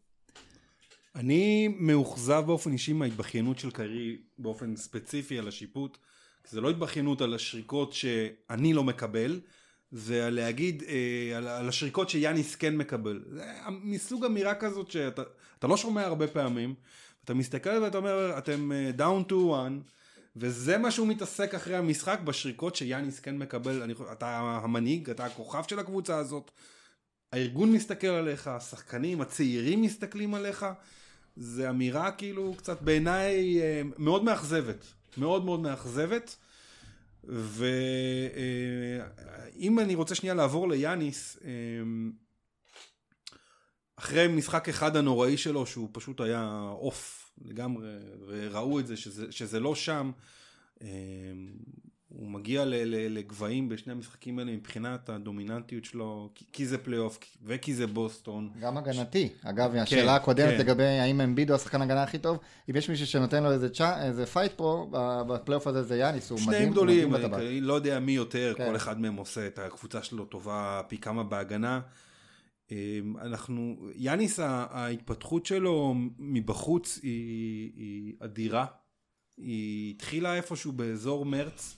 אני 1.14 1.68
מאוכזב 1.68 2.42
באופן 2.46 2.72
אישי 2.72 2.92
מההתבכיינות 2.92 3.58
של 3.58 3.70
קיירי 3.70 4.18
באופן 4.38 4.76
ספציפי 4.76 5.38
על 5.38 5.48
השיפוט. 5.48 5.98
זה 6.48 6.60
לא 6.60 6.70
התבכיינות 6.70 7.20
על 7.20 7.34
השריקות 7.34 7.92
שאני 7.92 8.72
לא 8.72 8.84
מקבל, 8.84 9.40
זה 9.92 10.30
להגיד 10.30 10.82
אה, 10.88 11.36
על, 11.36 11.48
על 11.48 11.68
השריקות 11.68 12.10
שיאניס 12.10 12.54
כן 12.54 12.76
מקבל. 12.76 13.24
זה 13.30 13.44
מסוג 13.82 14.24
אמירה 14.24 14.54
כזאת 14.54 14.90
שאתה 14.90 15.66
לא 15.66 15.76
שומע 15.76 16.04
הרבה 16.04 16.26
פעמים. 16.26 16.74
אתה 17.24 17.34
מסתכל 17.34 17.78
ואתה 17.82 17.98
אומר 17.98 18.38
אתם 18.38 18.72
אה, 18.72 18.90
down 18.98 19.30
to 19.30 19.34
one 19.34 19.90
וזה 20.36 20.78
מה 20.78 20.90
שהוא 20.90 21.06
מתעסק 21.06 21.54
אחרי 21.54 21.76
המשחק 21.76 22.20
בשריקות 22.24 22.76
שיאניס 22.76 23.20
כן 23.20 23.38
מקבל. 23.38 23.82
אני, 23.82 23.94
אתה 24.12 24.38
המנהיג, 24.38 25.10
אתה 25.10 25.24
הכוכב 25.24 25.62
של 25.68 25.78
הקבוצה 25.78 26.16
הזאת. 26.16 26.50
הארגון 27.32 27.72
מסתכל 27.72 28.06
עליך, 28.06 28.48
השחקנים 28.48 29.20
הצעירים 29.20 29.82
מסתכלים 29.82 30.34
עליך. 30.34 30.66
זה 31.40 31.70
אמירה 31.70 32.10
כאילו 32.10 32.54
קצת 32.56 32.82
בעיניי 32.82 33.60
אה, 33.60 33.82
מאוד 33.98 34.24
מאכזבת. 34.24 34.84
מאוד 35.16 35.44
מאוד 35.44 35.60
מאכזבת. 35.60 36.36
ואם 37.24 38.58
אני 39.78 39.94
רוצה 39.94 40.14
שנייה 40.14 40.34
לעבור 40.34 40.68
ליאניס, 40.68 41.38
אה, 41.44 41.50
אחרי 43.96 44.28
משחק 44.28 44.68
אחד 44.68 44.96
הנוראי 44.96 45.36
שלו, 45.36 45.66
שהוא 45.66 45.88
פשוט 45.92 46.20
היה 46.20 46.68
off 46.78 47.32
לגמרי, 47.44 47.88
וראו 48.26 48.80
את 48.80 48.86
זה 48.86 48.96
שזה, 48.96 49.32
שזה 49.32 49.60
לא 49.60 49.74
שם, 49.74 50.10
אה, 50.82 50.88
הוא 52.10 52.28
מגיע 52.28 52.64
לגבהים 52.86 53.68
בשני 53.68 53.92
המשחקים 53.92 54.38
האלה 54.38 54.52
מבחינת 54.52 55.08
הדומיננטיות 55.08 55.84
שלו, 55.84 56.30
כי 56.52 56.66
זה 56.66 56.78
פלייאוף 56.78 57.18
וכי 57.44 57.74
זה 57.74 57.86
בוסטון. 57.86 58.50
גם 58.60 58.76
הגנתי. 58.76 59.28
אגב, 59.42 59.72
כן, 59.72 59.78
השאלה 59.78 60.16
הקודמת 60.16 60.50
כן. 60.50 60.58
לגבי 60.58 60.84
האם 60.84 61.20
אמביד 61.20 61.41
הוא 61.41 61.54
השחקן 61.54 61.82
הגנה 61.82 62.02
הכי 62.02 62.18
טוב, 62.18 62.38
אם 62.70 62.76
יש 62.76 62.90
מישהו 62.90 63.06
שנותן 63.06 63.42
לו 63.42 63.52
איזה, 63.52 63.68
צ'ה, 63.68 64.06
איזה 64.06 64.26
fight 64.26 64.52
פה, 64.56 64.88
בפלייאוף 65.28 65.66
הזה 65.66 65.82
זה 65.82 65.96
יאניס, 65.96 66.30
הוא 66.30 66.40
מדהים. 66.40 66.52
שניהם 66.52 66.72
גדולים, 66.72 67.14
אני 67.14 67.60
לא 67.60 67.74
יודע 67.74 68.00
מי 68.00 68.12
יותר, 68.12 68.54
כן. 68.56 68.66
כל 68.66 68.76
אחד 68.76 69.00
מהם 69.00 69.16
עושה 69.16 69.46
את 69.46 69.58
הקבוצה 69.58 70.02
שלו 70.02 70.24
טובה 70.24 70.82
פי 70.88 70.98
כמה 70.98 71.22
בהגנה. 71.22 71.80
אמ, 72.70 72.76
אנחנו, 73.20 73.76
יאניס 73.94 74.40
ההתפתחות 74.42 75.46
שלו 75.46 75.94
מבחוץ 76.18 76.98
היא, 77.02 77.72
היא 77.76 78.14
אדירה. 78.20 78.66
היא 79.36 79.90
התחילה 79.94 80.34
איפשהו 80.34 80.72
באזור 80.72 81.24
מרץ. 81.24 81.76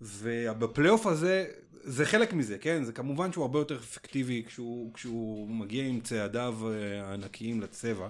ובפלייאוף 0.00 1.06
הזה, 1.06 1.46
זה 1.84 2.06
חלק 2.06 2.32
מזה, 2.32 2.58
כן? 2.58 2.84
זה 2.84 2.92
כמובן 2.92 3.32
שהוא 3.32 3.42
הרבה 3.42 3.58
יותר 3.58 3.76
אפקטיבי 3.76 4.42
כשהוא, 4.46 4.94
כשהוא 4.94 5.48
מגיע 5.48 5.84
עם 5.84 6.00
צעדיו 6.00 6.58
אה, 6.66 7.04
הענקיים 7.04 7.60
לצבע. 7.60 8.08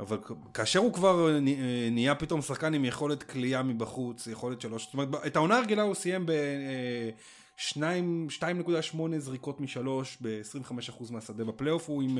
אבל 0.00 0.18
כאשר 0.54 0.78
הוא 0.78 0.92
כבר 0.92 1.28
אה, 1.28 1.34
אה, 1.34 1.88
נהיה 1.90 2.14
פתאום 2.14 2.42
שחקן 2.42 2.74
עם 2.74 2.84
יכולת 2.84 3.22
כליאה 3.22 3.62
מבחוץ, 3.62 4.26
יכולת 4.26 4.60
שלוש, 4.60 4.84
זאת 4.84 4.94
אומרת, 4.94 5.26
את 5.26 5.36
העונה 5.36 5.58
הרגילה 5.58 5.82
הוא 5.82 5.94
סיים 5.94 6.26
ב... 6.26 6.32
2.8 7.58 8.96
זריקות 9.18 9.60
משלוש 9.60 10.18
ב-25% 10.20 11.12
מהשדה 11.12 11.44
בפלייאוף 11.44 11.88
הוא 11.88 12.02
עם 12.02 12.18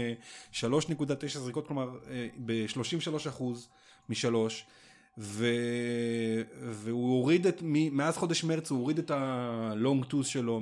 3.9 0.53 1.27
זריקות, 1.27 1.67
כלומר 1.67 1.99
ב-33% 2.47 3.43
משלוש. 4.09 4.67
ו... 5.19 5.47
והוא 6.71 7.19
הוריד 7.19 7.47
את, 7.47 7.59
מאז 7.63 8.17
חודש 8.17 8.45
מרץ 8.45 8.71
הוא 8.71 8.79
הוריד 8.79 8.99
את 8.99 9.11
הלונג 9.11 10.05
טוס 10.05 10.27
שלו 10.27 10.61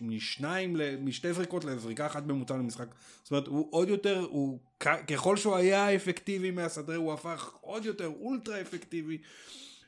משניים, 0.00 0.76
משתי 1.00 1.32
זריקות 1.32 1.64
לזריקה 1.64 2.06
אחת 2.06 2.22
בממוצע 2.22 2.56
למשחק. 2.56 2.86
זאת 3.22 3.30
אומרת, 3.30 3.46
הוא 3.46 3.68
עוד 3.70 3.88
יותר, 3.88 4.26
הוא, 4.30 4.58
ככל 4.80 5.36
שהוא 5.36 5.56
היה 5.56 5.94
אפקטיבי 5.94 6.50
מהסדרה, 6.50 6.96
הוא 6.96 7.12
הפך 7.12 7.52
עוד 7.60 7.84
יותר 7.84 8.12
אולטרה 8.20 8.60
אפקטיבי. 8.60 9.18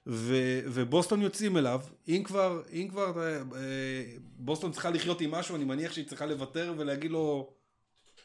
ו, 0.06 0.36
ובוסטון 0.66 1.22
יוצאים 1.22 1.56
אליו, 1.56 1.80
אם 2.08 2.22
כבר, 2.24 2.62
אם 2.72 2.88
כבר 2.90 3.22
אה, 3.22 4.04
בוסטון 4.38 4.72
צריכה 4.72 4.90
לחיות 4.90 5.20
עם 5.20 5.30
משהו, 5.30 5.56
אני 5.56 5.64
מניח 5.64 5.92
שהיא 5.92 6.06
צריכה 6.06 6.26
לוותר 6.26 6.74
ולהגיד 6.78 7.10
לו, 7.10 7.52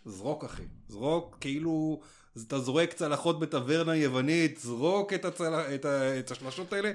זרוק 0.06 0.44
אחי, 0.44 0.64
זרוק, 0.88 1.38
כאילו... 1.40 2.02
אז 2.36 2.44
אתה 2.44 2.60
זורק 2.60 2.94
צלחות 2.94 3.40
בטברנה 3.40 3.96
יוונית, 3.96 4.60
זרוק 4.60 5.14
את, 5.14 5.26
הצל... 5.26 5.54
את, 5.54 5.86
ה... 5.86 6.20
את 6.20 6.32
השלשות 6.32 6.74
האלה, 6.74 6.92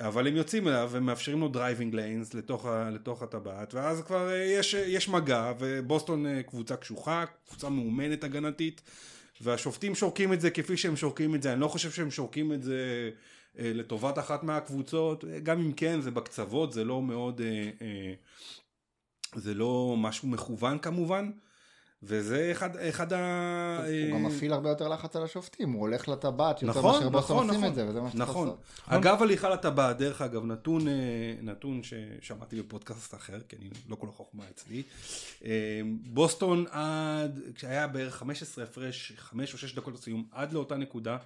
אבל 0.00 0.26
הם 0.26 0.36
יוצאים 0.36 0.68
אליו 0.68 0.88
ומאפשרים 0.92 1.40
לו 1.40 1.48
driving 1.48 1.94
lanes 1.94 2.34
לתוך, 2.34 2.66
ה... 2.66 2.90
לתוך 2.90 3.22
הטבעת, 3.22 3.74
ואז 3.74 4.02
כבר 4.02 4.30
אה, 4.30 4.36
יש, 4.36 4.74
יש 4.74 5.08
מגע, 5.08 5.52
ובוסטון 5.58 6.26
אה, 6.26 6.42
קבוצה 6.42 6.76
קשוחה, 6.76 7.24
קבוצה 7.48 7.68
מאומנת 7.68 8.24
הגנתית, 8.24 8.82
והשופטים 9.40 9.94
שורקים 9.94 10.32
את 10.32 10.40
זה 10.40 10.50
כפי 10.50 10.76
שהם 10.76 10.96
שורקים 10.96 11.34
את 11.34 11.42
זה, 11.42 11.52
אני 11.52 11.60
לא 11.60 11.68
חושב 11.68 11.90
שהם 11.90 12.10
שורקים 12.10 12.52
את 12.52 12.62
זה 12.62 13.10
אה, 13.58 13.72
לטובת 13.74 14.18
אחת 14.18 14.42
מהקבוצות, 14.42 15.24
גם 15.42 15.60
אם 15.60 15.72
כן 15.72 16.00
זה 16.00 16.10
בקצוות, 16.10 16.72
זה 16.72 16.84
לא 16.84 17.02
מאוד, 17.02 17.40
זה 19.34 19.54
לא 19.54 19.94
משהו 19.98 20.28
מכוון 20.28 20.78
כמובן. 20.78 21.30
וזה 22.04 22.48
אחד, 22.52 22.76
אחד 22.76 23.12
ה... 23.12 23.78
הוא 23.78 24.18
גם 24.18 24.22
מפעיל 24.22 24.52
הרבה 24.52 24.68
יותר 24.68 24.88
לחץ 24.88 25.16
על 25.16 25.22
השופטים, 25.22 25.72
הוא 25.72 25.80
הולך 25.80 26.08
לטבעת 26.08 26.62
יותר 26.62 26.78
נכון, 26.78 26.94
מאשר 26.94 27.08
נכון, 27.08 27.18
נכון, 27.18 27.48
עושים 27.48 27.64
את 27.64 27.74
זה, 27.74 27.88
וזה 27.88 28.00
מה 28.00 28.10
שצריך 28.10 28.28
נכון. 28.28 28.48
לעשות. 28.48 28.62
אגב 28.86 29.22
הליכה 29.22 29.48
לטבעת, 29.48 29.98
דרך 29.98 30.22
אגב, 30.22 30.44
נתון, 30.44 30.88
אה, 30.88 30.92
נתון 31.42 31.80
ששמעתי 31.82 32.62
בפודקאסט 32.62 33.14
אחר, 33.14 33.40
כי 33.48 33.56
אני 33.56 33.70
לא 33.88 33.96
כל 33.96 34.08
החוכמה 34.08 34.44
אצלי, 34.50 34.82
אה, 35.44 35.80
בוסטון 36.04 36.64
עד, 36.70 37.40
כשהיה 37.54 37.86
בערך 37.86 38.14
15 38.14 38.64
הפרש, 38.64 39.12
5 39.16 39.52
או 39.52 39.58
6 39.58 39.74
דקות 39.74 39.94
לסיום, 39.94 40.24
עד 40.32 40.52
לאותה 40.52 40.76
נקודה, 40.76 41.16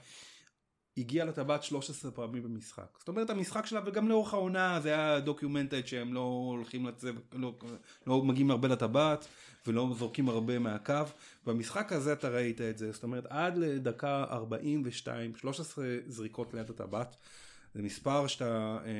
הגיע 0.98 1.24
לטבעת 1.24 1.62
13 1.62 2.10
פעמים 2.10 2.42
במשחק. 2.42 2.98
זאת 2.98 3.08
אומרת 3.08 3.30
המשחק 3.30 3.66
שלה 3.66 3.80
וגם 3.86 4.08
לאורך 4.08 4.34
העונה 4.34 4.80
זה 4.82 4.88
היה 4.88 5.20
דוקיומנטד 5.20 5.86
שהם 5.86 6.14
לא 6.14 6.20
הולכים 6.50 6.86
לצבע, 6.86 7.20
לא, 7.32 7.52
לא 8.06 8.22
מגיעים 8.22 8.50
הרבה 8.50 8.68
לטבעת 8.68 9.26
ולא 9.68 9.94
זורקים 9.98 10.28
הרבה 10.28 10.58
מהקו. 10.58 10.94
במשחק 11.46 11.92
הזה 11.92 12.12
אתה 12.12 12.28
ראית 12.28 12.60
את 12.60 12.78
זה, 12.78 12.92
זאת 12.92 13.02
אומרת 13.02 13.26
עד 13.28 13.56
לדקה 13.56 14.24
42, 14.30 15.36
13 15.36 15.86
זריקות 16.06 16.54
ליד 16.54 16.70
הטבעת. 16.70 17.16
זה 17.76 17.82
מספר 17.82 18.26
שאתה 18.26 18.78
אה, 18.84 18.90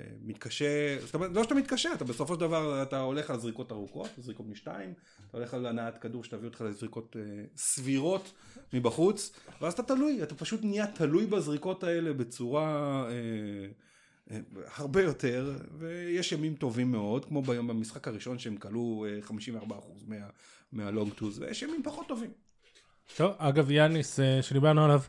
אה, 0.00 0.02
מתקשה, 0.22 0.96
זאת 1.00 1.14
אומרת, 1.14 1.30
לא 1.34 1.42
שאתה 1.42 1.54
מתקשה, 1.54 1.92
אתה 1.94 2.04
בסופו 2.04 2.34
של 2.34 2.40
דבר 2.40 2.82
אתה 2.82 3.00
הולך 3.00 3.30
על 3.30 3.40
זריקות 3.40 3.72
ארוכות, 3.72 4.08
זריקות 4.18 4.46
משתיים, 4.46 4.94
אתה 5.28 5.36
הולך 5.36 5.54
על 5.54 5.66
הנעת 5.66 5.98
כדור 5.98 6.24
שתביא 6.24 6.48
אותך 6.48 6.60
לזריקות 6.60 7.16
אה, 7.18 7.44
סבירות 7.56 8.32
מבחוץ, 8.72 9.32
ואז 9.60 9.72
אתה 9.72 9.82
תלוי, 9.82 10.22
אתה 10.22 10.34
פשוט 10.34 10.60
נהיה 10.64 10.86
תלוי 10.86 11.26
בזריקות 11.26 11.84
האלה 11.84 12.12
בצורה 12.12 13.04
אה, 13.10 13.68
הרבה 14.76 15.02
יותר, 15.02 15.52
ויש 15.78 16.32
ימים 16.32 16.54
טובים 16.54 16.92
מאוד, 16.92 17.24
כמו 17.24 17.42
במשחק 17.42 18.08
הראשון 18.08 18.38
שהם 18.38 18.56
כלו 18.56 19.06
אה, 19.08 19.18
54% 19.28 19.72
מה, 20.06 20.16
מהלונג 20.72 21.12
טוז, 21.12 21.38
ויש 21.38 21.62
ימים 21.62 21.82
פחות 21.84 22.08
טובים. 22.08 22.30
טוב, 23.16 23.32
אגב 23.38 23.70
יאניס, 23.70 24.20
אה, 24.20 24.42
שדיברנו 24.42 24.84
עליו, 24.84 25.00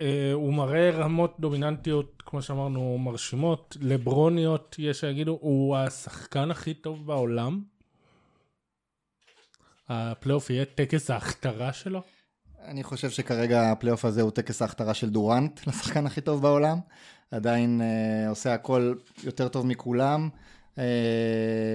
אה, 0.00 0.32
הוא 0.32 0.54
מראה 0.54 0.90
רמות 0.90 1.36
דומיננטיות, 1.40 2.22
כמו 2.26 2.42
שאמרנו, 2.42 2.98
מרשימות, 2.98 3.76
לברוניות, 3.80 4.76
יש 4.78 5.00
שיגידו, 5.00 5.38
הוא 5.40 5.76
השחקן 5.76 6.50
הכי 6.50 6.74
טוב 6.74 7.06
בעולם. 7.06 7.62
הפלייאוף 9.88 10.50
יהיה 10.50 10.64
טקס 10.64 11.10
ההכתרה 11.10 11.72
שלו? 11.72 12.02
אני 12.64 12.82
חושב 12.82 13.10
שכרגע 13.10 13.70
הפלייאוף 13.72 14.04
הזה 14.04 14.22
הוא 14.22 14.30
טקס 14.30 14.62
ההכתרה 14.62 14.94
של 14.94 15.10
דורנט, 15.10 15.60
לשחקן 15.66 16.06
הכי 16.06 16.20
טוב 16.20 16.42
בעולם. 16.42 16.78
עדיין 17.32 17.80
uh, 17.80 18.28
עושה 18.28 18.54
הכל 18.54 18.94
יותר 19.24 19.48
טוב 19.48 19.66
מכולם. 19.66 20.28
Uh, 20.76 20.78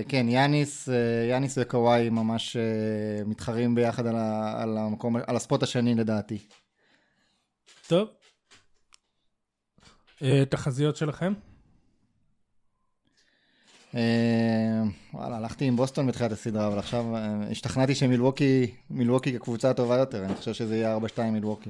כן, 0.08 0.26
יאניס, 0.30 0.90
uh, 0.90 0.92
יאניס 1.30 1.58
וקוואי 1.62 2.10
ממש 2.10 2.58
uh, 2.58 3.30
מתחרים 3.30 3.76
ביחד 3.76 4.08
על, 4.08 4.16
ה, 4.16 4.62
על, 4.62 4.78
המקום, 4.78 5.16
על 5.16 5.36
ה 5.36 5.41
spot 5.41 5.64
השני 5.64 5.96
לדעתי. 5.96 6.38
טוב. 7.88 8.08
Uh, 10.20 10.26
תחזיות 10.50 10.96
שלכם? 10.96 11.34
אה, 13.96 14.84
וואלה, 15.14 15.38
הלכתי 15.38 15.66
עם 15.66 15.76
בוסטון 15.76 16.08
בתחילת 16.08 16.32
הסדרה, 16.32 16.68
אבל 16.68 16.80
עכשיו 16.80 17.16
אה, 17.16 17.52
השתכנעתי 17.52 17.96
שמילווקי, 17.96 18.72
מילווקי 18.90 19.34
כקבוצה 19.34 19.74
טובה 19.74 19.98
יותר, 19.98 20.26
אני 20.26 20.36
חושב 20.36 20.54
שזה 20.54 20.78
יהיה 20.78 20.98
4-2 20.98 21.22
מילווקי. 21.22 21.70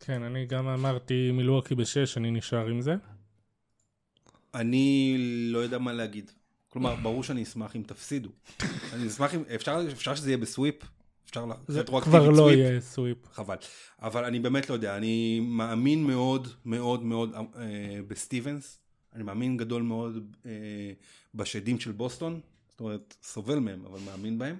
כן, 0.00 0.22
אני 0.22 0.46
גם 0.46 0.68
אמרתי 0.68 1.30
מילווקי 1.32 1.74
ב-6, 1.74 2.16
אני 2.16 2.30
נשאר 2.30 2.66
עם 2.66 2.80
זה. 2.80 2.94
אני 4.54 5.16
לא 5.50 5.58
יודע 5.58 5.78
מה 5.78 5.92
להגיד. 5.92 6.30
כלומר, 6.68 6.94
ברור 6.94 7.22
שאני 7.22 7.42
אשמח 7.42 7.76
אם 7.76 7.82
תפסידו. 7.86 8.28
אני 8.92 9.08
אשמח 9.08 9.34
אם, 9.34 9.42
אפשר, 9.54 9.80
אפשר 9.92 10.14
שזה 10.14 10.30
יהיה 10.30 10.38
בסוויפ? 10.38 10.74
אפשר 11.24 11.46
זה 11.68 11.82
כבר 11.84 12.30
לא 12.30 12.52
יהיה 12.52 12.80
sweep. 12.80 13.18
חבל. 13.32 13.56
אבל 14.02 14.24
אני 14.24 14.40
באמת 14.40 14.68
לא 14.70 14.74
יודע, 14.74 14.96
אני 14.96 15.40
מאמין 15.40 16.04
מאוד 16.04 16.48
מאוד 16.64 17.02
מאוד 17.02 17.34
אה, 17.34 18.00
בסטיבנס. 18.08 18.78
אני 19.14 19.22
מאמין 19.22 19.56
גדול 19.56 19.82
מאוד 19.82 20.36
אה, 20.46 20.50
בשדים 21.34 21.80
של 21.80 21.92
בוסטון, 21.92 22.40
זאת 22.70 22.80
אומרת, 22.80 23.16
סובל 23.22 23.58
מהם, 23.58 23.86
אבל 23.86 23.98
מאמין 24.06 24.38
בהם. 24.38 24.56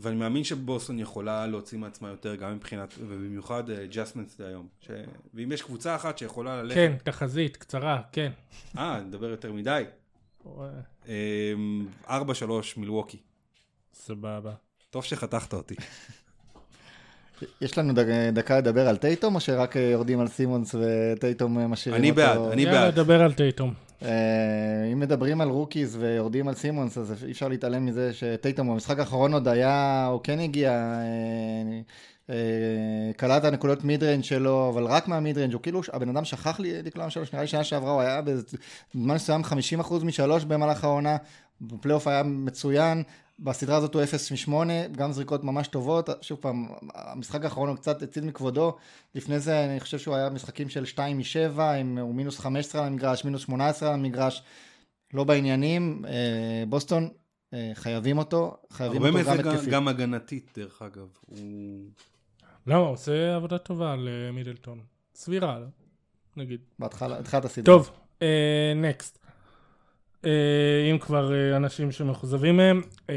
ואני 0.00 0.16
מאמין 0.16 0.44
שבוסטון 0.44 0.98
יכולה 0.98 1.46
להוציא 1.46 1.78
מעצמה 1.78 2.08
יותר, 2.08 2.34
גם 2.34 2.54
מבחינת, 2.54 2.94
ובמיוחד 3.00 3.62
ג'סמנס 3.90 4.40
אה, 4.40 4.46
היום. 4.46 4.66
ש... 4.80 4.90
ואם 5.34 5.52
יש 5.52 5.62
קבוצה 5.62 5.96
אחת 5.96 6.18
שיכולה 6.18 6.62
ללכת... 6.62 6.74
כן, 6.74 6.92
תחזית, 7.04 7.56
קצרה, 7.56 8.00
כן. 8.12 8.30
אה, 8.78 9.00
נדבר 9.00 9.26
יותר 9.26 9.52
מדי. 9.52 9.84
אמ, 11.08 11.86
ארבע 12.08 12.34
שלוש 12.34 12.76
מילווקי. 12.76 13.18
סבבה. 13.94 14.52
טוב 14.90 15.04
שחתכת 15.04 15.52
אותי. 15.52 15.74
יש 17.60 17.78
לנו 17.78 17.92
דקה 18.32 18.58
לדבר 18.58 18.88
על 18.88 18.96
טייטום, 18.96 19.34
או 19.34 19.40
שרק 19.40 19.76
יורדים 19.76 20.20
על 20.20 20.28
סימונס 20.28 20.74
וטייטום 20.74 21.58
משאירים 21.58 22.10
אותו? 22.10 22.22
אני 22.22 22.36
בעד, 22.36 22.52
אני 22.52 22.64
בעד. 22.64 22.74
יאללה, 22.74 22.90
דבר 22.90 23.22
על 23.22 23.32
טייטום. 23.32 23.74
אה, 24.02 24.84
אם 24.92 25.00
מדברים 25.00 25.40
על 25.40 25.48
rookies 25.48 25.96
ויורדים 25.96 26.48
על 26.48 26.54
סימונס, 26.54 26.98
אז 26.98 27.24
אי 27.24 27.32
אפשר 27.32 27.48
להתעלם 27.48 27.86
מזה 27.86 28.12
שטייטום 28.12 28.68
במשחק 28.68 28.98
האחרון 28.98 29.32
עוד 29.32 29.48
היה, 29.48 30.06
או 30.10 30.20
כן 30.22 30.40
הגיע, 30.40 30.70
אה, 32.30 32.34
קלט 33.16 33.40
את 33.40 33.44
הנקודות 33.44 33.84
mid 33.84 34.02
range 34.02 34.24
שלו, 34.24 34.70
אבל 34.74 34.84
רק 34.84 35.08
מה 35.08 35.20
mid 35.20 35.38
range, 35.38 35.52
הוא 35.52 35.62
כאילו, 35.62 35.80
הבן 35.92 36.08
אדם 36.08 36.24
שכח 36.24 36.60
איך 36.60 36.82
לקלוע 36.82 37.06
משלוש, 37.06 37.32
נראה 37.32 37.42
לי 37.42 37.48
שנה 37.48 37.64
שעברה 37.64 37.92
הוא 37.92 38.00
היה 38.00 38.22
בזמן 38.22 39.14
מסוים 39.14 39.42
50% 39.80 40.04
משלוש 40.04 40.44
במהלך 40.44 40.84
העונה, 40.84 41.16
בפלייאוף 41.60 42.06
היה 42.06 42.22
מצוין, 42.22 43.02
בסדרה 43.38 43.76
הזאת 43.76 43.94
הוא 43.94 44.02
0 44.02 44.48
מ-8, 44.48 44.52
גם 44.92 45.12
זריקות 45.12 45.44
ממש 45.44 45.68
טובות, 45.68 46.08
שוב 46.20 46.38
פעם, 46.40 46.66
המשחק 46.94 47.44
האחרון 47.44 47.68
הוא 47.68 47.76
קצת 47.76 48.02
הציל 48.02 48.24
מכבודו, 48.24 48.76
לפני 49.14 49.40
זה 49.40 49.64
אני 49.64 49.80
חושב 49.80 49.98
שהוא 49.98 50.14
היה 50.14 50.30
משחקים 50.30 50.68
של 50.68 50.84
2 50.84 51.18
מ-7, 51.18 51.60
הוא 52.00 52.14
מינוס 52.14 52.38
15 52.38 52.80
על 52.80 52.86
המגרש, 52.86 53.24
מינוס 53.24 53.42
18 53.42 53.88
על 53.88 53.94
המגרש, 53.94 54.42
לא 55.14 55.24
בעניינים, 55.24 56.04
אה, 56.08 56.64
בוסטון 56.68 57.08
אה, 57.54 57.70
חייבים 57.74 58.18
אותו, 58.18 58.56
חייבים 58.70 59.02
אותו 59.02 59.12
גם 59.12 59.18
התקפית. 59.18 59.46
הרבה 59.46 59.58
מזה 59.58 59.70
גם 59.70 59.88
הגנתית 59.88 60.50
דרך 60.56 60.82
אגב, 60.82 61.08
הוא... 61.26 61.38
לא, 62.66 62.74
הוא 62.74 62.88
עושה 62.88 63.36
עבודה 63.36 63.58
טובה 63.58 63.96
למידלטון, 63.98 64.80
סבירה, 65.14 65.58
נגיד. 66.36 66.60
בהתחלה, 66.78 67.18
התחלת 67.18 67.44
הסדרה. 67.44 67.64
טוב, 67.64 67.90
נקסט. 68.76 69.25
אה, 70.26 70.90
אם 70.90 70.98
כבר 70.98 71.34
אה, 71.34 71.56
אנשים 71.56 71.92
שמאוכזבים 71.92 72.56
מהם 72.56 72.82
אה, 73.10 73.14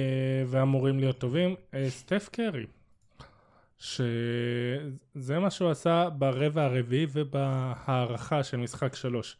ואמורים 0.47 0.99
להיות 0.99 1.18
טובים, 1.18 1.55
סטף 1.88 2.30
קרי, 2.32 2.66
שזה 3.78 5.39
מה 5.39 5.49
שהוא 5.49 5.70
עשה 5.70 6.10
ברבע 6.10 6.64
הרביעי 6.64 7.05
ובהערכה 7.14 8.43
של 8.43 8.57
משחק 8.57 8.95
שלוש. 8.95 9.38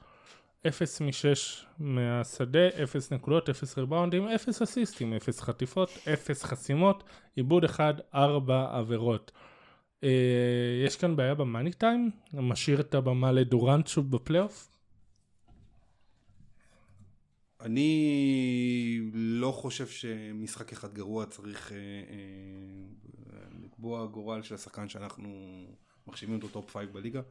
0 0.68 1.02
מ-6 1.02 1.66
מהשדה, 1.80 2.68
0 2.84 3.12
נקודות, 3.12 3.50
0 3.50 3.78
ריבאונדים, 3.78 4.28
0 4.28 4.62
אסיסטים, 4.62 5.14
0 5.14 5.42
חטיפות, 5.42 5.90
0 6.14 6.44
חסימות, 6.44 7.04
עיבוד 7.36 7.64
1, 7.64 7.96
4 8.16 8.68
עבירות. 8.78 9.32
יש 10.86 10.96
כאן 11.00 11.16
בעיה 11.16 11.36
ב 11.36 11.42
money 11.42 11.72
time, 11.72 12.12
משאיר 12.34 12.80
את 12.80 12.96
הבמה 12.96 13.32
לדורנט 13.32 13.88
שוב 13.88 14.12
בפלייאוף, 14.12 14.70
אני 17.62 19.00
לא 19.14 19.52
חושב 19.52 19.88
שמשחק 19.88 20.72
אחד 20.72 20.94
גרוע 20.94 21.26
צריך 21.26 21.72
אה, 21.72 21.78
אה, 21.78 23.40
לקבוע 23.64 24.06
גורל 24.06 24.42
של 24.42 24.56
השחקן 24.56 24.90
שאנחנו 24.90 25.30
מחשיבים 26.08 26.36
אותו 26.36 26.48
top 26.48 26.72
five 26.72 26.94
בליגה. 26.94 27.22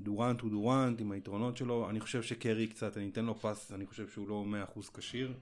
דורנט 0.00 0.40
הוא 0.40 0.50
דורנט 0.50 1.00
עם 1.00 1.12
היתרונות 1.12 1.56
שלו, 1.56 1.90
אני 1.90 2.00
חושב 2.00 2.22
שקרי 2.22 2.66
קצת, 2.66 2.96
אני 2.96 3.08
אתן 3.08 3.24
לו 3.24 3.40
פס, 3.40 3.72
אני 3.72 3.86
חושב 3.86 4.08
שהוא 4.08 4.28
לא 4.28 4.44
מאה 4.44 4.64
אחוז 4.64 4.90
כשיר. 4.90 5.34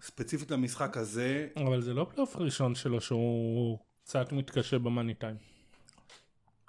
ספציפית 0.00 0.50
למשחק 0.50 0.96
הזה... 0.96 1.48
אבל 1.56 1.82
זה 1.82 1.94
לא 1.94 2.06
פלייאוף 2.10 2.36
ראשון 2.36 2.74
שלו 2.74 3.00
שהוא 3.00 3.78
קצת 4.04 4.32
מתקשה 4.32 4.78
ב 4.78 4.84
money 4.84 5.14
time. 5.14 5.36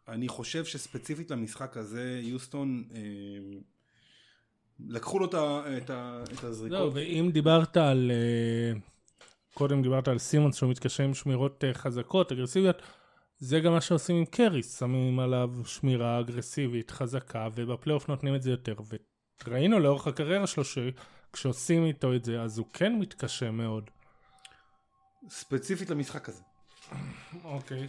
אני 0.07 0.27
חושב 0.27 0.65
שספציפית 0.65 1.31
למשחק 1.31 1.77
הזה, 1.77 2.19
יוסטון... 2.23 2.83
אה, 2.95 2.99
לקחו 4.87 5.19
לו 5.19 5.25
את, 5.25 5.89
את 6.33 6.43
הזריקות. 6.43 6.79
לא, 6.79 6.91
ואם 6.93 7.29
דיברת 7.33 7.77
על... 7.77 8.11
אה, 8.11 8.79
קודם 9.53 9.81
דיברת 9.81 10.07
על 10.07 10.17
סימונס 10.17 10.55
שהוא 10.55 10.69
מתקשר 10.71 11.03
עם 11.03 11.13
שמירות 11.13 11.63
אה, 11.63 11.73
חזקות, 11.73 12.31
אגרסיביות, 12.31 12.81
זה 13.37 13.59
גם 13.59 13.71
מה 13.71 13.81
שעושים 13.81 14.15
עם 14.15 14.25
קרי, 14.25 14.63
שמים 14.63 15.19
עליו 15.19 15.49
שמירה 15.65 16.19
אגרסיבית, 16.19 16.91
חזקה, 16.91 17.47
ובפלייאוף 17.55 18.09
נותנים 18.09 18.35
את 18.35 18.41
זה 18.41 18.51
יותר. 18.51 18.75
וראינו 19.47 19.79
לאורך 19.79 20.07
הקריירה 20.07 20.47
שלו 20.47 20.63
שכשעושים 20.63 21.85
איתו 21.85 22.15
את 22.15 22.25
זה, 22.25 22.41
אז 22.41 22.57
הוא 22.57 22.67
כן 22.73 22.99
מתקשה 22.99 23.51
מאוד. 23.51 23.89
ספציפית 25.29 25.89
למשחק 25.89 26.29
הזה. 26.29 26.41
אוקיי. 27.43 27.87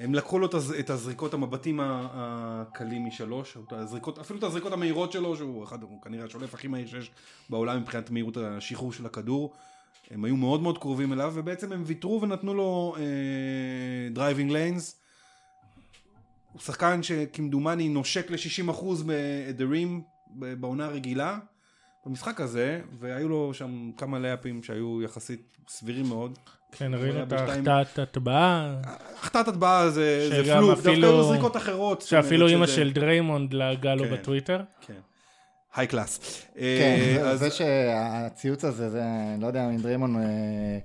הם 0.00 0.14
לקחו 0.14 0.38
לו 0.38 0.48
את 0.78 0.90
הזריקות 0.90 1.34
המבטים 1.34 1.80
הקלים 1.82 3.06
משלוש, 3.06 3.56
הזריקות, 3.70 4.18
אפילו 4.18 4.38
את 4.38 4.44
הזריקות 4.44 4.72
המהירות 4.72 5.12
שלו, 5.12 5.36
שהוא 5.36 5.64
אחד, 5.64 5.82
הוא 5.82 6.02
כנראה 6.02 6.24
השולף 6.24 6.54
הכי 6.54 6.68
מהיר 6.68 6.86
שיש 6.86 7.10
בעולם 7.50 7.80
מבחינת 7.80 8.10
מהירות 8.10 8.36
השחרור 8.36 8.92
של 8.92 9.06
הכדור. 9.06 9.52
הם 10.10 10.24
היו 10.24 10.36
מאוד 10.36 10.62
מאוד 10.62 10.78
קרובים 10.78 11.12
אליו, 11.12 11.32
ובעצם 11.34 11.72
הם 11.72 11.82
ויתרו 11.86 12.22
ונתנו 12.22 12.54
לו 12.54 12.96
driving 14.10 14.50
uh, 14.50 14.52
lanes. 14.52 15.00
הוא 16.52 16.60
שחקן 16.60 17.02
שכמדומני 17.02 17.88
נושק 17.88 18.30
ל-60% 18.30 18.84
בדרים 19.06 20.02
בעונה 20.30 20.84
הרגילה. 20.84 21.38
במשחק 22.06 22.40
הזה, 22.40 22.80
והיו 22.98 23.28
לו 23.28 23.54
שם 23.54 23.90
כמה 23.96 24.18
לייאפים 24.18 24.62
שהיו 24.62 25.02
יחסית 25.02 25.56
סבירים 25.68 26.06
מאוד. 26.08 26.38
כן, 26.72 26.94
ראינו 26.94 27.22
את 27.22 27.32
ההחטאת 27.32 27.98
הטבעה. 27.98 28.74
החטאת 29.18 29.48
הטבעה 29.48 29.90
זה 29.90 30.28
פלוק, 30.44 30.70
דווקא 30.70 30.90
היו 30.90 31.24
זריקות 31.24 31.56
אחרות. 31.56 32.02
שאפילו 32.02 32.46
אימא 32.46 32.66
של 32.66 32.92
דריימונד 32.92 33.52
לעגה 33.52 33.94
לו 33.94 34.04
בטוויטר. 34.12 34.60
כן. 34.86 34.94
high 35.74 35.86
class. 35.86 36.42
כן, 36.54 36.98
אה, 37.22 37.36
זה 37.36 37.50
שהציוץ 37.50 38.64
הזה, 38.64 38.90
זה, 38.90 39.02
לא 39.40 39.46
יודע 39.46 39.70
אם 39.70 39.76
דריימונד 39.76 40.16
אה, 40.16 40.78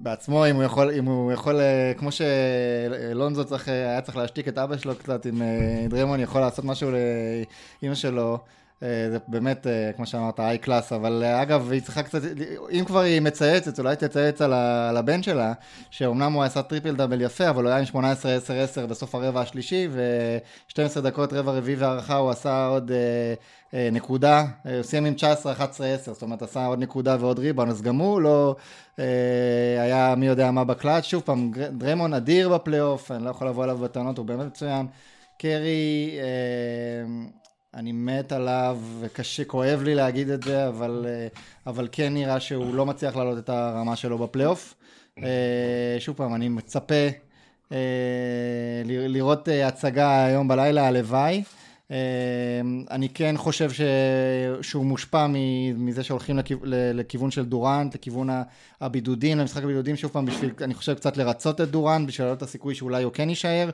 בעצמו, 0.00 0.46
אם 0.46 0.56
הוא 0.56 0.64
יכול, 0.64 0.90
אם 0.90 1.04
הוא 1.04 1.32
יכול, 1.32 1.60
אה, 1.60 1.92
כמו 1.96 2.08
שלונזו 2.12 3.44
צריך, 3.44 3.68
היה 3.68 4.00
צריך 4.00 4.16
להשתיק 4.16 4.48
את 4.48 4.58
אבא 4.58 4.76
שלו 4.76 4.94
קצת, 4.96 5.26
אם 5.26 5.42
דריימונד 5.88 6.22
יכול 6.22 6.40
לעשות 6.40 6.64
משהו 6.64 6.90
לאימא 7.82 7.94
שלו. 7.94 8.38
אה, 8.84 9.10
זה 9.10 9.18
באמת, 9.28 9.66
אה, 9.66 9.90
כמו 9.96 10.06
שאמרת, 10.06 10.40
high 10.40 10.58
class, 10.58 10.92
אבל 10.92 11.22
אה, 11.26 11.42
אגב, 11.42 11.72
היא 11.72 11.82
צריכה 11.82 12.02
קצת, 12.02 12.20
אם 12.70 12.84
כבר 12.84 13.00
היא 13.00 13.20
מצייצת, 13.20 13.78
אולי 13.78 13.96
תצייץ 13.96 14.42
על, 14.42 14.52
על 14.88 14.96
הבן 14.96 15.22
שלה, 15.22 15.52
שאומנם 15.90 16.32
הוא 16.32 16.42
עשה 16.42 16.62
טריפל 16.62 16.96
דאבל 16.96 17.20
יפה, 17.20 17.50
אבל 17.50 17.64
הוא 17.64 17.70
היה 17.70 17.78
עם 17.78 18.04
18-10-10 18.84 18.86
בסוף 18.86 19.14
הרבע 19.14 19.40
השלישי, 19.40 19.88
ו-12 19.90 21.00
דקות 21.00 21.32
רבע 21.32 21.52
רביעי 21.52 21.76
והארכה 21.76 22.16
הוא 22.16 22.30
עשה 22.30 22.66
עוד 22.66 22.90
אה, 22.90 23.34
אה, 23.74 23.88
נקודה, 23.92 24.44
הוא 24.64 24.82
סיים 24.82 25.04
עם 25.04 25.14
19-11-10, 25.14 25.22
זאת 25.96 26.22
אומרת 26.22 26.42
עשה 26.42 26.66
עוד 26.66 26.78
נקודה 26.78 27.16
ועוד 27.20 27.38
ריבאונד, 27.38 27.68
אז 27.68 27.82
גם 27.82 27.96
הוא 27.96 28.20
לא 28.20 28.56
אה, 28.98 29.04
היה 29.78 30.14
מי 30.16 30.26
יודע 30.26 30.50
מה 30.50 30.64
בקלאץ', 30.64 31.04
שוב 31.04 31.22
פעם, 31.22 31.52
דריימונד 31.70 32.14
אדיר 32.14 32.48
בפלייאוף, 32.48 33.10
אני 33.10 33.24
לא 33.24 33.30
יכול 33.30 33.48
לבוא 33.48 33.64
אליו 33.64 33.78
בטענות, 33.78 34.18
הוא 34.18 34.26
באמת 34.26 34.46
מצוין. 34.46 34.86
קרי, 35.38 36.18
אה, 36.18 37.26
אני 37.74 37.92
מת 37.92 38.32
עליו, 38.32 38.78
וקשה, 39.00 39.44
כואב 39.44 39.82
לי 39.82 39.94
להגיד 39.94 40.30
את 40.30 40.42
זה, 40.42 40.68
אבל, 40.68 41.06
אה, 41.08 41.26
אבל 41.66 41.88
כן 41.92 42.14
נראה 42.14 42.40
שהוא 42.40 42.74
לא 42.74 42.86
מצליח 42.86 43.16
להעלות 43.16 43.38
את 43.38 43.48
הרמה 43.48 43.96
שלו 43.96 44.18
בפלייאוף. 44.18 44.74
אה, 45.18 45.96
שוב 45.98 46.16
פעם, 46.16 46.34
אני 46.34 46.48
מצפה 46.48 47.08
אה, 47.72 47.78
לראות 48.84 49.48
הצגה 49.64 50.24
היום 50.24 50.48
בלילה, 50.48 50.86
הלוואי. 50.86 51.42
אני 52.90 53.08
כן 53.08 53.34
חושב 53.36 53.70
ש... 53.70 53.80
שהוא 54.62 54.84
מושפע 54.84 55.26
מזה 55.76 56.02
שהולכים 56.02 56.38
לכיוון 56.72 57.30
של 57.30 57.44
דורנט, 57.44 57.94
לכיוון 57.94 58.28
הבידודים, 58.80 59.38
למשחק 59.38 59.62
הבידודים, 59.62 59.96
שוב 59.96 60.10
פעם, 60.10 60.26
בשביל, 60.26 60.50
אני 60.60 60.74
חושב, 60.74 60.94
קצת 60.94 61.16
לרצות 61.16 61.60
את 61.60 61.68
דורנט, 61.68 62.08
בשביל 62.08 62.24
להעלות 62.24 62.38
את 62.38 62.42
הסיכוי 62.42 62.74
שאולי 62.74 63.02
הוא 63.02 63.12
כן 63.12 63.28
יישאר. 63.28 63.70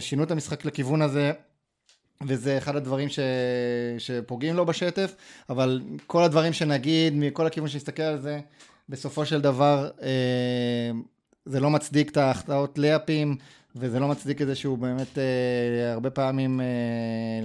שינו 0.00 0.22
את 0.22 0.30
המשחק 0.30 0.64
לכיוון 0.64 1.02
הזה, 1.02 1.32
וזה 2.26 2.58
אחד 2.58 2.76
הדברים 2.76 3.08
ש... 3.08 3.18
שפוגעים 3.98 4.56
לו 4.56 4.66
בשטף, 4.66 5.14
אבל 5.50 5.80
כל 6.06 6.22
הדברים 6.22 6.52
שנגיד, 6.52 7.14
מכל 7.16 7.46
הכיוון 7.46 7.68
שנסתכל 7.68 8.02
על 8.02 8.20
זה, 8.20 8.40
בסופו 8.88 9.26
של 9.26 9.40
דבר 9.40 9.90
אה, 10.02 10.90
זה 11.46 11.60
לא 11.60 11.70
מצדיק 11.70 12.10
את 12.10 12.16
ההחטאות 12.16 12.78
לאפים, 12.78 13.36
וזה 13.76 14.00
לא 14.00 14.08
מצדיק 14.08 14.42
את 14.42 14.46
זה 14.46 14.54
שהוא 14.54 14.78
באמת 14.78 15.18
אה, 15.18 15.92
הרבה 15.92 16.10
פעמים 16.10 16.60
אה, 16.60 16.66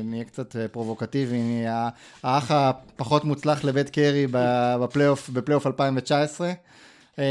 נהיה 0.03 0.23
קצת 0.23 0.55
אה, 0.55 0.67
פרובוקטיבי, 0.67 1.37
נהיה 1.41 1.89
האח 2.23 2.51
הפחות 2.51 3.23
מוצלח 3.23 3.63
לבית 3.63 3.89
קרי 3.89 4.27
בפלייאוף, 4.31 5.29
בפלייאוף 5.29 5.67
2019. 5.67 6.51
אה, 7.19 7.23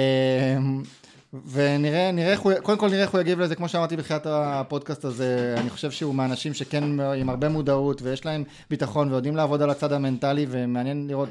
ונראה, 1.53 2.11
נראה 2.12 2.33
איך 2.33 2.41
הוא, 2.41 2.53
קודם 2.62 2.78
כל 2.78 2.89
נראה 2.89 3.03
איך 3.03 3.11
הוא 3.11 3.20
יגיב 3.20 3.41
לזה, 3.41 3.55
כמו 3.55 3.68
שאמרתי 3.68 3.97
בתחילת 3.97 4.26
הפודקאסט 4.30 5.05
הזה, 5.05 5.55
אני 5.59 5.70
חושב 5.70 5.91
שהוא 5.91 6.14
מהאנשים 6.14 6.55
שכן 6.55 7.01
עם 7.01 7.28
הרבה 7.28 7.49
מודעות 7.49 8.03
ויש 8.03 8.26
להם 8.26 8.45
ביטחון 8.70 9.09
ויודעים 9.12 9.37
לעבוד 9.37 9.62
על 9.62 9.70
הצד 9.70 9.93
המנטלי 9.93 10.47
ומעניין 10.51 11.07
לראות 11.09 11.28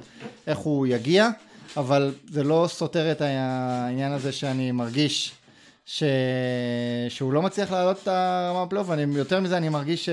איך 0.48 0.58
הוא 0.58 0.88
יגיע, 0.88 1.30
אבל 1.78 2.14
זה 2.32 2.44
לא 2.44 2.66
סותר 2.70 3.12
את 3.12 3.22
העניין 3.22 4.12
הזה 4.12 4.32
שאני 4.32 4.72
מרגיש 4.72 5.32
ש... 5.86 6.04
שהוא 7.10 7.34
לא 7.34 7.42
מצליח 7.42 7.72
לעלות 7.72 7.98
את 8.04 8.08
הרמה 8.08 8.66
בפלייאוף, 8.66 8.90
ויותר 9.14 9.40
מזה 9.40 9.58
אני 9.58 9.70
מרגיש 9.70 10.06
ש... 10.06 10.10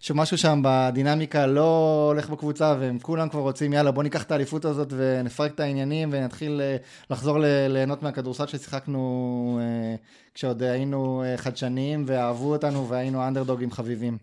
שמשהו 0.00 0.38
שם 0.38 0.60
בדינמיקה 0.64 1.46
לא 1.46 2.06
הולך 2.12 2.30
בקבוצה, 2.30 2.76
והם 2.80 2.98
כולם 2.98 3.28
כבר 3.28 3.40
רוצים, 3.40 3.72
יאללה 3.72 3.90
בוא 3.90 4.02
ניקח 4.02 4.22
את 4.22 4.30
האליפות 4.30 4.64
הזאת 4.64 4.88
ונפרק 4.96 5.54
את 5.54 5.60
העניינים 5.60 6.08
ונתחיל 6.12 6.60
אה, 6.60 6.76
לחזור 7.10 7.38
ליהנות 7.68 8.02
מהכדורסל 8.02 8.46
ששיחקנו 8.46 9.60
אה, 9.62 9.96
כשעוד 10.34 10.62
היינו 10.62 11.22
אה, 11.22 11.36
חדשניים 11.36 12.04
ואהבו 12.06 12.52
אותנו 12.52 12.88
והיינו 12.88 13.28
אנדרדוגים 13.28 13.70
חביבים. 13.70 14.18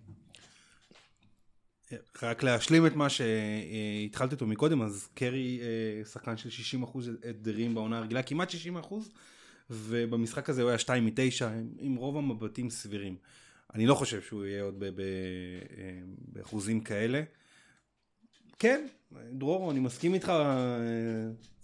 רק 2.23 2.43
להשלים 2.43 2.85
את 2.85 2.95
מה 2.95 3.07
שהתחלתי 3.09 4.35
איתו 4.35 4.45
מקודם, 4.45 4.81
אז 4.81 5.07
קרי 5.13 5.59
שחקן 6.11 6.37
של 6.37 6.77
60% 6.83 6.97
אתגרים 7.29 7.75
בעונה 7.75 7.97
הרגילה, 7.97 8.23
כמעט 8.23 8.51
60%. 8.51 8.53
ובמשחק 9.73 10.49
הזה 10.49 10.61
הוא 10.61 10.69
היה 10.69 10.79
2 10.79 11.05
מ-9, 11.05 11.45
עם 11.79 11.95
רוב 11.95 12.17
המבטים 12.17 12.69
סבירים. 12.69 13.15
אני 13.73 13.85
לא 13.85 13.95
חושב 13.95 14.21
שהוא 14.21 14.45
יהיה 14.45 14.63
עוד 14.63 14.83
באחוזים 16.27 16.79
כאלה. 16.79 17.23
כן, 18.59 18.87
דרור, 19.31 19.71
אני 19.71 19.79
מסכים 19.79 20.13
איתך, 20.13 20.33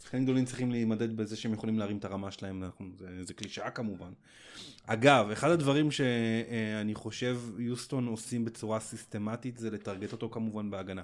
שחקנים 0.03 0.23
גדולים 0.23 0.45
צריכים 0.45 0.71
להימדד 0.71 1.17
בזה 1.17 1.35
שהם 1.35 1.53
יכולים 1.53 1.79
להרים 1.79 1.97
את 1.97 2.05
הרמה 2.05 2.31
שלהם, 2.31 2.63
זה, 2.97 3.23
זה 3.23 3.33
קלישאה 3.33 3.69
כמובן. 3.69 4.11
אגב, 4.85 5.29
אחד 5.29 5.49
הדברים 5.49 5.91
שאני 5.91 6.95
חושב 6.95 7.41
יוסטון 7.57 8.07
עושים 8.07 8.45
בצורה 8.45 8.79
סיסטמטית 8.79 9.57
זה 9.57 9.71
לטרגט 9.71 10.11
אותו 10.11 10.29
כמובן 10.29 10.69
בהגנה. 10.69 11.03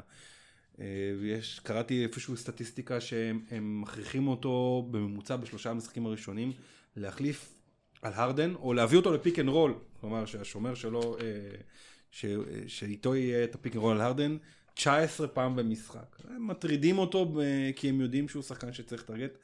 ויש, 1.20 1.60
קראתי 1.60 2.04
איפשהו 2.04 2.38
סטטיסטיקה 2.38 3.02
שהם 3.02 3.82
מכריחים 3.82 4.28
אותו 4.28 4.88
בממוצע 4.92 5.36
בשלושה 5.36 5.70
המשחקים 5.70 6.06
הראשונים 6.06 6.52
להחליף 6.98 7.54
על 8.02 8.14
הרדן 8.16 8.56
או 8.56 8.74
להביא 8.74 8.98
אותו 8.98 9.14
לפיק 9.14 9.40
אנד 9.40 9.50
רול, 9.50 9.74
כלומר 10.02 10.26
שהשומר 10.26 10.76
שלו, 10.76 11.18
ש, 12.12 12.26
שאיתו 12.68 13.16
יהיה 13.16 13.44
את 13.44 13.56
הפיק 13.56 13.74
אנד 13.76 13.82
רול 13.82 13.96
על 13.96 14.02
הרדן, 14.02 14.38
19 14.74 15.28
פעם 15.28 15.56
במשחק. 15.56 16.16
הם 16.30 16.48
מטרידים 16.48 16.98
אותו 16.98 17.34
כי 17.76 17.90
הם 17.90 18.02
יודעים 18.02 18.30
שהוא 18.30 18.44
שחקן 18.44 18.74
שצריך 18.74 19.02
לטרגט. 19.04 19.38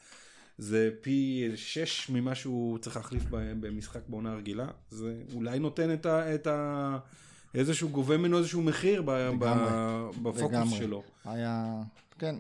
זה 0.58 0.90
פי 1.02 1.50
6 1.56 2.10
ממה 2.10 2.36
שהוא 2.36 2.78
צריך 2.78 2.96
להחליף 2.96 3.24
במשחק 3.32 4.02
בעונה 4.08 4.36
רגילה. 4.36 4.68
זה 4.90 5.16
אולי 5.34 5.60
נותן 5.60 5.94
את 5.94 6.06
ה... 6.06 6.36
את 6.36 6.48
ה... 6.48 6.98
איזשהו 7.56 7.90
גובה 7.90 8.18
ממנו 8.18 8.38
איזשהו 8.38 8.62
מחיר 8.62 9.02
ב, 9.02 9.12
ב, 9.40 9.46
בפוקוס 10.22 10.42
לגמרי. 10.42 10.78
שלו. 10.78 11.04
היה, 11.26 11.82
כן, 12.20 12.36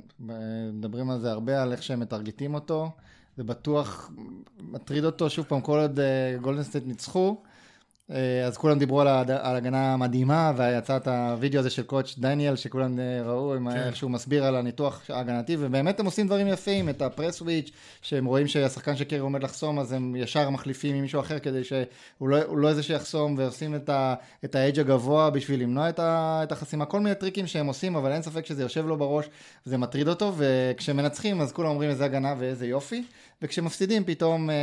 מדברים 0.74 1.10
על 1.10 1.20
זה 1.20 1.32
הרבה, 1.32 1.64
על 1.64 1.72
איך 1.72 1.84
שהם 1.84 2.00
מטרגטים 2.00 2.54
אותו. 2.54 2.92
זה 3.42 3.46
בטוח 3.46 4.12
מטריד 4.60 5.06
אותו, 5.06 5.30
שוב 5.30 5.46
פעם, 5.46 5.62
כל 5.62 5.80
עוד 5.80 6.00
גולדנסטייט 6.42 6.88
ניצחו. 6.88 7.38
אה, 8.12 8.46
אז 8.48 8.58
כולם 8.58 8.80
דיברו 8.80 9.02
על, 9.02 9.08
הד... 9.08 9.32
על 9.32 9.56
הגנה 9.56 9.98
מדהימה, 9.98 10.52
ויצא 10.58 10.98
את 10.98 11.08
הוידאו 11.08 11.60
הזה 11.60 11.70
של 11.70 11.84
קואץ' 11.84 12.16
דניאל, 12.18 12.56
שכולם 12.56 13.00
אה, 13.00 13.22
ראו, 13.26 13.54
כן. 13.72 13.78
איך 13.78 13.96
שהוא 13.96 14.12
מסביר 14.12 14.46
על 14.46 14.56
הניתוח 14.56 15.02
ההגנתי, 15.10 15.56
ובאמת 15.60 16.00
הם 16.00 16.06
עושים 16.06 16.28
דברים 16.28 16.48
יפים, 16.48 16.90
את 16.90 17.02
ה 17.02 17.42
pre-switch, 17.42 17.72
שהם 18.02 18.26
רואים 18.26 18.48
שהשחקן 18.48 18.96
שקרי 18.96 19.20
עומד 19.20 19.44
לחסום, 19.44 19.80
אז 19.80 19.92
הם 19.92 20.16
ישר 20.16 20.50
מחליפים 20.50 20.96
עם 20.96 21.02
מישהו 21.02 21.20
אחר, 21.20 21.40
כדי 21.40 21.64
שהוא 21.64 22.30
לא, 22.30 22.58
לא 22.58 22.70
איזה 22.70 22.84
שיחסום, 22.84 23.36
ועושים 23.38 23.76
את, 23.76 23.90
ה... 23.90 24.16
את 24.46 24.56
ה 24.56 24.60
hedge 24.60 24.80
הגבוה 24.80 25.30
בשביל 25.30 25.62
למנוע 25.62 25.90
את, 25.90 26.00
ה... 26.00 26.40
את 26.44 26.52
החסימה, 26.52 26.86
כל 26.86 27.00
מיני 27.00 27.16
טריקים 27.16 27.48
שהם 27.48 27.68
עושים, 27.68 27.96
אבל 27.96 28.12
אין 28.12 28.22
ספק 28.22 28.46
שזה 28.46 28.64
יושב 28.64 28.86
לו 28.86 28.98
בראש, 28.98 29.26
זה 29.66 29.78
מטריד 29.78 30.08
אותו, 30.08 30.34
וכשמנצחים, 30.38 31.42
אז 31.42 31.52
כולם 31.52 31.70
אומרים 31.70 31.90
איזה 31.90 32.06
הגנה 32.06 32.36
ואיזה 32.38 32.68
יופי, 32.68 33.04
וכשמפסידים 33.42 34.04
פתאום, 34.06 34.50
אה, 34.50 34.56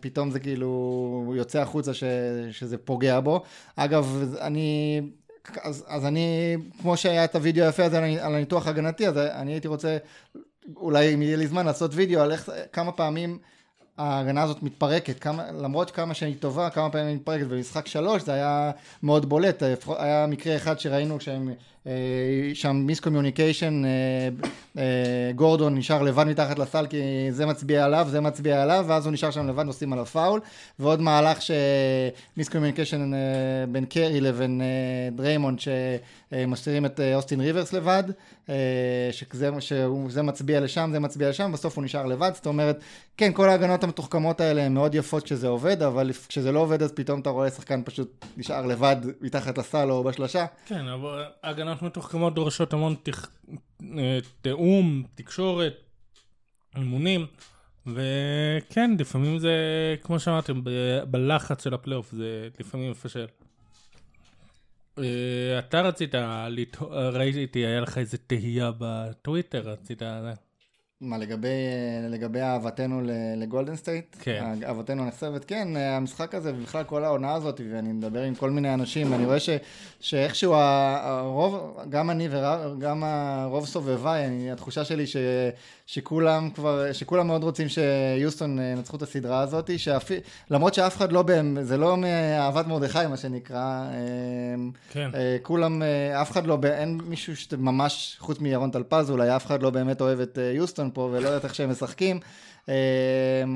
פתאום 0.00 0.30
זה 0.30 0.40
כאילו 0.40 1.32
יוצא 1.36 1.60
החוצה 1.60 1.94
ש, 1.94 2.04
שזה 2.50 2.78
פוגע 2.78 3.20
בו. 3.20 3.42
אגב, 3.76 4.34
אני, 4.40 5.00
אז, 5.62 5.84
אז 5.88 6.06
אני, 6.06 6.56
כמו 6.80 6.96
שהיה 6.96 7.24
את 7.24 7.36
הוידאו 7.36 7.64
היפה 7.64 7.84
הזה 7.84 7.98
על 7.98 8.34
הניתוח 8.34 8.66
ההגנתי, 8.66 9.08
אז 9.08 9.16
אני 9.16 9.52
הייתי 9.52 9.68
רוצה, 9.68 9.96
אולי 10.76 11.14
אם 11.14 11.22
יהיה 11.22 11.36
לי 11.36 11.46
זמן, 11.46 11.66
לעשות 11.66 11.90
וידאו 11.94 12.20
על 12.20 12.32
איך, 12.32 12.50
כמה 12.72 12.92
פעמים 12.92 13.38
ההגנה 13.98 14.42
הזאת 14.42 14.62
מתפרקת, 14.62 15.18
כמה, 15.18 15.52
למרות 15.52 15.90
כמה 15.90 16.14
שהיא 16.14 16.36
טובה, 16.40 16.70
כמה 16.70 16.90
פעמים 16.90 17.06
היא 17.06 17.16
מתפרקת. 17.16 17.46
במשחק 17.46 17.86
שלוש 17.86 18.22
זה 18.22 18.32
היה 18.32 18.70
מאוד 19.02 19.28
בולט, 19.28 19.62
היה 19.98 20.26
מקרה 20.26 20.56
אחד 20.56 20.78
שראינו 20.78 21.20
שהם... 21.20 21.52
אה, 21.86 21.92
שם 22.54 22.76
miscommunication, 22.76 23.82
אה, 23.84 23.90
אה, 24.78 25.32
גורדון 25.32 25.74
נשאר 25.74 26.02
לבד 26.02 26.24
מתחת 26.24 26.58
לסל 26.58 26.86
כי 26.86 26.96
זה 27.30 27.46
מצביע 27.46 27.84
עליו, 27.84 28.06
זה 28.10 28.20
מצביע 28.20 28.62
עליו, 28.62 28.84
ואז 28.88 29.06
הוא 29.06 29.12
נשאר 29.12 29.30
שם 29.30 29.48
לבד, 29.48 29.66
עושים 29.66 29.92
עליו 29.92 30.06
פאול, 30.06 30.40
ועוד 30.78 31.00
מהלך 31.00 31.38
ש 31.42 32.48
miscommunication 32.48 33.12
בין 33.68 33.84
קרי 33.84 34.20
לבין 34.20 34.62
דריימונד, 35.12 35.58
שמסתירים 35.60 36.86
את 36.86 37.00
אוסטין 37.14 37.40
ריברס 37.40 37.72
לבד, 37.72 38.04
שזה, 39.10 39.50
שזה 39.60 40.22
מצביע 40.22 40.60
לשם, 40.60 40.90
זה 40.92 41.00
מצביע 41.00 41.28
לשם, 41.28 41.52
בסוף 41.52 41.76
הוא 41.76 41.84
נשאר 41.84 42.06
לבד, 42.06 42.30
זאת 42.34 42.46
אומרת, 42.46 42.80
כן, 43.16 43.32
כל 43.32 43.48
ההגנות 43.48 43.84
המתוחכמות 43.84 44.40
האלה 44.40 44.62
הן 44.62 44.74
מאוד 44.74 44.94
יפות 44.94 45.22
כשזה 45.22 45.48
עובד, 45.48 45.82
אבל 45.82 46.10
כשזה 46.28 46.52
לא 46.52 46.58
עובד 46.58 46.82
אז 46.82 46.92
פתאום 46.92 47.20
אתה 47.20 47.30
רואה 47.30 47.50
שחקן 47.50 47.82
פשוט 47.84 48.24
נשאר 48.36 48.66
לבד 48.66 48.96
מתחת 49.20 49.58
לסל 49.58 49.90
או 49.90 50.04
בשלושה. 50.04 50.46
כן, 50.66 50.88
אבל 50.88 51.24
הגנה 51.42 51.71
הגנות 51.72 51.82
מתוחכמות 51.82 52.34
דורשות 52.34 52.72
המון 52.72 52.94
תח... 53.02 53.30
אה, 53.98 54.18
תיאום, 54.42 55.02
תקשורת, 55.14 55.74
אימונים, 56.76 57.26
וכן, 57.86 58.90
לפעמים 58.98 59.38
זה, 59.38 59.56
כמו 60.02 60.20
שאמרתם, 60.20 60.64
ב... 60.64 60.70
בלחץ 61.10 61.64
של 61.64 61.74
הפלייאוף 61.74 62.12
זה 62.12 62.48
לפעמים 62.60 62.90
מפשל. 62.90 63.26
אה, 64.98 65.58
אתה 65.58 65.80
רצית, 65.80 66.14
ראיתי, 67.12 67.58
היה 67.58 67.80
לך 67.80 67.98
איזה 67.98 68.18
תהייה 68.18 68.70
בטוויטר, 68.78 69.60
רצית... 69.60 70.02
מה, 71.02 71.18
לגבי, 71.18 71.48
לגבי 72.08 72.40
אהבתנו 72.40 73.00
לגולדן 73.36 73.76
סטייט? 73.76 74.16
כן. 74.20 74.44
אהבתנו 74.66 75.02
הנכזבת? 75.02 75.44
כן, 75.44 75.68
המשחק 75.76 76.34
הזה 76.34 76.52
ובכלל 76.56 76.84
כל 76.84 77.04
העונה 77.04 77.34
הזאת, 77.34 77.60
ואני 77.72 77.92
מדבר 77.92 78.22
עם 78.22 78.34
כל 78.34 78.50
מיני 78.50 78.74
אנשים, 78.74 79.12
ואני 79.12 79.24
רואה 79.24 79.40
ש, 79.40 79.50
שאיכשהו 80.00 80.54
הרוב, 80.54 81.78
גם 81.88 82.10
אני 82.10 82.28
וגם 82.30 83.04
הרוב 83.04 83.66
סובביי, 83.66 84.50
התחושה 84.52 84.84
שלי 84.84 85.06
ש, 85.06 85.16
שכולם 85.86 86.50
כבר, 86.50 86.92
שכולם 86.92 87.26
מאוד 87.26 87.44
רוצים 87.44 87.68
שיוסטון 87.68 88.58
ינצחו 88.58 88.96
את 88.96 89.02
הסדרה 89.02 89.40
הזאת, 89.40 89.78
שאפי, 89.78 90.20
למרות 90.50 90.74
שאף 90.74 90.96
אחד 90.96 91.12
לא, 91.12 91.22
בהם, 91.22 91.58
זה 91.62 91.76
לא 91.76 91.96
מאהבת 91.96 92.66
מרדכי 92.66 93.06
מה 93.10 93.16
שנקרא, 93.16 93.84
כן. 94.90 95.10
כולם, 95.42 95.82
אף 96.22 96.30
אחד 96.30 96.46
לא, 96.46 96.58
אין 96.64 97.00
מישהו 97.04 97.36
שממש, 97.36 98.16
חוץ 98.20 98.40
מירון 98.40 98.70
טלפז 98.70 99.10
אולי, 99.10 99.36
אף 99.36 99.46
אחד 99.46 99.62
לא 99.62 99.70
באמת 99.70 100.00
אוהב 100.00 100.20
את 100.20 100.38
יוסטון 100.54 100.90
פה 100.92 101.08
ולא 101.12 101.28
יודעת 101.28 101.44
איך 101.44 101.54
שהם 101.54 101.70
משחקים, 101.70 102.20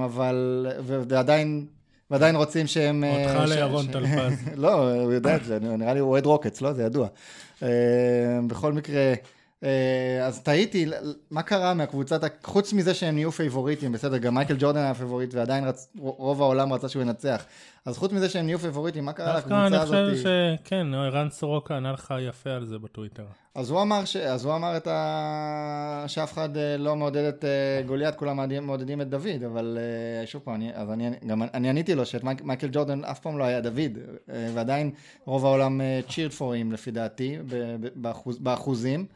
אבל, 0.04 0.66
ועדיין... 0.86 1.66
ועדיין 2.10 2.36
רוצים 2.36 2.66
שהם... 2.66 3.04
אותך 3.04 3.48
לירון 3.48 3.86
טלפז. 3.86 4.32
לא, 4.64 4.92
הוא 4.92 5.12
יודע 5.12 5.36
את 5.36 5.44
זה, 5.44 5.58
נראה 5.60 5.94
לי 5.94 6.00
הוא 6.00 6.10
אוהד 6.10 6.26
רוקטס, 6.26 6.60
לא? 6.60 6.72
זה 6.72 6.82
ידוע. 6.82 7.08
בכל 8.46 8.72
מקרה, 8.72 8.96
אה, 8.96 9.14
אז 10.26 10.42
תהיתי, 10.42 10.86
מה 11.30 11.42
קרה 11.42 11.74
מהקבוצת, 11.74 12.20
חוץ 12.44 12.72
מזה 12.72 12.94
שהם 12.94 13.14
נהיו 13.14 13.32
פייבוריטים, 13.32 13.92
בסדר, 13.92 14.16
גם 14.16 14.34
מייקל 14.34 14.56
ג'ורדן 14.58 14.80
היה 14.80 14.94
פייבוריט 14.94 15.34
ועדיין 15.34 15.64
רצ, 15.64 15.92
רוב 15.98 16.42
העולם 16.42 16.72
רצה 16.72 16.88
שהוא 16.88 17.02
ינצח. 17.02 17.44
אז 17.84 17.98
חוץ 17.98 18.12
מזה 18.12 18.28
שהם 18.28 18.46
נהיו 18.46 18.58
פייבוריטים, 18.58 19.04
מה 19.04 19.12
קרה 19.12 19.36
לקבוצה 19.36 19.66
הזאת? 19.66 19.80
דווקא 19.80 19.96
אני 19.96 20.16
חושב 20.16 20.28
שכן, 20.64 20.94
ערן 20.94 21.30
סורוקה 21.30 21.76
ענה 21.76 21.92
לך 21.92 22.14
יפה 22.20 22.50
על 22.50 22.66
זה 22.66 22.78
בטוויטר. 22.78 23.24
אז 23.54 23.70
הוא 23.70 23.82
אמר, 23.82 24.04
ש... 24.04 24.16
אז 24.16 24.44
הוא 24.44 24.54
אמר 24.54 24.76
את 24.76 24.86
ה... 24.86 26.04
שאף 26.06 26.32
אחד 26.32 26.56
אה, 26.56 26.76
לא 26.76 26.96
מעודד 26.96 27.24
את 27.24 27.44
אה, 27.44 27.82
גוליית, 27.86 28.14
כולם 28.14 28.66
מעודדים 28.66 29.00
את 29.00 29.08
דוד, 29.08 29.42
אבל 29.46 29.78
שוב 30.26 30.42
פעם, 30.44 30.54
אני, 30.54 30.70
אז 30.74 30.90
אני, 30.90 31.10
גם 31.26 31.42
אני 31.42 31.68
עניתי 31.68 31.94
לו 31.94 32.06
שאת 32.06 32.24
מייקל 32.24 32.68
ג'ורדן 32.72 33.04
אף 33.04 33.20
פעם 33.20 33.38
לא 33.38 33.44
היה 33.44 33.60
דוד, 33.60 33.98
ועדיין 34.54 34.90
רוב 35.24 35.44
העולם 35.44 35.80
צ'ירד 36.10 36.32
פורים 36.32 36.72
לפי 36.72 36.90
דעתי, 36.90 37.38
באחוז, 37.94 38.38
באחוזים. 38.38 39.06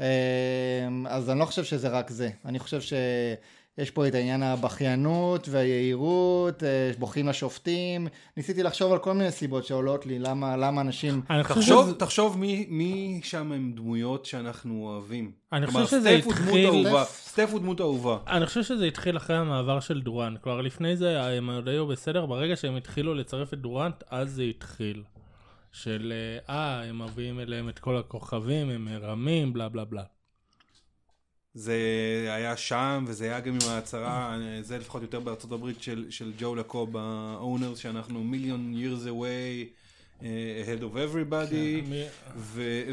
אמ, 0.00 1.06
אז 1.08 1.30
אני 1.30 1.38
לא 1.38 1.44
חושב 1.44 1.64
שזה 1.64 1.88
רק 1.88 2.10
זה, 2.10 2.30
אני 2.44 2.58
חושב 2.58 2.80
שיש 2.80 3.90
פה 3.90 4.08
את 4.08 4.14
העניין 4.14 4.42
הבכיינות 4.42 5.48
והיהירות, 5.48 6.62
אה, 6.62 6.90
בוכים 6.98 7.28
לשופטים, 7.28 8.08
ניסיתי 8.36 8.62
לחשוב 8.62 8.92
על 8.92 8.98
כל 8.98 9.12
מיני 9.12 9.30
סיבות 9.30 9.64
שעולות 9.64 10.06
לי, 10.06 10.18
למה, 10.18 10.56
למה 10.56 10.80
אנשים... 10.80 11.22
תחשוב, 11.42 11.86
שזה... 11.86 11.94
תחשוב 11.94 12.38
מי, 12.38 12.66
מי 12.68 13.20
שם 13.24 13.52
הם 13.52 13.72
דמויות 13.76 14.26
שאנחנו 14.26 14.84
אוהבים. 14.84 15.30
אני 15.52 15.66
חושב 15.66 15.86
שזה 15.86 16.10
התחיל... 16.10 16.86
סטף 17.04 17.48
הוא 17.52 17.60
דמות 17.60 17.80
אהובה. 17.80 18.18
אני 18.26 18.46
חושב 18.46 18.62
שזה 18.62 18.84
התחיל 18.84 19.16
אחרי 19.16 19.36
המעבר 19.36 19.80
של 19.80 20.00
דורנט, 20.00 20.38
כלומר 20.40 20.60
לפני 20.60 20.96
זה 20.96 21.22
הם 21.22 21.50
עוד 21.50 21.68
היו 21.68 21.86
בסדר, 21.86 22.26
ברגע 22.26 22.56
שהם 22.56 22.76
התחילו 22.76 23.14
לצרף 23.14 23.54
את 23.54 23.58
דורנט, 23.58 24.02
אז 24.10 24.30
זה 24.30 24.42
התחיל. 24.42 25.02
של 25.72 26.12
אה, 26.48 26.82
הם 26.82 27.02
מביאים 27.02 27.40
אליהם 27.40 27.68
את 27.68 27.78
כל 27.78 27.96
הכוכבים, 27.96 28.70
הם 28.70 28.84
מרמים, 28.84 29.52
בלה 29.52 29.68
בלה 29.68 29.84
בלה. 29.84 30.04
זה 31.54 31.74
היה 32.28 32.56
שם, 32.56 33.04
וזה 33.08 33.24
היה 33.24 33.40
גם 33.40 33.54
עם 33.54 33.68
ההצהרה, 33.68 34.38
זה 34.60 34.78
לפחות 34.78 35.02
יותר 35.02 35.20
בארצות 35.20 35.52
הברית 35.52 35.82
של, 35.82 36.06
של 36.10 36.32
ג'ו 36.38 36.54
לקוב, 36.54 36.96
האונרס, 36.96 37.78
שאנחנו 37.78 38.24
מיליון 38.24 38.74
years 38.74 39.06
away 39.08 39.81
אה, 40.24 40.62
ahead 40.64 40.80
of 40.80 40.96
everybody, 40.96 41.90
כן, 41.90 42.06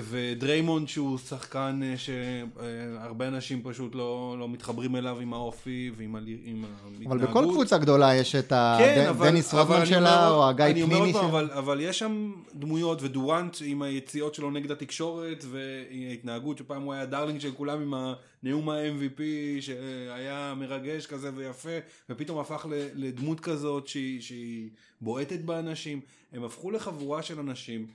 ודריימונד 0.10 0.88
שהוא 0.88 1.18
שחקן 1.18 1.80
אה, 1.84 1.94
שהרבה 1.98 3.28
אנשים 3.28 3.62
פשוט 3.64 3.96
לא, 3.96 4.36
לא 4.40 4.50
מתחברים 4.50 4.96
אליו 4.96 5.20
עם 5.20 5.34
האופי 5.34 5.92
ועם 5.98 6.16
ההתנהגות. 6.16 7.08
אבל 7.08 7.18
בכל 7.18 7.46
קבוצה 7.52 7.78
גדולה 7.78 8.16
יש 8.16 8.36
את 8.36 8.54
הדניס 8.56 9.52
כן, 9.52 9.58
רודמן 9.58 9.86
שלה, 9.86 10.30
או 10.30 10.50
הגיא 10.50 10.86
פניני 10.86 11.14
שלה. 11.14 11.26
אבל, 11.26 11.50
אבל 11.52 11.82
יש 11.82 12.00
שם 12.00 12.32
דמויות, 12.54 13.04
ודורנט 13.04 13.58
עם 13.66 13.82
היציאות 13.82 14.36
שלו 14.36 14.52
נגד 14.52 14.72
התקשורת, 14.72 15.46
וההתנהגות 15.50 16.58
שפעם 16.58 16.82
הוא 16.82 16.94
היה 16.94 17.06
darling 17.06 17.40
של 17.40 17.52
כולם 17.52 17.82
עם 17.82 18.14
נאום 18.44 18.70
ה-MVP 18.70 19.22
שהיה 19.62 20.54
מרגש 20.58 21.06
כזה 21.06 21.32
ויפה, 21.36 21.78
ופתאום 22.10 22.40
הפך 22.40 22.66
לדמות 22.96 23.40
כזאת 23.40 23.88
שהיא, 23.88 24.22
שהיא 24.22 24.70
בועטת 25.02 25.40
באנשים. 25.40 26.02
הם 26.32 26.44
הפכו 26.44 26.72
לחבורה 26.72 27.24
של 27.24 27.40
אנשים 27.40 27.88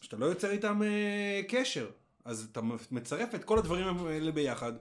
שאתה 0.00 0.16
לא 0.16 0.26
יוצר 0.26 0.50
איתם 0.50 0.82
אה, 0.82 1.40
קשר. 1.48 1.90
אז 2.24 2.48
אתה 2.52 2.60
מצרף 2.90 3.34
את 3.34 3.44
כל 3.44 3.58
הדברים 3.58 4.06
האלה 4.06 4.32
ביחד. 4.32 4.72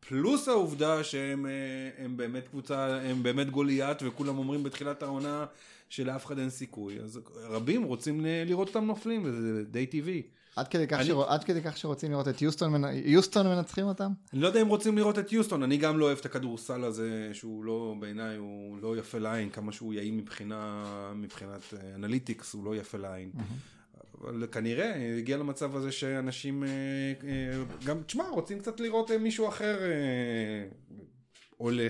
פלוס 0.00 0.48
העובדה 0.48 1.04
שהם 1.04 1.46
אה, 1.46 2.08
באמת 2.08 2.48
קבוצה, 2.48 3.00
הם 3.00 3.22
באמת 3.22 3.50
גוליית, 3.50 3.98
וכולם 4.02 4.38
אומרים 4.38 4.62
בתחילת 4.62 5.02
העונה 5.02 5.46
שלאף 5.88 6.26
אחד 6.26 6.38
אין 6.38 6.50
סיכוי. 6.50 7.00
אז 7.00 7.20
רבים 7.34 7.82
רוצים 7.82 8.20
לראות 8.24 8.68
אותם 8.68 8.84
נופלים, 8.84 9.22
וזה 9.24 9.64
די 9.64 9.86
טבעי. 9.86 10.22
עד 10.56 10.68
כדי, 10.68 10.86
כך 10.86 10.98
אני... 10.98 11.04
שרוצ... 11.04 11.26
עד 11.28 11.44
כדי 11.44 11.62
כך 11.62 11.76
שרוצים 11.76 12.10
לראות 12.10 12.28
את 12.28 12.42
יוסטון, 12.42 12.72
מנ... 12.72 12.84
יוסטון 13.04 13.46
מנצחים 13.46 13.86
אותם? 13.86 14.12
אני 14.32 14.40
לא 14.40 14.46
יודע 14.46 14.62
אם 14.62 14.68
רוצים 14.68 14.98
לראות 14.98 15.18
את 15.18 15.32
יוסטון, 15.32 15.62
אני 15.62 15.76
גם 15.76 15.98
לא 15.98 16.04
אוהב 16.04 16.18
את 16.18 16.26
הכדורסל 16.26 16.84
הזה, 16.84 17.30
שהוא 17.32 17.64
לא, 17.64 17.94
בעיניי 18.00 18.36
הוא 18.36 18.78
לא 18.82 18.96
יפה 18.96 19.18
לעין, 19.18 19.50
כמה 19.50 19.72
שהוא 19.72 19.94
יעיל 19.94 20.14
מבחינה, 20.14 20.84
מבחינת 21.14 21.74
אה, 21.74 21.94
analytics, 21.94 22.54
הוא 22.54 22.64
לא 22.64 22.76
יפה 22.76 22.98
לעין. 22.98 23.30
אבל 24.20 24.46
כנראה 24.52 25.16
הגיע 25.18 25.36
למצב 25.36 25.76
הזה 25.76 25.92
שאנשים 25.92 26.64
אה, 26.64 26.68
אה, 27.24 27.62
גם, 27.84 28.02
תשמע, 28.02 28.24
רוצים 28.28 28.58
קצת 28.58 28.80
לראות 28.80 29.10
מישהו 29.10 29.48
אחר 29.48 29.78
עולה, 31.56 31.88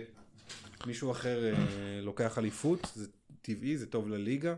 מישהו 0.86 1.10
אחר 1.10 1.54
לוקח 2.02 2.38
אליפות, 2.38 2.92
זה 2.94 3.06
טבעי, 3.42 3.76
זה 3.76 3.86
טוב 3.86 4.08
לליגה. 4.08 4.54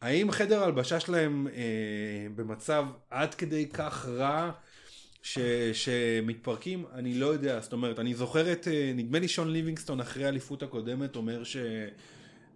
האם 0.00 0.30
חדר 0.30 0.64
הלבשה 0.64 1.00
שלהם 1.00 1.48
אה, 1.48 2.26
במצב 2.34 2.84
עד 3.10 3.34
כדי 3.34 3.68
כך 3.68 4.06
רע 4.08 4.50
ש, 5.22 5.38
שמתפרקים? 5.72 6.84
אני 6.94 7.14
לא 7.14 7.26
יודע, 7.26 7.60
זאת 7.60 7.72
אומרת, 7.72 7.98
אני 7.98 8.14
זוכר 8.14 8.52
את, 8.52 8.68
אה, 8.68 8.92
נדמה 8.94 9.18
לי 9.18 9.28
שון 9.28 9.52
ליבינגסטון 9.52 10.00
אחרי 10.00 10.24
האליפות 10.24 10.62
הקודמת 10.62 11.16
אומר 11.16 11.44
ש, 11.44 11.56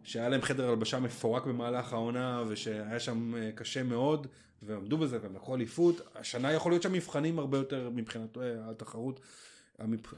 שהיה 0.05 0.29
להם 0.29 0.43
חדר 0.43 0.69
הלבשה 0.69 1.01
מפורק 1.01 1.47
במהלך 1.47 1.93
העונה 1.93 2.45
ושהיה 2.49 3.01
שם 3.01 3.35
אה, 3.35 3.51
קשה 3.55 3.83
מאוד 3.83 4.27
ועמדו 4.63 4.99
בזה 4.99 5.19
והם 5.23 5.35
לקחו 5.35 5.55
אליפות. 5.55 6.01
השנה 6.15 6.53
יכול 6.53 6.73
להיות 6.73 6.83
שהמבחנים 6.83 7.39
הרבה 7.39 7.59
יותר 7.59 7.91
מבחינת 7.95 8.39
אה, 8.39 8.71
התחרות. 8.71 9.21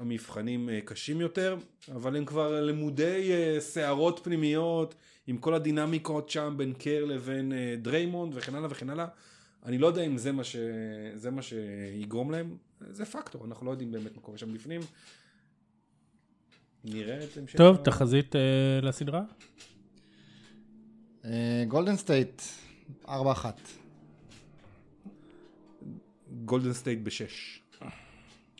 המבחנים 0.00 0.70
אה, 0.70 0.80
קשים 0.84 1.20
יותר, 1.20 1.56
אבל 1.94 2.16
הם 2.16 2.24
כבר 2.24 2.60
למודי 2.60 3.30
סערות 3.58 4.20
פנימיות, 4.22 4.94
עם 5.26 5.38
כל 5.38 5.54
הדינמיקות 5.54 6.30
שם 6.30 6.54
בין 6.56 6.72
קר 6.72 7.04
לבין 7.04 7.52
אה, 7.52 7.74
דריימונד 7.78 8.32
וכן 8.36 8.54
הלאה 8.54 8.70
וכן 8.70 8.90
הלאה. 8.90 9.06
אני 9.64 9.78
לא 9.78 9.86
יודע 9.86 10.02
אם 10.02 10.18
זה 10.18 10.32
מה, 10.32 10.44
ש... 10.44 10.56
זה 11.14 11.30
מה 11.30 11.42
שיגרום 11.42 12.30
להם, 12.30 12.56
זה 12.90 13.04
פקטור, 13.04 13.44
אנחנו 13.44 13.66
לא 13.66 13.70
יודעים 13.70 13.92
באמת 13.92 14.16
מה 14.16 14.22
קורה 14.22 14.38
שם 14.38 14.54
בפנים. 14.54 14.80
נראה 16.84 17.24
את 17.24 17.36
ההמשך. 17.36 17.56
טוב, 17.56 17.76
תחזית 17.76 18.34
אה, 18.34 18.38
לסדרה? 18.84 19.22
גולדן 21.68 21.96
סטייט, 21.96 22.42
4-1. 23.06 23.08
גולדן 26.44 26.72
סטייט 26.72 26.98
בשש. 27.02 27.62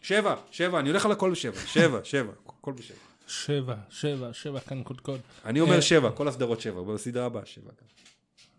שבע, 0.03 0.35
שבע, 0.51 0.81
אני 0.81 0.89
הולך 0.89 1.07
על 1.07 1.13
הכל 1.13 1.31
בשבע, 1.31 1.61
שבע, 1.67 2.01
שבע, 2.05 2.33
הכל 2.47 2.73
בשבע. 2.73 2.99
שבע, 3.27 3.75
שבע, 3.91 4.33
שבע 4.33 4.61
כאן 4.61 4.83
קודקוד. 4.83 5.21
אני 5.45 5.61
אומר 5.61 5.77
אה, 5.77 5.83
שבע, 5.83 6.11
כל 6.11 6.29
הסדרות 6.29 6.61
שבע, 6.61 6.83
בסדרה 6.83 7.27
הבאה 7.27 7.47
שבע. 7.47 7.71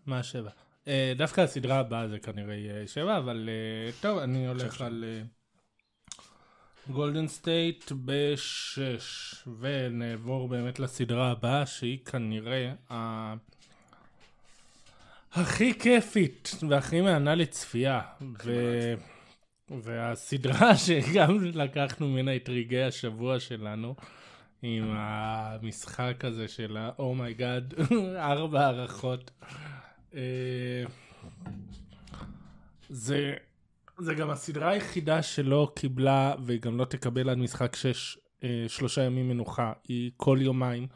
מה 0.06 0.22
שבע? 0.22 0.50
אה, 0.88 1.12
דווקא 1.16 1.40
הסדרה 1.40 1.78
הבאה 1.78 2.08
זה 2.08 2.18
כנראה 2.18 2.54
יהיה 2.54 2.86
שבע, 2.86 3.18
אבל 3.18 3.48
אה, 3.48 3.92
טוב, 4.00 4.18
אני 4.18 4.46
הולך 4.46 4.80
על 4.80 5.04
גולדן 6.90 7.28
סטייט 7.28 7.92
בשש, 8.04 9.34
ונעבור 9.60 10.48
באמת 10.48 10.80
לסדרה 10.80 11.30
הבאה, 11.30 11.66
שהיא 11.66 11.98
כנראה 12.04 12.72
ה... 12.90 13.34
הכי 15.32 15.78
כיפית 15.78 16.50
והכי 16.68 17.00
מהנה 17.00 17.34
לצפייה. 17.34 18.00
ו... 18.44 18.52
והסדרה 19.70 20.76
שגם 20.86 21.44
לקחנו 21.44 22.08
ממנה 22.08 22.36
את 22.36 22.48
רגעי 22.48 22.84
השבוע 22.84 23.40
שלנו, 23.40 23.94
עם 24.62 24.84
המשחק 24.96 26.24
הזה 26.24 26.48
של 26.48 26.76
ה-אומייגאד, 26.76 27.74
oh 27.78 27.94
ארבע 28.32 28.60
הערכות. 28.60 29.30
אה, 30.14 30.84
זה, 32.88 33.34
גם 34.16 34.30
הסדרה 34.30 34.70
היחידה 34.70 35.22
שלא 35.22 35.72
קיבלה 35.76 36.34
וגם 36.44 36.78
לא 36.78 36.84
תקבל 36.84 37.30
עד 37.30 37.38
משחק 37.38 37.76
שש 37.76 38.18
אה, 38.44 38.64
שלושה 38.68 39.02
ימים 39.02 39.28
מנוחה, 39.28 39.72
היא 39.88 40.10
כל 40.16 40.38
יומיים. 40.40 40.86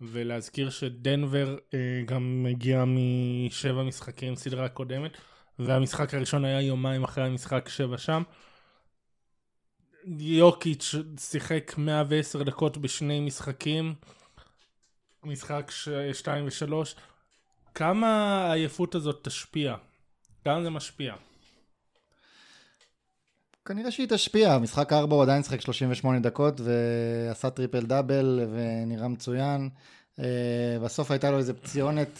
ולהזכיר 0.00 0.70
שדנבר 0.70 1.56
אה, 1.74 2.02
גם 2.06 2.46
הגיע 2.50 2.84
משבע 2.86 3.82
משחקים 3.82 4.36
סדרה 4.36 4.68
קודמת, 4.68 5.18
והמשחק 5.58 6.14
הראשון 6.14 6.44
היה 6.44 6.60
יומיים 6.60 7.04
אחרי 7.04 7.24
המשחק 7.24 7.68
שבע 7.68 7.98
שם. 7.98 8.22
יוקיץ' 10.18 10.94
שיחק 11.18 11.74
110 11.78 12.42
דקות 12.42 12.76
בשני 12.76 13.20
משחקים, 13.20 13.94
משחק 15.24 15.70
2 16.12 16.44
ו-3, 16.44 16.72
כמה 17.74 18.08
העייפות 18.48 18.94
הזאת 18.94 19.20
תשפיע? 19.22 19.74
כמה 20.44 20.62
זה 20.62 20.70
משפיע? 20.70 21.14
כנראה 23.64 23.90
שהיא 23.90 24.06
תשפיע, 24.10 24.58
משחק 24.58 24.92
4 24.92 25.14
הוא 25.14 25.22
עדיין 25.22 25.42
שיחק 25.42 25.60
38 25.60 26.18
דקות 26.18 26.60
ועשה 26.60 27.50
triple 27.50 27.86
double 27.86 28.40
ונראה 28.52 29.08
מצוין. 29.08 29.68
אה, 30.18 30.78
בסוף 30.84 31.10
הייתה 31.10 31.30
לו 31.30 31.38
איזה 31.38 31.54
פציעונת, 31.54 32.18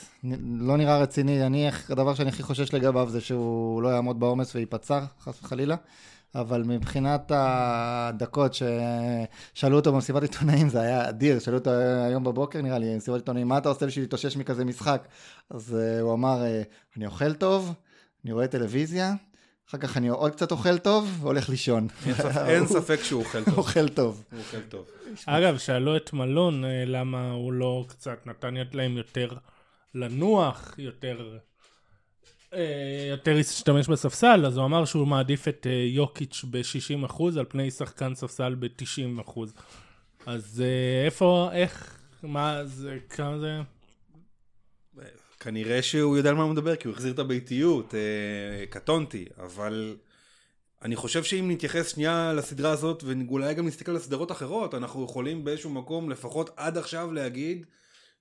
לא 0.58 0.76
נראה 0.76 0.98
רציני, 0.98 1.46
אני, 1.46 1.68
הדבר 1.88 2.14
שאני 2.14 2.28
הכי 2.28 2.42
חושש 2.42 2.74
לגביו 2.74 3.08
זה 3.10 3.20
שהוא 3.20 3.82
לא 3.82 3.88
יעמוד 3.88 4.20
בעומס 4.20 4.54
וייפצע, 4.54 5.04
חס 5.20 5.42
וחלילה. 5.42 5.76
אבל 6.34 6.62
מבחינת 6.62 7.32
הדקות 7.34 8.54
ששאלו 8.54 9.76
אותו 9.76 9.92
במסיבת 9.92 10.22
עיתונאים, 10.22 10.68
זה 10.68 10.80
היה 10.80 11.08
אדיר, 11.08 11.38
שאלו 11.38 11.58
אותו 11.58 11.70
היום 12.06 12.24
בבוקר 12.24 12.62
נראה 12.62 12.78
לי, 12.78 12.94
במסיבת 12.94 13.16
עיתונאים, 13.16 13.48
מה 13.48 13.58
אתה 13.58 13.68
עושה 13.68 13.86
בשביל 13.86 14.04
להתאושש 14.04 14.36
מכזה 14.36 14.64
משחק? 14.64 15.08
אז 15.50 15.76
אה, 15.76 16.02
הוא 16.02 16.14
אמר, 16.14 16.42
אה, 16.42 16.96
אני 16.96 17.06
אוכל 17.06 17.34
טוב, 17.34 17.74
אני 18.24 18.32
רואה 18.32 18.46
טלוויזיה, 18.46 19.14
אחר 19.68 19.78
כך 19.78 19.96
אני 19.96 20.08
עוד 20.08 20.32
קצת 20.32 20.52
אוכל 20.52 20.78
טוב 20.78 21.18
והולך 21.20 21.48
לישון. 21.48 21.86
אין 22.46 22.66
ספק 22.66 23.00
שהוא 23.02 23.24
אוכל 23.24 23.44
טוב. 23.44 23.58
אוכל 23.58 23.88
טוב. 23.88 24.24
הוא 24.32 24.38
אוכל 24.40 24.60
טוב. 24.60 24.86
אגב, 25.26 25.58
שאלו 25.58 25.96
את 25.96 26.12
מלון 26.12 26.64
אה, 26.64 26.84
למה 26.86 27.30
הוא 27.30 27.52
לא 27.52 27.84
קצת 27.88 28.26
נתן 28.26 28.54
להם 28.72 28.96
יותר 28.96 29.28
לנוח, 29.94 30.74
יותר 30.78 31.38
אה, 32.54 33.06
יותר 33.10 33.30
ישתמש 33.30 33.88
בספסל, 33.88 34.46
אז 34.46 34.56
הוא 34.56 34.64
אמר 34.64 34.84
שהוא 34.84 35.06
מעדיף 35.06 35.48
את 35.48 35.66
אה, 35.70 35.72
יוקיץ' 35.72 36.44
ב-60% 36.50 37.22
על 37.38 37.44
פני 37.48 37.70
שחקן 37.70 38.14
ספסל 38.14 38.54
ב-90%. 38.54 39.40
אז 40.26 40.62
אה, 40.64 41.04
איפה, 41.04 41.48
איך, 41.52 41.98
מה 42.22 42.64
זה, 42.64 42.98
כמה 43.08 43.38
זה? 43.38 43.60
כנראה 45.40 45.82
שהוא 45.82 46.16
יודע 46.16 46.30
על 46.30 46.36
מה 46.36 46.42
הוא 46.42 46.52
מדבר, 46.52 46.76
כי 46.76 46.88
הוא 46.88 46.94
החזיר 46.94 47.12
את 47.12 47.18
הביתיות, 47.18 47.94
קטונתי, 48.70 49.24
אבל 49.38 49.96
אני 50.82 50.96
חושב 50.96 51.24
שאם 51.24 51.50
נתייחס 51.50 51.92
שנייה 51.92 52.32
לסדרה 52.32 52.70
הזאת, 52.70 53.04
ואולי 53.04 53.54
גם 53.54 53.66
נסתכל 53.66 53.92
על 53.92 53.98
סדרות 53.98 54.32
אחרות, 54.32 54.74
אנחנו 54.74 55.04
יכולים 55.04 55.44
באיזשהו 55.44 55.70
מקום, 55.70 56.10
לפחות 56.10 56.50
עד 56.56 56.78
עכשיו, 56.78 57.12
להגיד 57.12 57.66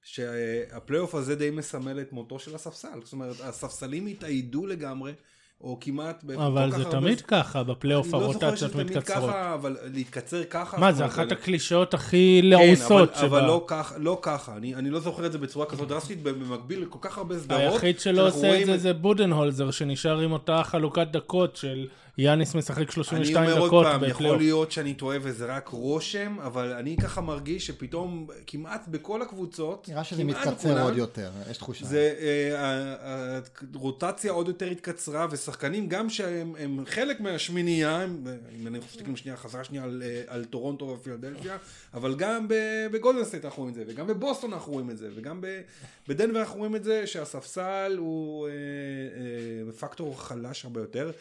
שהפלייאוף 0.04 1.16
הזה 1.16 1.36
די 1.36 1.49
מסמל 1.49 2.01
את 2.01 2.12
מותו 2.12 2.39
של 2.39 2.56
הספסל. 2.56 2.99
זאת 3.04 3.14
אומרת, 3.14 3.36
הספסלים 3.41 4.08
התאיידו 4.08 4.66
לגמרי. 4.66 5.14
או 5.64 5.78
כמעט... 5.82 6.24
אבל 6.38 6.72
זה 6.72 6.86
תמיד 6.86 7.22
ככה, 7.22 7.64
בפלייאוף 7.64 8.14
הרוטציות 8.14 8.76
מתקצרות. 8.76 8.76
אני 8.76 8.93
לא 8.93 8.93
זוכר 8.93 8.95
שזה 8.95 9.24
תמיד 9.24 9.34
ככה, 9.34 9.54
אבל 9.54 9.78
להתקצר 9.93 10.43
ככה... 10.43 10.80
מה, 10.80 10.91
זה 10.91 11.06
אחת 11.06 11.32
הקלישאות 11.32 11.93
הכי 11.93 12.41
לעוסות 12.43 13.14
כן, 13.16 13.26
אבל 13.26 13.45
לא 13.45 13.64
ככה, 13.68 13.97
לא 13.97 14.20
ככה. 14.22 14.58
אני 14.58 14.89
לא 14.89 14.99
זוכר 14.99 15.26
את 15.26 15.32
זה 15.32 15.38
בצורה 15.38 15.66
כזאת 15.66 15.88
דרסטית, 15.88 16.24
במקביל 16.24 16.82
לכל 16.82 16.99
כך 17.01 17.18
הרבה 17.18 17.39
סדרות. 17.39 17.62
היחיד 17.62 17.99
שלא 17.99 18.28
עושה 18.28 18.62
את 18.62 18.66
זה 18.66 18.78
זה 18.78 18.93
בודנהולזר, 18.93 19.72
שנשאר 19.72 20.20
עם 20.20 20.32
אותה 20.32 20.64
חלוקת 20.64 21.08
דקות 21.12 21.56
של 21.56 21.88
יאניס 22.18 22.55
משחק 22.55 22.91
32 22.91 23.24
דקות. 23.24 23.43
אני 23.43 23.51
אומר 23.51 23.70
עוד 23.70 23.86
פעם, 23.86 24.03
יכול 24.03 24.38
להיות 24.38 24.72
שאני 24.72 24.93
טועה 24.93 25.18
וזה 25.22 25.45
רק 25.45 25.68
רושם, 25.68 26.38
אבל 26.39 26.74
אני 26.74 26.97
ככה 26.97 27.22
מרגיש 27.22 27.68
שפתאום 27.68 28.28
כמעט 28.47 28.88
בכל 28.88 29.22
הקבוצות, 29.22 29.89
נראה 29.89 30.03
שזה 30.03 30.24
מתקצר 30.24 30.84
עוד 30.84 30.97
יותר, 30.97 31.32
יש 31.51 31.57
תחושה. 31.57 31.86
זה, 31.86 32.14
אה, 32.20 33.39
הרוטציה 33.74 34.32
עוד 34.32 34.47
יותר 34.47 34.66
התקצרה, 34.66 35.28
ושחקנים 35.32 35.88
גם 35.88 36.09
שהם 36.09 36.86
חלק 36.86 37.22
מהשמינייה, 37.22 38.05
אם 38.59 38.68
אני 38.68 38.80
מסתכל 38.80 39.16
שנייה, 39.16 39.38
חזרה 39.38 39.64
שנייה 39.64 39.84
על, 39.84 40.03
אה, 40.05 40.22
על 40.28 40.45
טורונטו 40.45 40.86
ופילדלפיה, 40.86 41.57
אבל 41.93 42.16
גם 42.16 42.47
בגולדנסטייט 42.91 43.45
אנחנו 43.45 43.64
רואים 43.64 43.80
את 43.80 43.86
זה, 43.86 43.93
וגם 43.93 44.07
בבוסטון 44.07 44.53
אנחנו 44.53 44.72
רואים 44.72 44.89
את 44.89 44.97
זה, 44.97 45.09
וגם 45.16 45.41
בדנבר 46.07 46.39
אנחנו 46.39 46.59
רואים 46.59 46.76
את 46.76 46.84
זה, 46.84 47.07
שהספסל 47.07 47.95
הוא 47.97 48.47
אה, 48.47 48.51
פקטור 49.80 50.22
חלש 50.22 50.66
הרבה 50.66 50.82
יותר. 50.82 51.11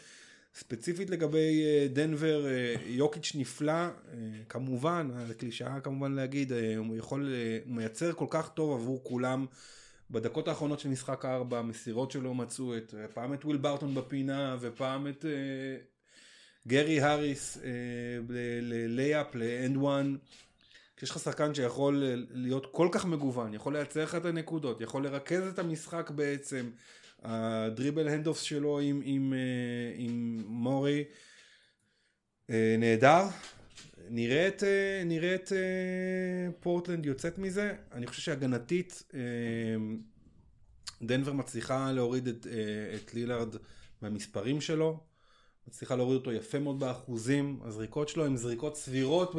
ספציפית 0.55 1.11
לגבי 1.11 1.65
אה, 1.65 1.87
דנבר, 1.89 2.47
אה, 2.47 2.75
יוקיץ' 2.87 3.33
נפלא, 3.35 3.73
אה, 3.73 3.89
כמובן, 4.49 5.11
זו 5.29 5.35
קלישאה 5.39 5.81
כמובן 5.81 6.13
להגיד, 6.13 6.53
הוא 6.77 6.97
יכול, 6.97 7.35
הוא 7.67 7.75
מייצר 7.75 8.13
כל 8.13 8.27
כך 8.31 8.49
טוב 8.49 8.81
עבור 8.81 9.01
כולם. 9.05 9.47
בדקות 10.11 10.49
האחרונות 10.49 10.81
של 10.81 10.89
משחק 10.89 11.25
4, 11.25 11.59
המסירות 11.59 12.11
שלו 12.11 12.35
מצאו 12.35 12.77
את, 12.77 12.95
פעם 13.15 13.35
את 13.35 13.45
וויל 13.45 13.57
בארטון 13.57 13.95
בפינה, 13.95 14.57
ופעם 14.61 15.07
את 15.07 15.25
גרי 16.67 17.01
האריס 17.01 17.59
ללייאפ, 18.29 19.35
לאנד 19.35 19.77
וואן. 19.77 20.17
כשיש 20.97 21.11
לך 21.11 21.19
שחקן 21.19 21.55
שיכול 21.55 22.03
להיות 22.31 22.67
כל 22.73 22.89
כך 22.93 23.05
מגוון, 23.05 23.55
יכול 23.55 23.73
לייצר 23.73 24.03
לך 24.03 24.15
את 24.15 24.25
הנקודות, 24.25 24.81
יכול 24.81 25.05
לרכז 25.05 25.47
את 25.47 25.59
המשחק 25.59 26.11
בעצם, 26.11 26.71
הדריבל 27.25 28.09
הנדופס 28.09 28.41
שלו 28.41 28.81
עם, 28.81 29.01
עם, 29.05 29.33
אה, 29.33 29.93
עם 29.97 30.43
מורי 30.47 31.05
אה, 32.51 32.77
נהדר. 32.79 33.25
נראית, 34.11 34.65
אה, 34.65 35.03
נראית 35.05 35.51
פורטלנד 36.61 37.07
יוצאת 37.07 37.39
מזה, 37.39 37.75
אני 37.93 38.07
חושב 38.07 38.23
שהגנתית 38.23 39.03
דנבר 41.03 41.33
מצליחה 41.33 41.93
להוריד 41.93 42.29
את, 42.29 42.47
את 42.95 43.15
לילארד 43.15 43.57
מהמספרים 44.03 44.61
שלו, 44.61 45.01
מצליחה 45.69 45.97
להוריד 45.97 46.17
אותו 46.17 46.33
יפה 46.33 46.59
מאוד 46.59 46.81
באחוזים, 46.81 47.61
הזריקות 47.65 48.09
שלו 48.09 48.27
הן 48.27 48.37
זריקות 48.37 48.77
סבירות 48.77 49.35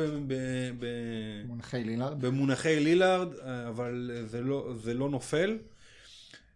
במונחי 0.80 1.84
לילארד, 1.84 2.22
במונחי 2.26 2.80
לילארד 2.80 3.36
אבל 3.68 4.24
זה 4.26 4.42
לא, 4.42 4.74
זה 4.76 4.94
לא 4.94 5.10
נופל. 5.10 5.58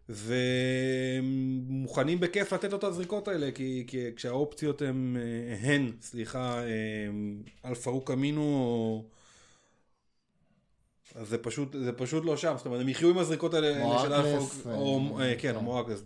ומוכנים 0.10 2.20
בכיף 2.20 2.54
לתת 2.54 2.72
לו 2.72 2.78
את 2.78 2.84
הזריקות 2.84 3.28
האלה, 3.28 3.52
כי, 3.52 3.84
כי 3.88 4.06
כשהאופציות 4.16 4.82
הן, 4.82 5.18
אה, 5.20 5.70
הן, 5.70 5.92
סליחה, 6.02 6.62
אל-פארוק 7.64 8.12
אמינו, 8.12 8.42
או... 8.42 9.04
אז 11.16 11.28
זה 11.28 11.38
פשוט, 11.38 11.76
זה 11.84 11.92
פשוט 11.92 12.26
לא 12.26 12.38
שם, 12.38 12.54
זאת 12.58 12.66
אומרת, 12.66 12.82
הם 12.82 12.90
יחיו 12.90 13.10
עם 13.10 13.18
הזריקות 13.18 13.54
האלה 13.54 14.00
של 14.02 14.14
אל-פארוק, 14.14 14.52
או, 14.66 15.20
אה, 15.22 15.36
כן, 15.38 15.56
או 15.56 15.62
מו 15.62 15.71
הארקלס, 15.71 16.04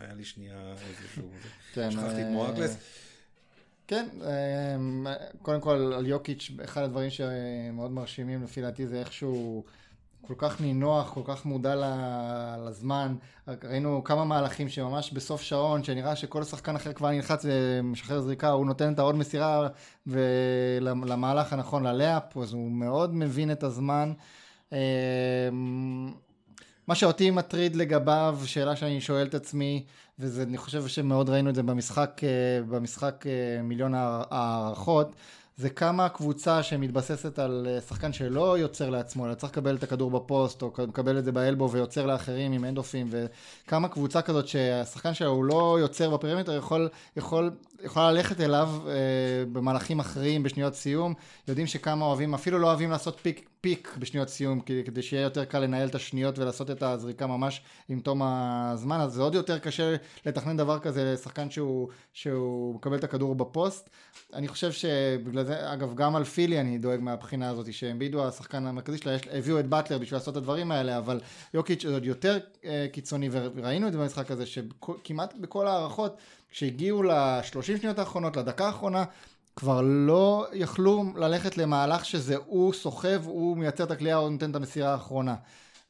היה 0.00 0.14
לי 0.14 0.24
שנייה 0.24 0.74
איזשהו, 0.88 1.30
כן, 1.74 1.90
שכחתי 1.90 2.22
את 2.22 2.26
מואקלס. 2.26 2.70
אה, 2.70 2.76
כן, 3.88 4.08
קודם 5.42 5.60
כל 5.60 5.92
על 5.96 6.06
יוקיץ', 6.06 6.50
אחד 6.64 6.82
הדברים 6.82 7.10
שמאוד 7.10 7.90
מרשימים 7.90 8.42
לפי 8.42 8.60
דעתי 8.60 8.86
זה 8.86 9.00
איכשהו 9.00 9.64
כל 10.26 10.34
כך 10.38 10.60
נינוח, 10.60 11.10
כל 11.14 11.20
כך 11.24 11.44
מודע 11.44 11.74
לזמן. 12.66 13.14
ראינו 13.64 14.04
כמה 14.04 14.24
מהלכים 14.24 14.68
שממש 14.68 15.12
בסוף 15.12 15.40
שעון, 15.42 15.84
שנראה 15.84 16.16
שכל 16.16 16.44
שחקן 16.44 16.76
אחר 16.76 16.92
כבר 16.92 17.10
נלחץ 17.10 17.44
ומשחרר 17.48 18.20
זריקה, 18.20 18.50
הוא 18.50 18.66
נותן 18.66 18.92
את 18.92 18.98
העוד 18.98 19.14
מסירה 19.14 19.68
למהלך 20.80 21.52
הנכון 21.52 21.86
ללאפ, 21.86 22.36
אז 22.36 22.52
הוא 22.52 22.70
מאוד 22.70 23.14
מבין 23.14 23.52
את 23.52 23.62
הזמן. 23.62 24.12
אמ, 24.72 26.12
מה 26.88 26.94
שאותי 26.94 27.30
מטריד 27.30 27.76
לגביו, 27.76 28.38
שאלה 28.44 28.76
שאני 28.76 29.00
שואל 29.00 29.26
את 29.26 29.34
עצמי, 29.34 29.84
ואני 30.18 30.56
חושב 30.56 30.86
שמאוד 30.86 31.30
ראינו 31.30 31.50
את 31.50 31.54
זה 31.54 31.62
במשחק, 31.62 32.20
אה, 32.24 32.28
במשחק 32.68 33.24
אה, 33.26 33.62
מיליון 33.62 33.94
הארכות, 34.30 35.16
זה 35.56 35.70
כמה 35.70 36.08
קבוצה 36.08 36.62
שמתבססת 36.62 37.38
על 37.38 37.66
אה, 37.70 37.80
שחקן 37.80 38.12
שלא 38.12 38.58
יוצר 38.58 38.90
לעצמו, 38.90 39.26
אלא 39.26 39.34
צריך 39.34 39.52
לקבל 39.52 39.76
את 39.76 39.82
הכדור 39.82 40.10
בפוסט, 40.10 40.62
או 40.62 40.72
מקבל 40.88 41.18
את 41.18 41.24
זה 41.24 41.32
ב 41.32 41.38
elbow 41.38 41.70
ויוצר 41.70 42.06
לאחרים 42.06 42.52
עם 42.52 42.64
handoff 42.64 42.96
ים, 42.96 43.10
וכמה 43.10 43.88
קבוצה 43.88 44.22
כזאת 44.22 44.48
שהשחקן 44.48 45.14
שלה 45.14 45.28
הוא 45.28 45.44
לא 45.44 45.76
יוצר 45.80 46.10
ב 46.10 46.14
perimeter, 46.14 46.56
יכול, 46.56 46.88
יכול, 47.16 47.50
יכולה 47.82 48.12
ללכת 48.12 48.40
אליו 48.40 48.70
אה, 48.86 48.92
במהלכים 49.52 50.00
אחרים, 50.00 50.42
בשניות 50.42 50.74
סיום, 50.74 51.14
יודעים 51.48 51.66
שכמה 51.66 52.04
אוהבים, 52.04 52.34
אפילו 52.34 52.58
לא 52.58 52.66
אוהבים 52.66 52.90
לעשות 52.90 53.20
pick, 53.22 53.48
pick 53.60 53.96
בשניות 53.98 54.28
סיום, 54.28 54.60
כדי 54.60 55.02
שיהיה 55.02 55.22
יותר 55.22 55.44
קל 55.44 55.58
לנהל 55.58 55.88
את 55.88 55.94
השניות 55.94 56.38
ולעשות 56.38 56.70
את 56.70 56.82
הזריקה 56.82 57.26
ממש 57.26 57.62
עם 57.88 58.00
תום 58.00 58.22
הזמן, 58.22 59.00
אז 59.00 59.12
זה 59.12 59.22
עוד 59.22 59.34
יותר 59.34 59.58
קשה 59.58 59.96
לתכנן 60.26 60.56
דבר 60.56 60.78
כזה 60.78 61.12
לשחקן 61.12 61.50
שהוא, 61.50 61.88
שהוא 62.12 62.74
מקבל 62.74 62.96
את 62.96 63.04
הכדור 63.04 63.34
בפוסט. 63.34 63.90
אני 64.34 64.48
חושב 64.48 64.72
שבגלל 64.72 65.44
זה, 65.46 65.72
אגב, 65.72 65.94
גם 65.94 66.16
על 66.16 66.24
פילי 66.24 66.60
אני 66.60 66.78
דואג 66.78 67.00
מהבחינה 67.00 67.48
הזאת, 67.48 67.72
שאמבידו 67.72 68.26
השחקן 68.26 68.66
המרכזי 68.66 68.98
שלה, 68.98 69.16
הביאו 69.32 69.60
את 69.60 69.66
באטלר 69.66 69.98
בשביל 69.98 70.16
לעשות 70.18 70.32
את 70.32 70.36
הדברים 70.36 70.70
האלה, 70.70 70.98
אבל 70.98 71.20
יוקיץ' 71.54 71.84
עוד 71.84 72.04
יותר 72.04 72.38
אה, 72.64 72.86
קיצוני, 72.92 73.28
וראינו 73.32 73.86
את 73.86 73.92
זה 73.92 73.98
במשחק 73.98 74.30
הזה, 74.30 74.46
שכמעט 74.46 75.34
בכל 75.40 75.66
ההערכות, 75.66 76.16
כשהגיעו 76.50 77.02
לשלושים 77.02 77.78
שניות 77.78 77.98
האחרונות, 77.98 78.36
לדקה 78.36 78.66
האחרונה, 78.66 79.04
כבר 79.56 79.80
לא 79.84 80.46
יכלו 80.52 81.04
ללכת 81.16 81.58
למהלך 81.58 82.04
שזה 82.04 82.36
הוא 82.46 82.72
סוחב, 82.72 83.26
הוא 83.26 83.56
מייצר 83.56 83.84
את 83.84 83.90
הכלייה, 83.90 84.16
הוא 84.16 84.30
נותן 84.30 84.50
את 84.50 84.56
המסירה 84.56 84.92
האחרונה. 84.92 85.34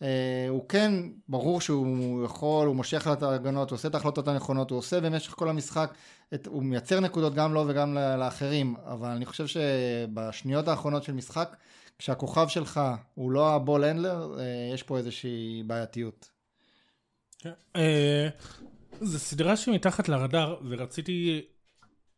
Uh, 0.01 0.05
הוא 0.49 0.69
כן, 0.69 0.93
ברור 1.29 1.61
שהוא 1.61 2.25
יכול, 2.25 2.67
הוא 2.67 2.77
מושך 2.77 3.07
את 3.13 3.23
ההגנות, 3.23 3.71
הוא 3.71 3.77
עושה 3.77 3.89
את 3.89 3.95
ההחלטות 3.95 4.29
הנכונות, 4.29 4.71
הוא 4.71 4.79
עושה 4.79 5.01
במשך 5.01 5.33
כל 5.33 5.49
המשחק, 5.49 5.95
את, 6.35 6.47
הוא 6.47 6.63
מייצר 6.63 7.01
נקודות 7.01 7.35
גם 7.35 7.55
לו 7.55 7.65
וגם 7.69 7.95
לאחרים, 7.95 8.75
אבל 8.85 9.09
אני 9.09 9.27
חושב 9.27 9.47
שבשניות 9.47 10.69
האחרונות 10.69 11.03
של 11.03 11.13
משחק, 11.13 11.57
כשהכוכב 11.99 12.49
שלך 12.49 12.81
הוא 13.15 13.31
לא 13.31 13.55
הבול 13.55 13.85
הנדלר, 13.85 14.35
uh, 14.37 14.75
יש 14.75 14.83
פה 14.83 14.99
איזושהי 14.99 15.63
בעייתיות. 15.67 16.29
כן. 17.39 17.53
Uh, 17.77 17.81
זו 19.01 19.19
סדרה 19.19 19.57
שמתחת 19.57 20.09
לרדאר, 20.09 20.57
ורציתי 20.69 21.45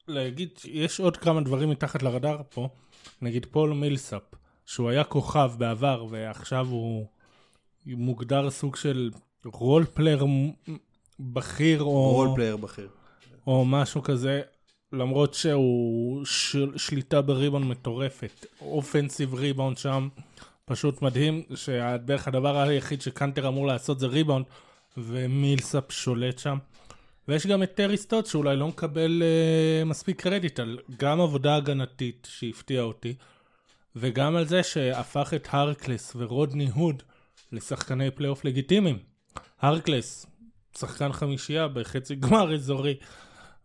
להגיד, 0.08 0.50
יש 0.64 1.00
עוד 1.00 1.16
כמה 1.16 1.40
דברים 1.40 1.70
מתחת 1.70 2.02
לרדאר 2.02 2.42
פה, 2.48 2.68
נגיד 3.22 3.46
פול 3.50 3.72
מילסאפ, 3.72 4.22
שהוא 4.66 4.90
היה 4.90 5.04
כוכב 5.04 5.50
בעבר 5.58 6.06
ועכשיו 6.10 6.66
הוא 6.66 7.06
מוגדר 7.96 8.50
סוג 8.50 8.76
של 8.76 9.10
role 9.44 9.84
player 9.94 10.26
בכיר 11.20 11.82
או... 11.82 12.12
role 12.12 12.28
player 12.34 12.56
בכיר. 12.56 12.88
או 13.46 13.64
משהו 13.64 14.02
כזה, 14.02 14.40
למרות 14.92 15.34
שהוא 15.34 16.24
של, 16.24 16.78
שליטה 16.78 17.22
בריבאונד 17.22 17.66
מטורפת. 17.66 18.46
offensive 18.60 19.34
rebound 19.34 19.78
שם, 19.78 20.08
פשוט 20.64 21.02
מדהים, 21.02 21.42
שבערך 21.54 22.28
הדבר 22.28 22.56
היחיד 22.56 23.02
שקאנטר 23.02 23.48
אמור 23.48 23.66
לעשות 23.66 23.98
זה 24.00 24.06
ריבאונד, 24.06 24.44
ומילסאפ 24.96 25.92
שולט 25.92 26.38
שם. 26.38 26.58
ויש 27.28 27.46
גם 27.46 27.62
את 27.62 27.74
טרי 27.74 27.96
סטוטס 27.96 28.26
שאולי 28.26 28.56
לא 28.56 28.68
מקבל 28.68 29.22
אה, 29.22 29.84
מספיק 29.84 30.22
קרדיט 30.22 30.60
על 30.60 30.78
גם 30.96 31.20
עבודה 31.20 31.56
הגנתית 31.56 32.28
שהפתיעה 32.30 32.84
אותי, 32.84 33.14
וגם 33.96 34.36
על 34.36 34.46
זה 34.46 34.62
שהפך 34.62 35.32
את 35.36 35.48
הארקלס 35.50 36.12
ורודני 36.16 36.68
הוד 36.74 37.02
לשחקני 37.52 38.10
פלייאוף 38.10 38.44
לגיטימיים. 38.44 38.98
הארקלס, 39.60 40.26
שחקן 40.78 41.12
חמישייה 41.12 41.68
בחצי 41.68 42.14
גמר 42.14 42.54
אזורי, 42.54 42.94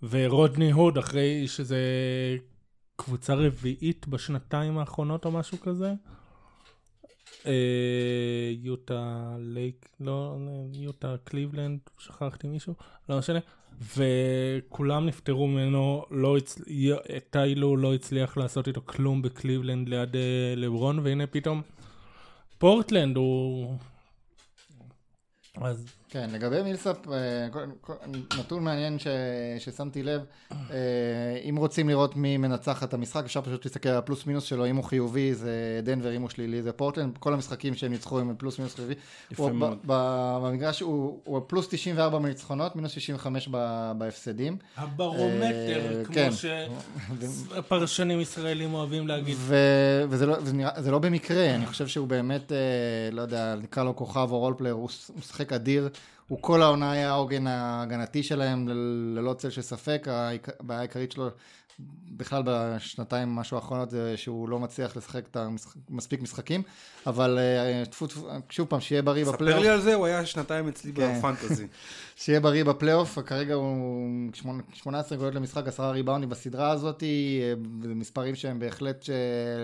ורודני 0.10 0.72
הוד 0.72 0.98
אחרי 0.98 1.48
שזה 1.48 1.78
קבוצה 2.96 3.34
רביעית 3.34 4.08
בשנתיים 4.08 4.78
האחרונות 4.78 5.26
או 5.26 5.32
משהו 5.32 5.60
כזה. 5.60 5.94
אה, 7.46 8.52
יוטה 8.62 9.36
לייק, 9.40 9.90
לא, 10.00 10.38
יוטה 10.74 11.16
קליבלנד, 11.24 11.80
שכחתי 12.00 12.48
מישהו, 12.48 12.74
לא 13.10 13.18
משנה, 13.18 13.40
וכולם 13.98 15.06
נפטרו 15.06 15.48
ממנו, 15.48 16.06
לא 16.12 16.38
הצ... 16.38 16.60
טיי 17.30 17.59
לו 17.59 17.78
לא 17.78 17.94
הצליח 17.94 18.38
לעשות 18.38 18.68
איתו 18.68 18.82
כלום 18.86 19.22
בקליבלנד 19.22 19.90
ליד 19.90 20.16
אה, 20.16 20.54
לברון, 20.56 21.00
והנה 21.00 21.28
פתאום 21.28 21.62
פורטלנד 22.64 23.18
הוא... 23.18 23.76
אז 25.62 25.86
כן, 26.14 26.30
לגבי 26.32 26.62
מילסאפ, 26.62 26.98
אה, 27.12 27.48
נתון 28.40 28.64
מעניין 28.64 29.00
ש, 29.00 29.08
ששמתי 29.60 30.04
לב, 30.04 30.22
אה, 30.52 30.58
אם 31.50 31.56
רוצים 31.56 31.90
לראות 31.90 32.16
מי 32.16 32.38
מנצח 32.38 32.84
את 32.84 32.94
המשחק, 32.94 33.24
אפשר 33.26 33.42
פשוט 33.42 33.66
להסתכל 33.66 33.90
על 33.90 33.98
הפלוס 33.98 34.26
מינוס 34.26 34.44
שלו, 34.44 34.66
אם 34.66 34.76
הוא 34.76 34.84
חיובי 34.84 35.34
זה 35.34 35.80
דנבר, 35.84 36.16
אם 36.16 36.22
הוא 36.22 36.30
שלילי 36.30 36.62
זה 36.62 36.72
פורטלנד, 36.72 37.18
כל 37.18 37.34
המשחקים 37.34 37.76
שהם 37.76 37.92
ניצחו 37.92 38.20
הם 38.20 38.36
פלוס 38.38 38.60
מינוס 38.60 38.76
חיובי. 38.76 38.94
יפה 39.32 39.52
מאוד. 39.52 39.78
במגרש 39.86 40.80
הוא, 40.80 41.20
הוא 41.24 41.42
פלוס 41.48 41.68
94 41.70 42.20
בניצחונות, 42.20 42.76
מינוס 42.76 42.92
65 42.92 43.50
בהפסדים. 43.98 44.58
הברומטר, 44.78 45.98
אה, 46.00 46.06
כמו 46.06 46.16
כן. 46.16 46.30
שפרשנים 46.32 48.22
ישראלים 48.22 48.74
אוהבים 48.74 49.08
להגיד. 49.08 49.36
ו, 49.40 49.56
וזה 50.10 50.26
לא, 50.26 50.40
זה, 50.40 50.54
נראה, 50.54 50.82
זה 50.82 50.92
לא 50.92 51.00
במקרה, 51.00 51.56
אני 51.56 51.66
חושב 51.66 51.88
שהוא 51.88 52.08
באמת, 52.08 52.52
לא 53.12 53.22
יודע, 53.22 53.56
נקרא 53.56 53.84
לו 53.84 53.96
כוכב 53.96 54.28
או 54.32 54.40
role 54.40 54.52
player, 54.52 54.74
הוא 54.74 54.90
משחק 55.18 55.54
אדיר. 55.54 55.90
הוא 56.34 56.42
כל 56.42 56.62
העונה 56.62 56.92
היה 56.92 57.10
העוגן 57.10 57.48
ההגנתי 57.48 58.24
שלהם 58.24 58.68
ללא 59.16 59.34
צל 59.34 59.50
של 59.50 59.62
ספק, 59.62 60.08
הבעיה 60.60 60.80
העיקרית 60.80 61.12
שלו 61.12 61.30
בכלל 62.12 62.44
בשנתיים 62.46 63.36
משהו 63.36 63.58
האחרונות 63.58 63.90
זה 63.90 64.18
שהוא 64.18 64.50
לא 64.50 64.60
מצליח 64.60 64.98
לשחק 64.98 65.22
את 65.32 65.36
המשחק, 65.36 65.76
מספיק 65.90 66.22
משחקים, 66.22 66.62
אבל 67.08 67.40
אה, 67.40 67.86
טפו 67.86 68.08
טפו, 68.08 68.28
שוב 68.50 68.68
פעם, 68.68 68.80
שיהיה 68.80 69.02
בריא 69.02 69.24
ספר 69.26 69.34
בפלייאוף. 69.34 69.62
לי 69.64 69.70
על 69.70 69.82
זה, 69.82 69.94
הוא 69.94 70.06
היה 70.06 70.26
שנתיים 70.26 70.68
אצלי 70.68 70.94
כן. 70.94 71.18
בפנטזי. 71.20 71.68
שיהיה 72.16 72.40
בריא 72.40 72.64
בפלייאוף, 72.64 73.20
כרגע 73.26 73.54
הוא 73.54 74.08
שמונה- 74.34 74.64
18 74.74 75.18
גולות 75.18 75.36
למשחק, 75.36 75.68
10 75.68 75.90
ריבאונדים 75.92 76.30
בסדרה 76.30 76.72
הזאת, 76.72 77.04
אה, 77.04 77.54
מספרים 77.96 78.36
שהם 78.36 78.60
בהחלט 78.60 79.04
ש- 79.04 79.10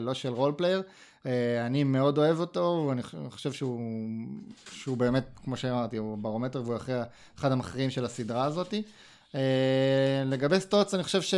לא 0.01 0.13
של 0.13 0.29
role 0.29 0.53
player. 0.57 0.81
אה, 1.25 1.65
אני 1.65 1.83
מאוד 1.83 2.17
אוהב 2.17 2.39
אותו, 2.39 2.85
ואני 2.89 3.01
חושב 3.29 3.53
שהוא, 3.53 3.81
שהוא 4.71 4.97
באמת, 4.97 5.25
כמו 5.43 5.57
שאמרתי, 5.57 5.97
הוא 5.97 6.17
ברומטר 6.17 6.61
והוא 6.65 6.75
אחרי 6.75 6.95
אחד 7.39 7.51
המכריעים 7.51 7.89
של 7.89 8.05
הסדרה 8.05 8.45
הזאת. 8.45 8.73
אה, 9.35 10.23
לגבי 10.25 10.59
סטוטס, 10.59 10.93
אני 10.93 11.03
חושב 11.03 11.21
ש... 11.21 11.33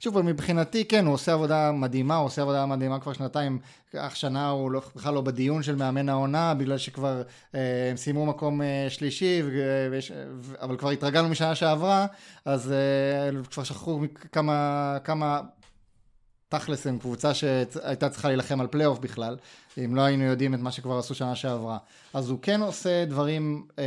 שוב, 0.00 0.20
מבחינתי, 0.20 0.84
כן, 0.84 1.06
הוא 1.06 1.14
עושה 1.14 1.32
עבודה 1.32 1.72
מדהימה, 1.72 2.16
הוא 2.16 2.26
עושה 2.26 2.42
עבודה 2.42 2.66
מדהימה 2.66 3.00
כבר 3.00 3.12
שנתיים. 3.12 3.58
השנה 3.94 4.48
הוא 4.48 4.70
לא, 4.70 4.82
בכלל 4.96 5.14
לא 5.14 5.20
בדיון 5.20 5.62
של 5.62 5.76
מאמן 5.76 6.08
העונה, 6.08 6.54
בגלל 6.54 6.78
שכבר 6.78 7.22
אה, 7.54 7.88
הם 7.90 7.96
סיימו 7.96 8.26
מקום 8.26 8.62
אה, 8.62 8.86
שלישי, 8.88 9.42
ו- 9.44 9.88
ו- 9.90 10.54
אבל 10.60 10.76
כבר 10.76 10.90
התרגלנו 10.90 11.28
משנה 11.28 11.54
שעברה, 11.54 12.06
אז 12.44 12.72
אה, 12.72 13.42
כבר 13.50 13.64
שכחו 13.64 14.00
כמה, 14.32 14.98
כמה 15.04 15.40
תכלס 16.58 16.86
הם 16.86 16.98
קבוצה 16.98 17.34
שהייתה 17.34 18.08
צריכה 18.08 18.28
להילחם 18.28 18.60
על 18.60 18.66
פלייאוף 18.66 18.98
בכלל, 18.98 19.36
אם 19.78 19.96
לא 19.96 20.00
היינו 20.00 20.24
יודעים 20.24 20.54
את 20.54 20.60
מה 20.60 20.72
שכבר 20.72 20.98
עשו 20.98 21.14
שנה 21.14 21.34
שעברה. 21.34 21.78
אז 22.14 22.30
הוא 22.30 22.38
כן 22.42 22.60
עושה 22.60 23.04
דברים 23.04 23.66
אה, 23.78 23.84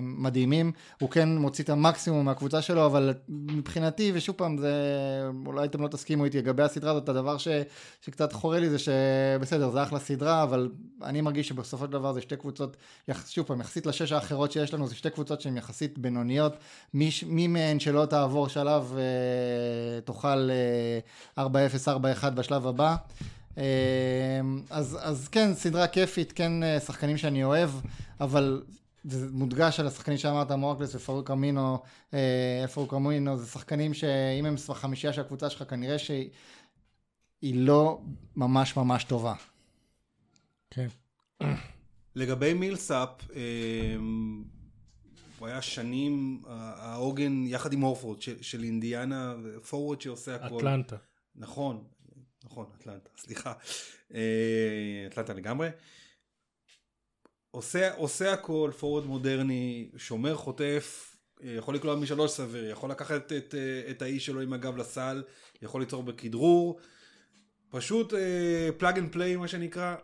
מדהימים, 0.00 0.72
הוא 1.00 1.10
כן 1.10 1.28
מוציא 1.28 1.64
את 1.64 1.70
המקסימום 1.70 2.24
מהקבוצה 2.24 2.62
שלו, 2.62 2.86
אבל 2.86 3.14
מבחינתי, 3.28 4.12
ושוב 4.14 4.36
פעם, 4.36 4.58
זה, 4.58 4.72
אולי 5.46 5.64
אתם 5.64 5.82
לא 5.82 5.88
תסכימו 5.88 6.24
איתי 6.24 6.38
לגבי 6.38 6.62
הסדרה 6.62 6.90
הזאת, 6.90 7.08
הדבר 7.08 7.38
ש, 7.38 7.48
שקצת 8.02 8.32
חורה 8.32 8.60
לי 8.60 8.70
זה 8.70 8.78
שבסדר, 8.78 9.70
זה 9.70 9.82
אחלה 9.82 9.98
סדרה, 9.98 10.42
אבל 10.42 10.70
אני 11.02 11.20
מרגיש 11.20 11.48
שבסופו 11.48 11.84
של 11.84 11.92
דבר 11.92 12.12
זה 12.12 12.20
שתי 12.20 12.36
קבוצות, 12.36 12.76
שוב 13.26 13.46
פעם, 13.46 13.60
יחסית 13.60 13.86
לשש 13.86 14.12
האחרות 14.12 14.52
שיש 14.52 14.74
לנו, 14.74 14.88
זה 14.88 14.94
שתי 14.94 15.10
קבוצות 15.10 15.40
שהן 15.40 15.56
יחסית 15.56 15.98
בינוניות, 15.98 16.52
מי, 16.94 17.10
מי 17.26 17.46
מהן 17.46 17.80
שלא 17.80 18.06
תעבור 18.06 18.48
שלב 18.48 18.94
אה, 18.96 20.00
תוכל 20.00 20.50
אה, 21.36 21.46
4-0, 21.46 21.48
4-1 22.22 22.30
בשלב 22.30 22.66
הבא. 22.66 22.96
אה, 23.58 24.40
אז, 24.70 24.98
אז 25.00 25.28
כן, 25.28 25.54
סדרה 25.54 25.88
כיפית, 25.88 26.32
כן 26.32 26.62
אה, 26.62 26.80
שחקנים 26.80 27.16
שאני 27.16 27.44
אוהב, 27.44 27.70
אבל 28.20 28.62
זה 29.04 29.26
מודגש 29.32 29.80
על 29.80 29.86
השחקנים 29.86 30.18
שאמרת, 30.18 30.50
מורקלס 30.50 30.94
ופרוק 30.94 31.30
אמינו, 31.30 31.78
אה, 32.14 32.64
פרוק 32.74 32.94
אמינו, 32.94 33.36
זה 33.36 33.46
שחקנים 33.46 33.94
שאם 33.94 34.46
הם 34.46 34.54
חמישייה 34.72 35.12
של 35.12 35.20
הקבוצה 35.20 35.50
שלך, 35.50 35.70
כנראה 35.70 35.98
שהיא 35.98 36.30
לא 37.42 38.00
ממש 38.36 38.76
ממש 38.76 39.04
טובה. 39.04 39.34
כן. 40.70 40.86
לגבי 42.14 42.54
מילסאפ, 42.54 43.08
אמ, 43.34 44.44
הוא 45.38 45.48
היה 45.48 45.62
שנים 45.62 46.42
העוגן 46.46 47.46
יחד 47.46 47.72
עם 47.72 47.80
הורפורד 47.80 48.22
של, 48.22 48.42
של 48.42 48.62
אינדיאנה, 48.62 49.34
פורוורד 49.68 50.00
שעושה 50.00 50.34
הכל. 50.34 50.58
אטלנטה. 50.58 50.96
נכון, 51.36 51.84
נכון, 52.56 52.66
אטלנטה, 52.80 53.10
סליחה. 53.16 53.52
אה, 54.14 55.06
אטלנטה 55.06 55.34
לגמרי. 55.34 55.68
עושה, 57.50 57.94
עושה 57.94 58.32
הכל, 58.32 58.70
פורוורד 58.78 59.06
מודרני, 59.06 59.90
שומר 59.96 60.34
חוטף, 60.34 61.16
אה, 61.42 61.50
יכול 61.50 61.74
לקלוע 61.74 61.96
משלוש 61.96 62.30
סביר, 62.30 62.70
יכול 62.70 62.90
לקחת 62.90 63.32
את, 63.32 63.54
אה, 63.54 63.90
את 63.90 64.02
האיש 64.02 64.26
שלו 64.26 64.40
עם 64.40 64.52
הגב 64.52 64.76
לסל, 64.76 65.22
יכול 65.62 65.80
ליצור 65.80 66.02
בכדרור. 66.02 66.80
פשוט 67.70 68.14
plug 68.78 68.98
and 68.98 69.12
play 69.12 69.36
מה 69.36 69.48
שנקרא. 69.48 69.96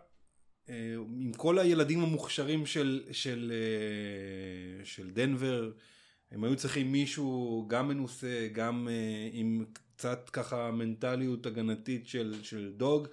עם 0.67 1.31
כל 1.37 1.59
הילדים 1.59 1.99
המוכשרים 1.99 2.65
של, 2.65 3.03
של, 3.11 3.53
של 4.83 5.09
דנבר, 5.11 5.71
הם 6.31 6.43
היו 6.43 6.55
צריכים 6.55 6.91
מישהו 6.91 7.65
גם 7.67 7.87
מנוסה, 7.87 8.47
גם 8.51 8.87
עם 9.31 9.65
קצת 10.03 10.29
ככה 10.33 10.71
מנטליות 10.71 11.45
הגנתית 11.45 12.07
של, 12.07 12.35
של 12.43 12.71
dog. 12.77 13.07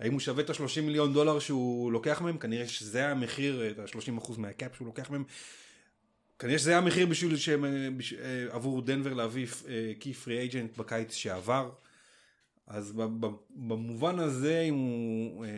האם 0.00 0.12
הוא 0.12 0.20
שווה 0.20 0.42
את 0.42 0.50
ה-30 0.50 0.80
מיליון 0.82 1.12
דולר 1.12 1.38
שהוא 1.38 1.92
לוקח 1.92 2.20
מהם? 2.20 2.38
כנראה 2.38 2.68
שזה 2.68 3.08
המחיר, 3.08 3.70
את 3.70 3.78
ה-30% 3.78 4.32
מה 4.38 4.53
cap 4.53 4.76
שהוא 4.76 4.86
לוקח 4.86 5.10
מהם. 5.10 5.24
כנראה 6.38 6.58
שזה 6.58 6.78
המחיר 6.78 7.06
בשביל 7.06 7.36
שהם, 7.36 7.64
בש- 7.98 8.12
אה, 8.12 8.46
עבור 8.50 8.82
דנבר 8.82 9.12
להביא 9.14 9.46
קי 9.98 10.12
פרי 10.12 10.38
אייג'נט 10.38 10.76
בקיץ 10.76 11.12
שעבר. 11.14 11.70
אז 12.66 12.92
במובן 13.50 14.18
הזה 14.18 14.60
אם 14.60 14.74
הוא, 14.74 15.44
אה, 15.44 15.50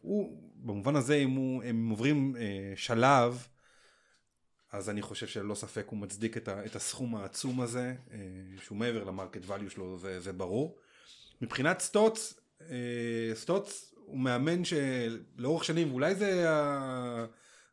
הוא 0.00 0.42
במובן 0.56 0.96
הזה 0.96 1.14
אם 1.16 1.30
הוא, 1.30 1.62
הם 1.62 1.88
עוברים 1.90 2.36
אה, 2.36 2.72
שלב 2.76 3.46
אז 4.74 4.90
אני 4.90 5.02
חושב 5.02 5.26
שללא 5.26 5.54
ספק 5.54 5.86
הוא 5.88 5.98
מצדיק 5.98 6.36
את, 6.36 6.48
ה, 6.48 6.66
את 6.66 6.76
הסכום 6.76 7.16
העצום 7.16 7.60
הזה 7.60 7.94
אה, 8.12 8.18
שהוא 8.64 8.78
מעבר 8.78 9.04
למרקט 9.04 9.44
value 9.48 9.70
שלו 9.70 9.98
זה, 9.98 10.20
זה 10.20 10.32
ברור. 10.32 10.78
מבחינת 11.40 11.80
סטוץ 11.80 12.40
אה, 12.60 13.34
סטוץ 13.34 13.94
הוא 13.96 14.18
מאמן 14.18 14.62
שלאורך 14.64 15.64
שנים 15.64 15.90
ואולי 15.90 16.14
זה 16.14 16.46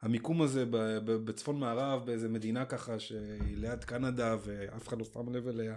המיקום 0.02 0.42
הזה 0.42 0.66
בצפון 1.06 1.60
מערב 1.60 2.06
באיזה 2.06 2.30
מדינה 2.30 2.66
ככה 2.66 3.00
שהיא 3.00 3.58
ליד 3.58 3.84
קנדה 3.84 4.36
ואף 4.44 4.88
אחד 4.88 5.00
לא 5.00 5.06
שם 5.06 5.34
לב 5.34 5.48
אליה. 5.48 5.76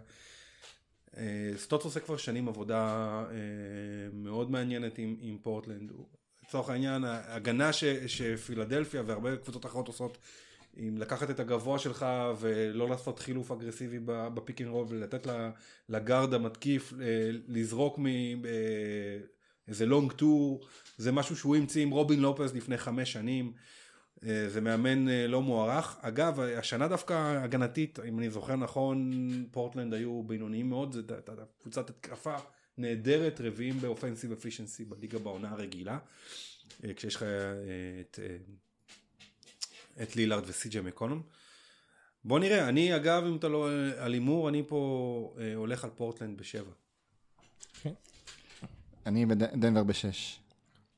אה, 1.17 1.51
סטוטס 1.57 1.85
עושה 1.85 2.01
כבר 2.01 2.17
שנים 2.17 2.49
עבודה 2.49 3.25
מאוד 4.13 4.51
מעניינת 4.51 4.99
עם, 4.99 5.17
עם 5.21 5.39
פורטלנד. 5.43 5.93
לצורך 6.45 6.69
העניין 6.69 7.05
ההגנה 7.05 7.73
ש, 7.73 7.85
שפילדלפיה 8.07 9.03
והרבה 9.07 9.37
קבוצות 9.37 9.67
אחרות 9.67 9.89
עושות 9.89 10.19
עם 10.77 10.99
לקחת 10.99 11.31
את 11.31 11.41
הגבוה 11.41 11.79
שלך 11.79 12.07
ולא 12.39 12.89
לעשות 12.89 13.19
חילוף 13.19 13.51
אגרסיבי 13.51 13.99
ב 14.05 14.16
pick 14.16 14.61
and 14.61 14.71
roll 14.71 14.87
ולתת 14.89 15.27
לגארד 15.89 16.35
המתקיף 16.35 16.93
אה, 17.01 17.31
לזרוק 17.49 17.99
מאיזה 17.99 19.87
long 19.87 20.13
two 20.13 20.67
זה 20.97 21.13
משהו 21.13 21.37
שהוא 21.37 21.57
המציא 21.57 21.83
עם 21.83 21.91
רובין 21.91 22.21
לופז 22.21 22.55
לפני 22.55 22.79
חמש 22.79 23.13
שנים. 23.13 23.53
אה, 24.27 24.49
זה 24.49 24.61
מאמן 24.61 25.09
אה, 25.09 25.27
לא 25.27 25.43
מוערך. 25.43 25.97
אגב, 26.01 26.41
השנה 26.41 26.89
דווקא 26.89 27.39
הגנתית, 27.43 27.99
אם 28.09 28.19
אני 28.19 28.31
זוכר 28.31 28.57
נכון, 28.57 29.11
פורטלנד 29.51 29.95
היו 29.95 30.23
בינוניים 30.23 30.69
מאוד, 30.69 30.93
זו 30.93 31.01
הייתה 31.15 31.33
קבוצת 31.63 31.91
התקפה 31.91 32.37
נהדרת, 32.79 33.41
רביעים 33.41 33.81
באופנסיב 33.81 34.33
אפישנסי 34.33 34.85
בליגה 34.85 35.19
בעונה 35.19 35.51
הרגילה. 35.51 35.99
כשיש 36.97 37.17
לך 37.17 37.23
את, 38.01 38.19
את 40.03 40.17
לילארד 40.17 40.43
וסי.ג'י 40.47 40.81
מקונום. 40.81 41.23
בוא 42.25 42.39
נראה, 42.39 42.69
אני 42.69 42.97
אגב, 42.97 43.25
אם 43.25 43.37
אתה 43.37 43.49
לא 43.49 43.69
על 43.99 44.13
הימור, 44.13 44.49
אני 44.49 44.63
פה 44.69 45.35
אה, 45.41 45.55
הולך 45.55 45.85
על 45.85 45.91
פורטלנד 45.91 46.39
בשבע. 46.39 46.73
אני 49.07 49.27
בדנבר 49.27 49.83
בשש. 49.83 50.41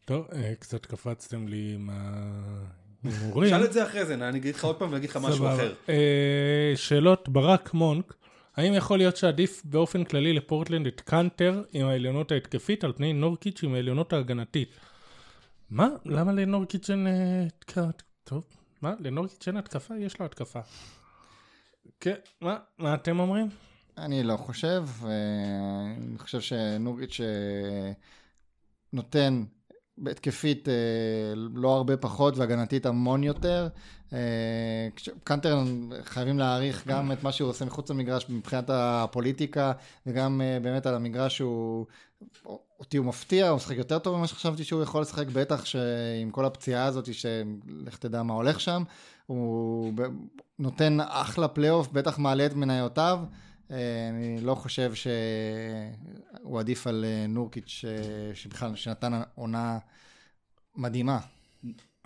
טוב, 0.05 0.27
אה, 0.33 0.55
קצת 0.59 0.87
קפצתם 0.87 1.49
לי 1.49 1.73
עם 1.75 1.91
ההימורים. 1.91 3.51
שאל 3.53 3.65
את 3.65 3.73
זה 3.73 3.85
אחרי 3.85 4.07
זה, 4.07 4.15
אני 4.15 4.39
אגיד 4.39 4.55
לך 4.55 4.65
עוד 4.65 4.77
פעם 4.79 4.89
ואני 4.89 4.99
אגיד 4.99 5.11
לך 5.11 5.17
משהו. 5.17 5.47
אחר. 5.47 5.75
אה, 5.89 6.73
שאלות, 6.77 7.29
ברק 7.29 7.75
מונק, 7.75 8.15
האם 8.57 8.75
יכול 8.75 8.99
להיות 8.99 9.17
שעדיף 9.17 9.63
באופן 9.65 10.05
כללי 10.05 10.33
לפורטלנד 10.33 10.87
את 10.87 11.01
קאנטר 11.01 11.63
עם 11.73 11.87
העליונות 11.87 12.33
ההתקפית 12.33 12.85
על 12.85 12.93
פני 12.93 13.13
נורקיץ' 13.13 13.63
עם 13.63 13.75
העליונות 13.75 14.13
ההגנתית? 14.13 14.69
מה? 15.71 15.89
למה 16.05 16.33
לנורקיץ' 16.33 16.91
אין... 16.91 17.07
אה, 17.07 17.85
טוב, 18.25 18.45
מה? 18.87 18.95
לנורקיץ' 19.01 19.49
אין 19.49 19.57
התקפה? 19.57 19.95
יש 19.97 20.21
לו 20.21 20.27
התקפה. 20.27 20.61
כן, 22.01 22.15
מה? 22.41 22.57
מה 22.79 22.95
אתם 22.95 23.19
אומרים? 23.19 23.49
אני 23.99 24.23
לא 24.23 24.37
חושב, 24.37 24.85
אה, 25.05 25.11
אני 25.97 26.19
חושב 26.19 26.41
שנוריץ' 26.41 27.21
אה, 27.21 27.93
נותן 28.93 29.45
בהתקפית 29.99 30.69
אה, 30.69 30.75
לא 31.35 31.77
הרבה 31.77 31.97
פחות 31.97 32.37
והגנתית 32.39 32.87
המון 32.87 33.25
יותר. 33.25 33.69
קאנטר 35.25 35.59
חייבים 36.03 36.39
להעריך 36.39 36.87
גם 36.87 37.13
את 37.13 37.23
מה 37.23 37.33
שהוא 37.33 37.51
עושה 37.51 37.65
מחוץ 37.65 37.91
למגרש 37.91 38.27
מבחינת 38.29 38.71
הפוליטיקה 38.73 39.73
וגם 40.07 40.41
באמת 40.63 40.87
על 40.87 40.95
המגרש 40.95 41.39
הוא, 41.39 41.87
אותי 42.81 42.97
הוא 42.97 43.07
מפתיע, 43.07 43.49
הוא 43.49 43.57
משחק 43.57 43.77
יותר 43.77 43.99
טוב 43.99 44.17
ממה 44.17 44.27
שחשבתי 44.27 44.65
שהוא 44.65 44.83
יכול 44.83 45.03
לשחק, 45.03 45.27
בטח 45.27 45.65
שעם 45.65 46.31
כל 46.31 46.45
הפציעה 46.45 46.85
הזאת 46.85 47.15
שלך 47.15 47.97
תדע 47.99 48.23
מה 48.23 48.35
הולך 48.35 48.61
שם, 48.61 48.83
הוא 49.27 49.93
נותן 50.59 50.99
אחלה 51.01 51.49
פלייאוף, 51.49 51.89
בטח 51.89 52.19
מעלה 52.19 52.47
את 52.47 52.55
מניותיו. 52.55 53.19
אה, 53.71 54.09
אני 54.09 54.41
לא 54.41 54.55
חושב 54.55 54.93
שהוא 54.95 56.61
עדיף 56.61 56.87
על 56.87 57.05
אה, 57.09 57.27
נורקיץ' 57.27 57.85
אה, 57.89 58.35
שבכלל 58.35 58.77
שנתן 58.77 59.21
עונה 59.35 59.79
מדהימה. 60.77 61.19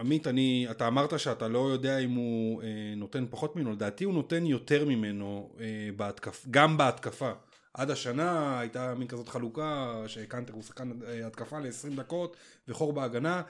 עמית, 0.00 0.26
אני, 0.26 0.66
אתה 0.70 0.88
אמרת 0.88 1.18
שאתה 1.18 1.48
לא 1.48 1.70
יודע 1.70 1.98
אם 1.98 2.10
הוא 2.10 2.62
אה, 2.62 2.68
נותן 2.96 3.24
פחות 3.30 3.56
ממנו, 3.56 3.72
לדעתי 3.72 4.04
הוא 4.04 4.14
נותן 4.14 4.46
יותר 4.46 4.84
ממנו 4.84 5.50
אה, 5.60 5.66
בהתקף, 5.96 6.46
גם 6.50 6.76
בהתקפה. 6.76 7.30
עד 7.74 7.90
השנה 7.90 8.60
הייתה 8.60 8.94
מין 8.94 9.08
כזאת 9.08 9.28
חלוקה 9.28 10.02
שקנטר 10.06 10.52
הוא 10.52 10.62
שחקן 10.62 10.90
התקפה 11.26 11.58
ל-20 11.58 11.96
דקות 11.96 12.36
וחור 12.68 12.92
בהגנה 12.92 13.42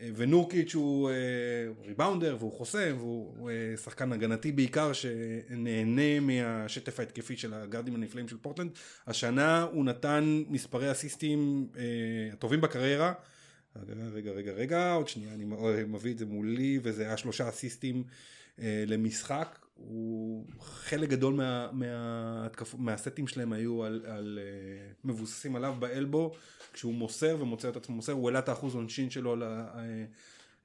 אה, 0.00 0.08
ונורקיץ' 0.16 0.74
הוא 0.74 1.10
אה, 1.10 1.14
ריבאונדר 1.84 2.36
והוא 2.38 2.52
חוסם 2.52 2.94
והוא 2.98 3.50
אה, 3.50 3.76
שחקן 3.76 4.12
הגנתי 4.12 4.52
בעיקר 4.52 4.92
שנהנה 4.92 6.20
מהשטף 6.20 7.00
ההתקפי 7.00 7.36
של 7.36 7.54
הגארדים 7.54 7.94
הנפלאים 7.94 8.28
של 8.28 8.36
פורטלנד. 8.36 8.70
השנה 9.06 9.62
הוא 9.62 9.84
נתן 9.84 10.42
מספרי 10.48 10.90
אסיסטים 10.90 11.68
הטובים 12.32 12.60
בקריירה. 12.60 13.12
רגע 14.12 14.30
רגע 14.30 14.52
רגע 14.52 14.92
עוד 14.92 15.08
שנייה 15.08 15.34
אני 15.34 15.44
מביא 15.84 16.12
את 16.12 16.18
זה 16.18 16.26
מולי 16.26 16.80
וזה 16.82 17.02
היה 17.06 17.16
שלושה 17.16 17.48
אסיסטים 17.48 18.04
למשחק 18.58 19.58
הוא 19.80 20.46
חלק 20.60 21.08
גדול 21.08 21.34
מה, 21.34 21.68
מה, 21.72 22.48
מהסטים 22.78 23.28
שלהם 23.28 23.52
היו 23.52 23.84
על, 23.84 24.02
על 24.06 24.38
uh, 24.38 24.96
מבוססים 25.04 25.56
עליו 25.56 25.76
באלבו 25.78 26.34
כשהוא 26.72 26.94
מוסר 26.94 27.36
ומוצא 27.40 27.68
את 27.68 27.76
עצמו 27.76 27.96
מוסר 27.96 28.12
הוא 28.12 28.28
העלה 28.28 28.38
את 28.38 28.48
האחוז 28.48 28.74
עונשין 28.74 29.10
שלו 29.10 29.36
לה, 29.36 29.70
uh, 29.74 29.78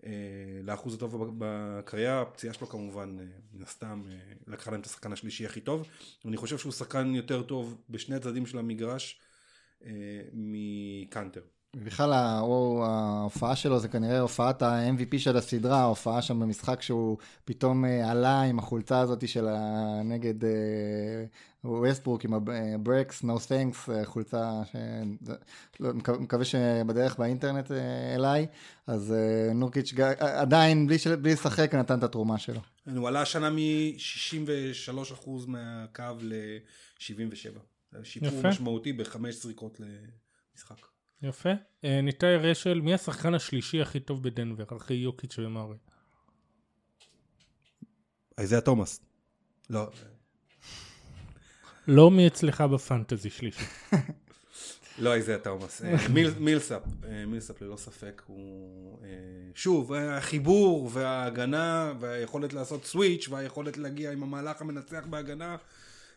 uh, 0.01 0.05
לאחוז 0.63 0.93
הטוב 0.93 1.35
בקריירה 1.37 2.21
הפציעה 2.21 2.53
שלו 2.53 2.67
כמובן 2.67 3.09
מן 3.53 3.61
uh, 3.61 3.63
הסתם 3.63 4.03
uh, 4.07 4.51
לקחה 4.51 4.71
להם 4.71 4.79
את 4.79 4.85
השחקן 4.85 5.13
השלישי 5.13 5.45
הכי 5.45 5.61
טוב. 5.61 5.87
אני 6.25 6.37
חושב 6.37 6.57
שהוא 6.57 6.71
שחקן 6.71 7.15
יותר 7.15 7.43
טוב 7.43 7.81
בשני 7.89 8.15
הצדדים 8.15 8.45
של 8.45 8.57
המגרש 8.57 9.19
uh, 9.81 9.85
מקאנטר 10.33 11.41
בכלל 11.83 12.13
ההופעה 12.13 13.55
שלו 13.55 13.79
זה 13.79 13.87
כנראה 13.87 14.19
הופעת 14.19 14.61
ה-MVP 14.61 15.17
של 15.19 15.37
הסדרה, 15.37 15.79
ההופעה 15.79 16.21
שם 16.21 16.39
במשחק 16.39 16.81
שהוא 16.81 17.17
פתאום 17.45 17.85
אה, 17.85 18.11
עלה 18.11 18.41
עם 18.41 18.59
החולצה 18.59 18.99
הזאת 18.99 19.27
של 19.27 19.47
נגד 20.03 20.33
ווסטברוק 21.63 22.23
עם 22.25 22.33
הברקס, 22.33 23.23
no 23.23 23.27
thanks, 23.27 23.91
אה, 23.91 24.05
חולצה 24.05 24.61
ש... 24.71 24.75
לא, 25.79 25.93
מקווה 25.93 26.45
שבדרך 26.45 27.19
באינטרנט 27.19 27.71
אה, 27.71 28.15
אליי, 28.15 28.47
אז 28.87 29.13
נורקיץ' 29.55 29.93
עדיין 30.19 30.87
בלי, 30.87 30.97
בלי 31.21 31.33
לשחק 31.33 31.75
נתן 31.75 31.99
את 31.99 32.03
התרומה 32.03 32.37
שלו. 32.37 32.61
הוא 32.95 33.07
עלה 33.07 33.21
השנה 33.21 33.49
מ-63% 33.49 35.29
מהקו 35.47 36.03
ל-77. 36.21 37.59
שיפור 38.03 38.41
משמעותי 38.43 38.93
בחמש 38.93 39.35
זריקות 39.35 39.79
למשחק. 39.79 40.94
יפה. 41.21 41.49
אה, 41.83 42.01
ניתאי 42.01 42.37
רשל, 42.37 42.81
מי 42.81 42.93
השחקן 42.93 43.33
השלישי 43.33 43.81
הכי 43.81 43.99
טוב 43.99 44.23
בדנבר, 44.23 44.63
אחרי 44.77 44.95
יוקיץ' 44.95 45.39
ומרי? 45.39 45.77
איזיה 48.37 48.61
תומאס. 48.61 48.99
לא. 49.69 49.89
לא 51.87 52.11
מי 52.11 52.27
אצלך 52.27 52.61
בפנטזי 52.61 53.29
שלישי. 53.29 53.65
לא 54.99 55.13
איזיה 55.13 55.37
תומאס. 55.37 55.81
אה, 55.81 55.95
מילסאפ, 56.39 56.81
אה, 57.07 57.25
מילסאפ 57.25 57.61
ללא 57.61 57.77
ספק 57.77 58.21
הוא... 58.25 58.99
שוב, 59.55 59.93
החיבור 59.93 60.89
וההגנה 60.93 61.93
והיכולת 61.99 62.53
לעשות 62.53 62.85
סוויץ' 62.85 63.27
והיכולת 63.29 63.77
להגיע 63.77 64.11
עם 64.11 64.23
המהלך 64.23 64.61
המנצח 64.61 65.05
בהגנה 65.09 65.55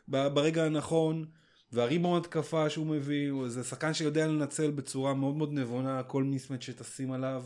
ברגע 0.08 0.64
הנכון. 0.64 1.24
והריבון 1.72 2.18
התקפה 2.18 2.70
שהוא 2.70 2.86
מביא, 2.86 3.30
הוא 3.30 3.44
איזה 3.44 3.64
שחקן 3.64 3.94
שיודע 3.94 4.26
לנצל 4.26 4.70
בצורה 4.70 5.14
מאוד 5.14 5.34
מאוד 5.34 5.52
נבונה 5.52 6.02
כל 6.02 6.22
מיסמט 6.22 6.62
שתשים 6.62 7.12
עליו, 7.12 7.44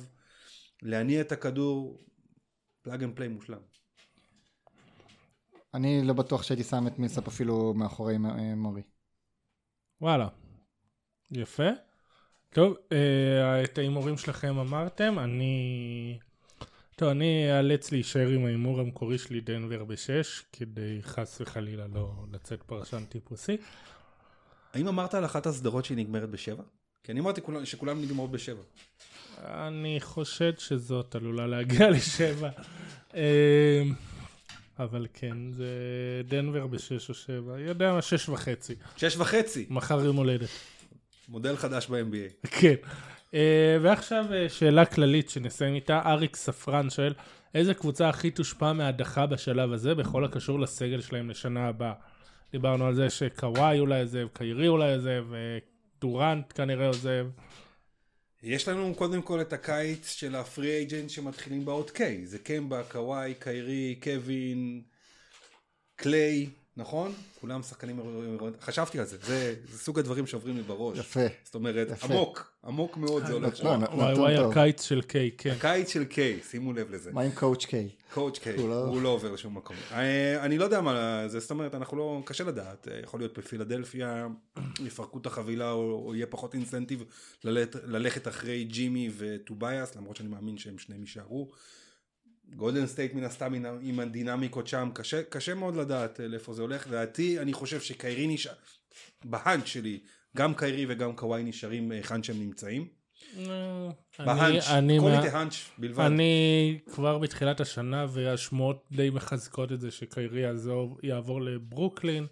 להניע 0.82 1.20
את 1.20 1.32
הכדור, 1.32 1.98
plug 2.82 3.02
and 3.02 3.16
play 3.16 3.28
מושלם. 3.28 3.60
אני 5.74 6.02
לא 6.04 6.12
בטוח 6.12 6.42
שהייתי 6.42 6.64
שם 6.64 6.86
את 6.86 6.98
מילסאפ 6.98 7.28
אפילו 7.28 7.74
מאחורי 7.74 8.16
מורי. 8.56 8.82
וואלה, 10.00 10.28
יפה. 11.30 11.68
טוב, 12.50 12.76
אה, 12.92 13.64
את 13.64 13.78
ההימורים 13.78 14.16
שלכם 14.16 14.58
אמרתם, 14.58 15.18
אני... 15.18 16.18
טוב, 16.96 17.08
אני 17.08 17.58
אאלץ 17.58 17.92
להישאר 17.92 18.28
עם 18.28 18.44
ההימור 18.44 18.80
המקורי 18.80 19.18
שלי 19.18 19.40
דנבר 19.40 19.84
בשש, 19.84 20.42
כדי 20.52 20.98
חס 21.02 21.40
וחלילה 21.40 21.86
לא 21.86 22.12
לצאת 22.32 22.62
פרשן 22.62 23.04
טיפוסי. 23.04 23.56
האם 24.74 24.88
אמרת 24.88 25.14
על 25.14 25.24
אחת 25.24 25.46
הסדרות 25.46 25.84
שהיא 25.84 25.98
נגמרת 25.98 26.30
בשבע? 26.30 26.62
כי 27.04 27.12
אני 27.12 27.20
אמרתי 27.20 27.40
שכולם 27.64 28.02
נגמרות 28.02 28.30
בשבע. 28.30 28.62
אני 29.44 29.98
חושד 30.00 30.58
שזאת 30.58 31.14
עלולה 31.14 31.46
להגיע 31.46 31.90
לשבע. 31.96 32.50
אמ, 33.14 33.20
אבל 34.78 35.06
כן, 35.14 35.52
זה 35.52 35.66
דנבר 36.28 36.66
בשש 36.66 37.08
או 37.08 37.14
שבע. 37.14 37.60
יודע 37.60 37.92
מה, 37.92 38.02
שש 38.02 38.28
וחצי. 38.28 38.74
שש 38.96 39.16
וחצי? 39.16 39.66
מחר 39.70 40.04
יום 40.04 40.16
הולדת. 40.16 40.48
מודל 41.28 41.56
חדש 41.56 41.86
ב-NBA. 41.86 42.46
כן. 42.48 42.74
אה, 43.34 43.76
ועכשיו 43.82 44.24
אה, 44.32 44.48
שאלה 44.48 44.84
כללית 44.84 45.30
שנסיים 45.30 45.74
איתה. 45.74 46.02
אריק 46.06 46.36
ספרן 46.36 46.90
שואל, 46.90 47.12
איזה 47.54 47.74
קבוצה 47.74 48.08
הכי 48.08 48.30
תושפע 48.30 48.72
מהדחה 48.72 49.26
בשלב 49.26 49.72
הזה 49.72 49.94
בכל 49.94 50.24
הקשור 50.24 50.60
לסגל 50.60 51.00
שלהם 51.00 51.30
לשנה 51.30 51.68
הבאה? 51.68 51.92
דיברנו 52.52 52.86
על 52.86 52.94
זה 52.94 53.10
שקוואי 53.10 53.78
אולי 53.78 54.00
עוזב, 54.00 54.26
קיירי 54.32 54.68
אולי 54.68 54.94
עוזב, 54.94 55.24
דורנט 56.00 56.52
כנראה 56.54 56.86
עוזב. 56.86 57.26
יש 58.42 58.68
לנו 58.68 58.94
קודם 58.94 59.22
כל 59.22 59.40
את 59.40 59.52
הקיץ 59.52 60.12
של 60.12 60.34
הפרי 60.34 60.70
אייג'נט 60.70 61.10
שמתחילים 61.10 61.64
באות 61.64 61.90
קיי, 61.90 62.26
זה 62.26 62.38
קמבה, 62.38 62.82
קוואי, 62.84 63.34
קיירי, 63.38 64.00
קווין, 64.02 64.82
קליי, 65.96 66.46
נכון? 66.76 67.12
כולם 67.40 67.62
שחקנים, 67.62 68.00
חשבתי 68.60 68.98
על 68.98 69.04
זה, 69.04 69.16
זה, 69.22 69.54
זה 69.70 69.78
סוג 69.78 69.98
הדברים 69.98 70.26
שעוברים 70.26 70.56
לי 70.56 70.62
בראש. 70.62 70.98
יפה. 70.98 71.20
זאת 71.44 71.54
אומרת, 71.54 71.88
יפה. 71.90 72.06
עמוק, 72.06 72.52
עמוק 72.64 72.96
מאוד 72.96 73.26
זה 73.26 73.32
הולך 73.32 73.56
שם. 73.56 73.82
וואי 73.92 74.14
וואי, 74.14 74.36
הקיץ 74.36 74.82
של 74.82 75.02
קיי, 75.02 75.30
כן. 75.38 75.50
הקיץ 75.50 75.88
של 75.88 76.04
קיי, 76.04 76.40
שימו 76.50 76.72
לב 76.72 76.90
לזה. 76.90 77.12
מה 77.12 77.22
עם 77.22 77.30
קואוצ' 77.30 77.64
קיי? 77.64 77.88
coach 78.14 78.38
קיי, 78.38 78.56
הוא, 78.56 78.68
לא... 78.68 79.02
לא 79.02 79.08
עובר 79.08 79.32
לשום 79.32 79.56
מקום. 79.56 79.76
אה, 79.92 80.44
אני 80.44 80.58
לא 80.58 80.64
יודע 80.64 80.80
מה 80.80 81.24
זה, 81.26 81.40
זאת 81.40 81.50
אומרת, 81.50 81.74
אנחנו 81.74 81.96
לא, 81.96 82.22
קשה 82.24 82.44
לדעת, 82.44 82.88
אה, 82.88 83.00
יכול 83.02 83.20
להיות 83.20 83.38
בפילדלפיה 83.38 84.26
יפרקו 84.86 85.18
את 85.18 85.26
החבילה 85.26 85.70
או, 85.70 86.02
או 86.06 86.14
יהיה 86.14 86.26
פחות 86.26 86.54
incentive 86.54 87.04
ללכת, 87.44 87.76
ללכת 87.84 88.28
אחרי 88.28 88.64
ג'ימי 88.64 89.10
וטובייאס, 89.16 89.96
למרות 89.96 90.16
שאני 90.16 90.28
מאמין 90.28 90.58
שהם 90.58 90.78
שניהם 90.78 91.00
יישארו. 91.00 91.50
גולדן 92.56 92.86
סטייט 92.86 93.14
מן 93.14 93.24
הסתם 93.24 93.52
עם 93.82 94.00
הדינמיקות 94.00 94.66
שם, 94.66 94.90
קשה, 94.94 95.22
קשה 95.22 95.54
מאוד 95.54 95.76
לדעת 95.76 96.20
אה, 96.20 96.28
לאיפה 96.28 96.52
זה 96.52 96.62
הולך, 96.62 96.86
לדעתי 96.86 97.38
אני 97.38 97.52
חושב 97.52 97.80
שקיירי 97.80 98.26
נשאר, 98.26 98.52
בה 99.24 99.36
hunch 99.36 99.66
שלי, 99.66 100.00
גם 100.36 100.54
קיירי 100.54 100.86
וגם 100.88 101.16
קוואי 101.16 101.42
נשארים 101.42 101.90
היכן 101.90 102.22
שהם 102.22 102.40
נמצאים. 102.40 102.88
אה, 103.38 103.88
בהאנץ', 104.18 104.64
קוליטי 105.00 105.28
האנץ' 105.28 105.54
בלבד. 105.78 106.04
אני 106.04 106.78
כבר 106.92 107.18
בתחילת 107.18 107.60
השנה 107.60 108.06
והשמועות 108.08 108.84
די 108.92 109.10
מחזקות 109.10 109.72
את 109.72 109.80
זה 109.80 109.90
שקיירי 109.90 110.40
יעזור, 110.40 110.98
יעבור 111.02 111.42
לברוקלין. 111.42 112.26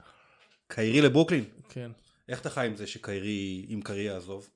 קיירי 0.69 1.01
לברוקלין? 1.01 1.45
כן. 1.69 1.91
איך 2.29 2.41
אתה 2.41 2.51
חי 2.51 2.67
עם 2.67 2.77
זה 2.77 2.87
שקיירי, 2.87 3.67
אם 3.75 3.81
קיירי 3.85 4.03
יעזוב? 4.03 4.49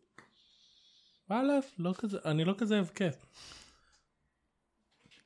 וואלה, 1.30 1.58
לא 1.78 1.92
כזה, 1.98 2.18
אני 2.24 2.44
לא 2.44 2.54
כזה 2.58 2.80
אבכה. 2.80 3.04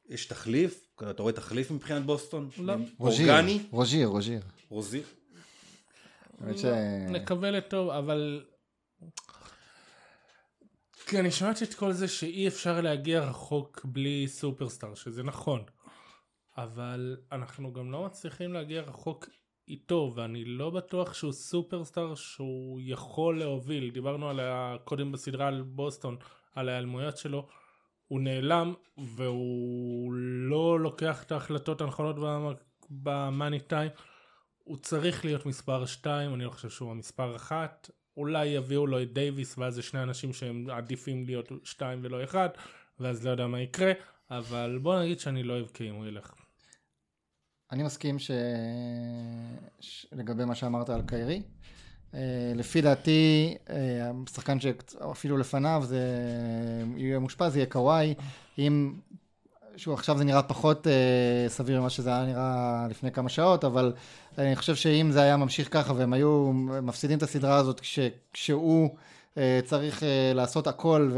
יש 0.09 0.27
תחליף? 0.27 0.89
אתה 1.11 1.23
רואה 1.23 1.33
תחליף 1.33 1.71
מבחינת 1.71 2.03
בוסטון? 2.03 2.49
לא. 2.59 2.75
אורגני? 3.01 3.63
רוז'יר, 3.71 4.09
רוז'יר. 4.09 4.41
רוזיר? 4.69 5.03
לא, 6.41 6.53
נקווה 7.11 7.51
לטוב, 7.51 7.91
אבל... 7.91 8.45
כי 11.07 11.21
אני 11.21 11.31
שמעתי 11.31 11.65
את 11.65 11.75
כל 11.75 11.93
זה 11.93 12.09
שאי 12.09 12.49
אפשר 12.49 12.81
להגיע 12.81 13.21
רחוק 13.21 13.81
בלי 13.85 14.29
סופרסטאר, 14.29 14.95
שזה 14.95 15.23
נכון. 15.23 15.65
אבל 16.57 17.17
אנחנו 17.33 17.73
גם 17.73 17.93
לא 17.93 18.05
מצליחים 18.05 18.53
להגיע 18.53 18.83
רחוק 18.83 19.29
איתו, 19.69 20.13
ואני 20.17 20.45
לא 20.45 20.71
בטוח 20.71 21.15
שהוא 21.15 21.33
סופרסטאר 21.33 22.15
שהוא 22.15 22.81
יכול 22.83 23.39
להוביל. 23.39 23.91
דיברנו 23.91 24.29
עליה 24.29 24.77
קודם 24.85 25.13
בסדרה 25.13 25.47
על 25.47 25.63
בוסטון, 25.63 26.17
על 26.55 26.69
ההיעלמויות 26.69 27.17
שלו. 27.17 27.49
הוא 28.09 28.21
נעלם 28.21 28.75
והוא 28.99 30.13
לא 30.49 30.81
לוקח 30.81 31.23
את 31.23 31.33
ההחלטות 31.33 31.81
הנכונות 31.81 32.17
במאני 32.91 33.61
טיים. 33.61 33.91
הוא 34.65 34.77
צריך 34.77 35.25
להיות 35.25 35.47
מספר 35.47 35.87
2, 35.87 36.35
אני 36.35 36.45
לא 36.45 36.51
חושב 36.51 36.71
שהוא 36.71 36.91
המספר 36.91 37.37
1. 37.37 37.91
אולי 38.17 38.47
יביאו 38.47 38.87
לו 38.87 39.03
את 39.03 39.13
דייוויס 39.13 39.59
ואז 39.59 39.75
זה 39.75 39.83
שני 39.83 40.03
אנשים 40.03 40.33
שהם 40.33 40.71
עדיפים 40.71 41.27
להיות 41.27 41.53
2 41.65 42.01
ולא 42.03 42.25
1, 42.25 42.59
ואז 43.01 43.27
לא 43.27 43.31
יודע 43.31 43.47
מה 43.47 43.61
יקרה, 43.61 43.93
אבל 44.31 44.79
בוא 44.83 45.03
נגיד 45.03 45.21
שאני 45.21 45.43
לא 45.43 45.61
אבכה 45.61 45.85
אם 45.85 45.95
הוא 45.95 46.07
ילך. 46.07 46.33
אני 47.73 47.83
מסכים 47.83 48.19
ש... 48.19 48.31
לגבי 50.13 50.45
מה 50.45 50.55
שאמרת 50.55 50.89
על 50.89 51.03
קיירי. 51.07 51.43
אה, 52.15 52.21
לפי 52.55 52.81
דעתי, 52.81 53.55
אה, 53.71 54.11
השחקן 54.29 54.61
שאפילו 54.61 55.39
לפניו 55.39 55.83
זה 55.87 56.01
יהיה 56.97 57.19
מושפע, 57.19 57.49
זה 57.49 57.59
יהיה 57.59 57.67
קוואי. 57.67 58.15
אם 58.59 58.93
שוב, 59.79 59.95
עכשיו 59.95 60.19
זה 60.19 60.25
נראה 60.25 60.43
פחות 60.43 60.87
אה, 60.87 61.49
סביר 61.49 61.81
ממה 61.81 61.91
שזה 61.91 62.11
היה 62.11 62.27
נראה 62.27 62.87
לפני 62.91 63.13
כמה 63.13 63.29
שעות, 63.29 63.65
אבל 63.65 63.93
אני 64.39 64.57
חושב 64.57 64.75
שאם 64.75 65.11
זה 65.13 65.23
היה 65.23 65.37
ממשיך 65.37 65.73
ככה 65.73 65.93
והם 65.93 66.13
היו 66.13 66.53
מפסידים 66.83 67.19
את 67.19 67.23
הסדרה 67.23 67.57
הזאת 67.57 67.81
כש, 67.81 67.99
כשהוא 68.33 68.91
אה, 68.91 68.95
צריך 69.65 70.03
אה, 70.03 70.33
לעשות 70.35 70.67
הכל 70.67 71.11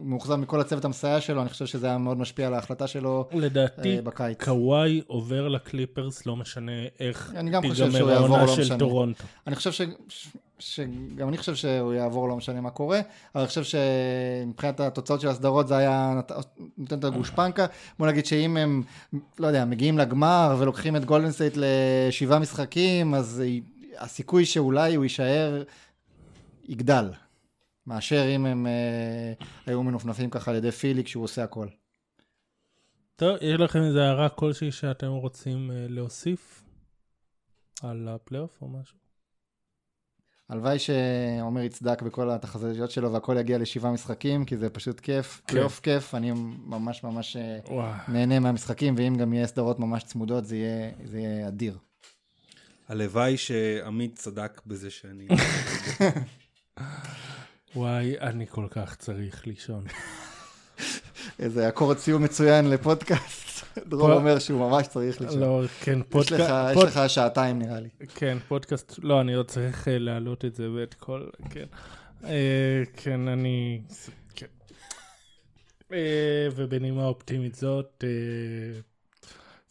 ומאוכזב 0.00 0.34
מכל 0.36 0.60
הצוות 0.60 0.84
המסייע 0.84 1.20
שלו, 1.20 1.40
אני 1.42 1.48
חושב 1.48 1.66
שזה 1.66 1.86
היה 1.86 1.98
מאוד 1.98 2.18
משפיע 2.18 2.46
על 2.46 2.54
ההחלטה 2.54 2.86
שלו 2.86 3.28
לדעתי, 3.32 3.96
אה, 3.96 4.02
בקיץ. 4.02 4.44
קוואי 4.44 5.02
עובר 5.06 5.48
לקליפרס, 5.48 6.26
לא 6.26 6.36
משנה 6.36 6.72
איך 7.00 7.32
אני 7.36 7.50
גם 7.50 7.62
חושב 7.62 7.74
שהוא 7.74 7.90
תיגמר 7.92 8.10
יעבור, 8.10 8.26
העונה 8.36 8.44
לא 8.46 8.54
של 8.54 8.62
משנה. 8.62 8.78
טורונטו. 8.78 9.24
אני 9.46 9.56
חושב 9.56 9.72
ש... 9.72 9.80
שגם 10.58 11.28
אני 11.28 11.36
חושב 11.38 11.54
שהוא 11.54 11.94
יעבור 11.94 12.28
לא 12.28 12.36
משנה 12.36 12.60
מה 12.60 12.70
קורה, 12.70 13.00
אבל 13.34 13.40
אני 13.42 13.48
חושב 13.48 13.62
שמבחינת 13.64 14.80
התוצאות 14.80 15.20
של 15.20 15.28
הסדרות 15.28 15.68
זה 15.68 15.76
היה 15.76 16.12
נת- 16.16 16.32
נותן 16.78 16.98
את 16.98 17.04
הגושפנקה. 17.04 17.66
בוא 17.98 18.06
נגיד 18.06 18.26
שאם 18.26 18.56
הם, 18.56 18.82
לא 19.38 19.46
יודע, 19.46 19.64
מגיעים 19.64 19.98
לגמר 19.98 20.56
ולוקחים 20.58 20.96
את 20.96 21.04
גולדן 21.04 21.30
סטייט 21.30 21.54
לשבעה 21.56 22.38
משחקים, 22.38 23.14
אז 23.14 23.42
הסיכוי 23.98 24.44
שאולי 24.44 24.94
הוא 24.94 25.04
יישאר 25.04 25.62
יגדל, 26.68 27.10
מאשר 27.88 28.24
אם 28.36 28.46
הם 28.46 28.66
אה, 28.66 29.32
היו 29.66 29.82
מנופנפים 29.82 30.30
ככה 30.30 30.50
על 30.50 30.56
ידי 30.56 30.70
פילי 30.70 31.04
כשהוא 31.04 31.24
עושה 31.24 31.44
הכל. 31.44 31.68
טוב, 33.16 33.36
יש 33.40 33.60
לכם 33.60 33.82
איזה 33.82 34.04
הערה 34.04 34.28
כלשהי 34.28 34.72
שאתם 34.72 35.08
רוצים 35.08 35.70
אה, 35.70 35.86
להוסיף 35.88 36.62
על 37.82 38.08
הפלייאוף 38.08 38.62
או 38.62 38.68
משהו? 38.68 38.98
הלוואי 40.48 40.78
שעומר 40.78 41.60
יצדק 41.60 42.02
בכל 42.02 42.30
התחזיות 42.30 42.90
שלו 42.90 43.12
והכל 43.12 43.36
יגיע 43.40 43.58
לשבעה 43.58 43.92
משחקים, 43.92 44.44
כי 44.44 44.56
זה 44.56 44.70
פשוט 44.70 45.00
כיף, 45.00 45.42
כן. 45.46 45.52
פלייאוף 45.52 45.80
כיף, 45.80 46.14
אני 46.14 46.32
ממש 46.66 47.04
ממש 47.04 47.36
אה, 47.36 47.58
וואו. 47.68 47.92
נהנה 48.08 48.40
מהמשחקים, 48.40 48.94
ואם 48.98 49.14
גם 49.16 49.32
יהיה 49.32 49.46
סדרות 49.46 49.78
ממש 49.78 50.04
צמודות, 50.04 50.46
זה 50.46 50.56
יהיה, 50.56 50.90
זה 51.04 51.18
יהיה 51.18 51.48
אדיר. 51.48 51.78
הלוואי 52.88 53.36
שעמית 53.36 54.16
צדק 54.16 54.60
בזה 54.66 54.90
שאני... 54.90 55.28
וואי, 57.76 58.20
אני 58.20 58.46
כל 58.46 58.66
כך 58.70 58.94
צריך 58.94 59.46
לישון. 59.46 59.84
איזה 61.38 61.68
אקורד 61.68 61.98
סיום 61.98 62.22
מצוין 62.22 62.70
לפודקאסט. 62.70 63.48
דרור 63.88 64.12
אומר 64.12 64.38
שהוא 64.38 64.70
ממש 64.70 64.86
צריך 64.86 65.20
לישון. 65.20 65.40
לא, 65.40 65.62
כן, 65.80 66.02
פודקאסט, 66.02 66.50
יש 66.76 66.84
לך 66.84 67.00
שעתיים 67.08 67.58
נראה 67.58 67.80
לי. 67.80 67.88
כן, 68.14 68.38
פודקאסט, 68.48 68.94
לא, 69.02 69.20
אני 69.20 69.34
עוד 69.34 69.46
צריך 69.46 69.88
אה, 69.88 69.98
להעלות 69.98 70.44
את 70.44 70.54
זה 70.54 70.70
ואת 70.70 70.94
כל, 70.94 71.26
כן. 71.50 71.64
אה, 72.24 72.82
כן, 72.96 73.28
אני, 73.28 73.80
כן. 74.34 74.46
אה, 75.92 76.48
ובנימה 76.56 77.04
אופטימית 77.04 77.54
זאת, 77.54 78.04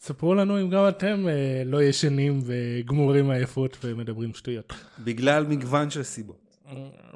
ספרו 0.00 0.34
לנו 0.34 0.60
אם 0.60 0.70
גם 0.70 0.88
אתם 0.88 1.26
לא 1.66 1.82
ישנים 1.82 2.40
וגמורים 2.44 3.26
מעייפות 3.26 3.76
ומדברים 3.84 4.34
שטויות. 4.34 4.72
בגלל 4.98 5.46
מגוון 5.46 5.90
של 5.90 6.02
סיבות. 6.02 6.47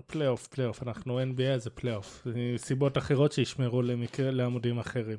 פלייאוף, 0.07 0.47
פלייאוף, 0.47 0.83
אנחנו 0.83 1.21
NBA 1.21 1.59
זה 1.59 1.71
פלייאוף. 1.71 2.27
סיבות 2.57 2.99
אחרות 2.99 3.33
שישמרו 3.33 3.83
למקרה, 3.83 4.31
לעמודים 4.31 4.79
אחרים. 4.79 5.19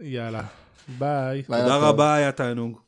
יאללה, 0.00 0.42
ביי. 0.98 1.42
תודה. 1.42 1.76
רבה, 1.76 2.14
היה 2.14 2.32
תענוג. 2.32 2.85